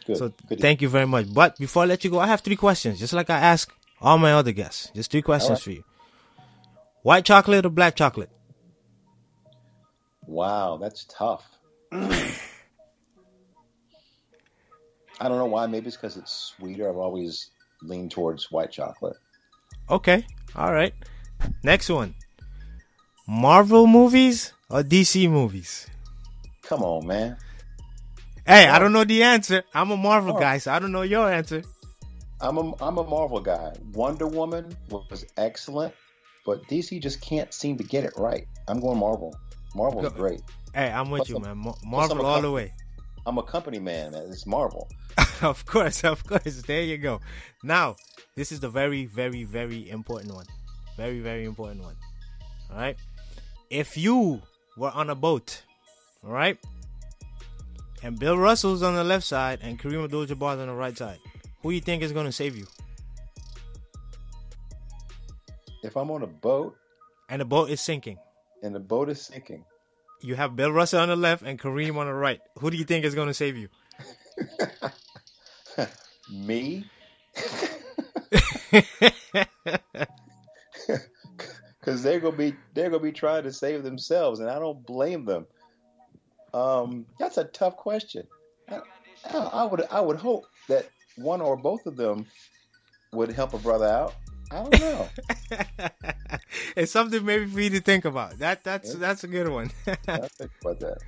Good. 0.06 0.18
So 0.18 0.32
Good. 0.48 0.60
thank 0.60 0.82
you 0.82 0.88
very 0.88 1.06
much. 1.06 1.32
But 1.32 1.58
before 1.58 1.84
I 1.84 1.86
let 1.86 2.04
you 2.04 2.10
go, 2.10 2.18
I 2.18 2.26
have 2.26 2.40
three 2.40 2.56
questions, 2.56 2.98
just 2.98 3.12
like 3.12 3.30
I 3.30 3.38
ask 3.38 3.72
all 4.00 4.18
my 4.18 4.32
other 4.32 4.52
guests. 4.52 4.90
Just 4.94 5.10
three 5.10 5.22
questions 5.22 5.58
right. 5.58 5.62
for 5.62 5.70
you. 5.70 5.84
White 7.02 7.24
chocolate 7.24 7.66
or 7.66 7.70
black 7.70 7.96
chocolate? 7.96 8.30
Wow, 10.26 10.78
that's 10.78 11.04
tough. 11.04 11.46
I 11.92 12.32
don't 15.28 15.38
know 15.38 15.46
why. 15.46 15.66
Maybe 15.66 15.86
it's 15.86 15.96
because 15.96 16.16
it's 16.16 16.54
sweeter. 16.56 16.88
I've 16.88 16.96
always 16.96 17.50
leaned 17.82 18.10
towards 18.10 18.50
white 18.50 18.72
chocolate. 18.72 19.16
Okay. 19.88 20.26
All 20.56 20.72
right. 20.72 20.94
Next 21.62 21.90
one. 21.90 22.14
Marvel 23.26 23.86
movies 23.86 24.52
or 24.68 24.82
DC 24.82 25.30
movies? 25.30 25.86
Come 26.62 26.82
on, 26.82 27.06
man. 27.06 27.36
Hey, 28.46 28.66
I 28.68 28.78
don't 28.78 28.92
know 28.92 29.04
the 29.04 29.22
answer. 29.22 29.62
I'm 29.72 29.90
a 29.90 29.96
Marvel 29.96 30.36
Oh. 30.36 30.40
guy, 30.40 30.58
so 30.58 30.72
I 30.72 30.78
don't 30.78 30.92
know 30.92 31.02
your 31.02 31.30
answer. 31.30 31.62
I'm 32.40 32.58
a 32.58 32.72
I'm 32.82 32.98
a 32.98 33.04
Marvel 33.04 33.40
guy. 33.40 33.72
Wonder 33.92 34.26
Woman 34.26 34.76
was 34.90 35.24
excellent, 35.36 35.94
but 36.44 36.62
DC 36.68 37.00
just 37.00 37.20
can't 37.22 37.54
seem 37.54 37.78
to 37.78 37.84
get 37.84 38.04
it 38.04 38.12
right. 38.18 38.46
I'm 38.68 38.80
going 38.80 38.98
Marvel. 38.98 39.34
Marvel's 39.74 40.08
Go- 40.10 40.16
great. 40.16 40.42
Hey, 40.74 40.90
I'm 40.90 41.10
with 41.10 41.20
Plus 41.20 41.28
you, 41.30 41.38
man. 41.38 41.56
Mar- 41.58 41.76
Marvel 41.84 42.26
all 42.26 42.42
the 42.42 42.50
way. 42.50 42.72
I'm 43.26 43.38
a 43.38 43.42
company 43.42 43.78
man, 43.78 44.10
man. 44.12 44.26
It's 44.30 44.46
Marvel. 44.46 44.88
of 45.42 45.64
course, 45.64 46.04
of 46.04 46.26
course. 46.26 46.62
There 46.62 46.82
you 46.82 46.98
go. 46.98 47.20
Now, 47.62 47.96
this 48.36 48.52
is 48.52 48.60
the 48.60 48.68
very, 48.68 49.06
very, 49.06 49.44
very 49.44 49.88
important 49.88 50.34
one. 50.34 50.46
Very, 50.98 51.20
very 51.20 51.44
important 51.44 51.82
one. 51.82 51.96
All 52.70 52.76
right. 52.76 52.96
If 53.70 53.96
you 53.96 54.42
were 54.76 54.90
on 54.90 55.08
a 55.08 55.14
boat, 55.14 55.62
all 56.24 56.32
right, 56.32 56.58
and 58.04 58.18
Bill 58.18 58.36
Russell's 58.38 58.82
on 58.82 58.94
the 58.94 59.02
left 59.02 59.24
side 59.24 59.60
and 59.62 59.80
Kareem 59.80 60.04
Abdul-Jabbar's 60.04 60.60
on 60.60 60.68
the 60.68 60.74
right 60.74 60.96
side, 60.96 61.18
who 61.62 61.70
do 61.70 61.74
you 61.74 61.80
think 61.80 62.02
is 62.02 62.12
going 62.12 62.26
to 62.26 62.32
save 62.32 62.54
you? 62.56 62.66
If 65.82 65.96
I'm 65.96 66.10
on 66.10 66.22
a 66.22 66.26
boat 66.26 66.76
And 67.28 67.40
the 67.40 67.44
boat 67.46 67.70
is 67.70 67.80
sinking. 67.80 68.18
and 68.62 68.74
the 68.74 68.80
boat 68.80 69.08
is 69.08 69.20
sinking, 69.22 69.64
You 70.22 70.34
have 70.34 70.54
Bill 70.54 70.70
Russell 70.70 71.00
on 71.00 71.08
the 71.08 71.16
left 71.16 71.42
and 71.42 71.58
Kareem 71.58 71.96
on 71.96 72.06
the 72.06 72.14
right. 72.14 72.40
Who 72.58 72.70
do 72.70 72.76
you 72.76 72.84
think 72.84 73.04
is 73.06 73.14
going 73.14 73.28
to 73.28 73.34
save 73.34 73.56
you? 73.56 73.68
me, 76.30 76.84
because 81.80 82.02
they're 82.02 82.20
gonna 82.20 82.36
be 82.36 82.54
they're 82.74 82.90
gonna 82.90 83.02
be 83.02 83.12
trying 83.12 83.44
to 83.44 83.52
save 83.52 83.82
themselves, 83.84 84.40
and 84.40 84.50
I 84.50 84.58
don't 84.58 84.84
blame 84.84 85.24
them. 85.24 85.46
Um, 86.54 87.06
that's 87.18 87.36
a 87.36 87.44
tough 87.44 87.76
question. 87.76 88.26
I, 88.68 88.80
I 89.30 89.38
I 89.38 89.64
would 89.64 89.82
I 89.90 90.00
would 90.00 90.16
hope 90.16 90.46
that 90.68 90.88
one 91.16 91.40
or 91.40 91.56
both 91.56 91.86
of 91.86 91.96
them 91.96 92.26
would 93.12 93.30
help 93.32 93.54
a 93.54 93.58
brother 93.58 93.86
out. 93.86 94.14
I 94.50 94.62
don't 94.62 94.80
know. 94.80 95.08
it's 96.76 96.92
something 96.92 97.24
maybe 97.24 97.46
for 97.46 97.60
you 97.60 97.70
to 97.70 97.80
think 97.80 98.04
about. 98.04 98.38
That 98.38 98.62
that's 98.62 98.92
Yeah. 98.94 99.00
that's 99.00 99.24
a 99.24 99.26
good 99.28 99.48
one. 99.48 99.70
I 100.08 100.28
think 100.28 100.52
about 100.60 100.80
that. 100.80 100.98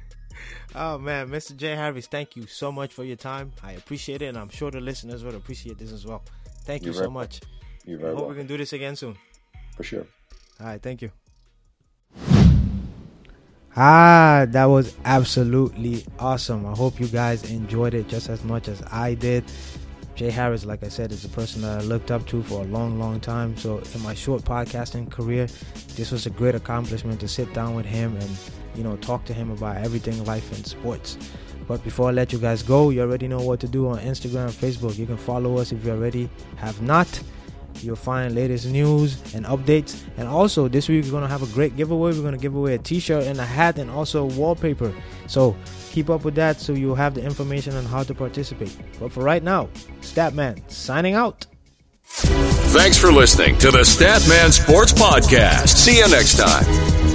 oh 0.75 0.99
man, 0.99 1.29
Mr. 1.29 1.57
Jay 1.57 1.77
Harris, 1.77 2.07
thank 2.09 2.37
you 2.37 2.47
so 2.47 2.73
much 2.73 2.93
for 2.93 3.05
your 3.05 3.17
time. 3.17 3.53
I 3.63 3.73
appreciate 3.73 4.23
it, 4.23 4.27
and 4.27 4.39
I'm 4.39 4.49
sure 4.51 4.71
the 4.71 4.81
listeners 4.81 5.23
will 5.23 5.37
appreciate 5.37 5.79
this 5.79 5.93
as 5.93 6.05
well. 6.05 6.23
Thank 6.65 6.83
you 6.83 6.93
You're 6.93 7.05
so 7.05 7.11
much. 7.11 7.41
You're 7.85 7.99
I 7.99 8.03
very 8.03 8.17
hope 8.17 8.29
we 8.31 8.35
can 8.35 8.47
do 8.47 8.57
this 8.57 8.73
again 8.73 8.97
soon. 8.97 9.17
For 9.77 9.85
sure. 9.85 10.07
All 10.61 10.67
right, 10.67 10.83
thank 10.83 11.03
you. 11.03 11.11
Ah, 13.79 14.47
that 14.49 14.65
was 14.65 14.97
absolutely 15.05 16.03
awesome. 16.19 16.65
I 16.65 16.73
hope 16.73 16.99
you 16.99 17.09
guys 17.09 17.51
enjoyed 17.51 17.93
it 17.93 18.09
just 18.09 18.31
as 18.31 18.43
much 18.43 18.69
as 18.69 18.83
I 18.91 19.13
did. 19.13 19.45
Jay 20.15 20.31
Harris, 20.31 20.65
like 20.65 20.83
I 20.83 20.89
said, 20.89 21.13
is 21.13 21.27
a 21.27 21.29
person 21.29 21.61
that 21.61 21.81
I 21.81 21.83
looked 21.83 22.11
up 22.11 22.27
to 22.29 22.43
for 22.43 22.63
a 22.63 22.65
long, 22.69 22.99
long 22.99 23.21
time. 23.21 23.55
So, 23.59 23.83
in 23.95 24.03
my 24.03 24.15
short 24.15 24.43
podcasting 24.45 25.11
career, 25.11 25.47
this 25.95 26.11
was 26.11 26.25
a 26.25 26.31
great 26.31 26.55
accomplishment 26.55 27.21
to 27.21 27.29
sit 27.29 27.53
down 27.53 27.75
with 27.75 27.85
him 27.85 28.17
and, 28.17 28.31
you 28.75 28.83
know, 28.83 28.97
talk 28.97 29.27
to 29.27 29.35
him 29.35 29.51
about 29.51 29.77
everything 29.77 30.25
life 30.25 30.51
and 30.57 30.67
sports. 30.67 31.19
But 31.69 31.85
before 31.85 32.09
I 32.09 32.13
let 32.13 32.33
you 32.33 32.39
guys 32.39 32.63
go, 32.63 32.89
you 32.89 33.03
already 33.03 33.29
know 33.29 33.43
what 33.43 33.61
to 33.61 33.69
do 33.69 33.89
on 33.89 33.99
Instagram, 33.99 34.53
Facebook. 34.53 34.97
You 34.97 35.05
can 35.05 35.19
follow 35.19 35.59
us 35.59 35.71
if 35.71 35.85
you 35.85 35.91
already 35.91 36.31
have 36.57 36.81
not. 36.81 37.09
You'll 37.83 37.97
find 37.97 38.35
latest 38.35 38.67
news 38.67 39.21
and 39.35 39.45
updates. 39.47 40.03
And 40.17 40.29
also, 40.29 40.69
this 40.69 40.89
week 40.89 41.05
we're 41.05 41.11
gonna 41.11 41.29
have 41.29 41.43
a 41.43 41.53
great 41.55 41.77
giveaway. 41.77 42.13
We're 42.13 42.23
gonna 42.23 42.39
give 42.39 42.55
away 42.55 42.75
a 42.75 42.79
T-shirt 42.79 43.25
and 43.25 43.39
a 43.39 43.47
hat, 43.47 43.79
and 43.79 43.91
also 43.91 44.25
wallpaper. 44.25 44.93
So 45.27 45.57
keep 45.91 46.11
up 46.11 46.25
with 46.25 46.35
that, 46.37 46.61
so 46.61 46.73
you'll 46.73 46.95
have 46.95 47.15
the 47.15 47.23
information 47.23 47.75
on 47.75 47.85
how 47.85 48.03
to 48.03 48.15
participate. 48.15 48.77
But 49.01 49.13
for 49.13 49.23
right 49.23 49.43
now, 49.43 49.69
Statman 50.01 50.71
signing 50.71 51.15
out. 51.15 51.47
Thanks 52.05 52.99
for 52.99 53.13
listening 53.13 53.59
to 53.59 53.71
the 53.71 53.81
Statman 53.81 54.53
Sports 54.53 54.93
Podcast. 54.93 55.69
See 55.69 55.99
you 55.99 56.09
next 56.09 56.37
time. 56.37 57.06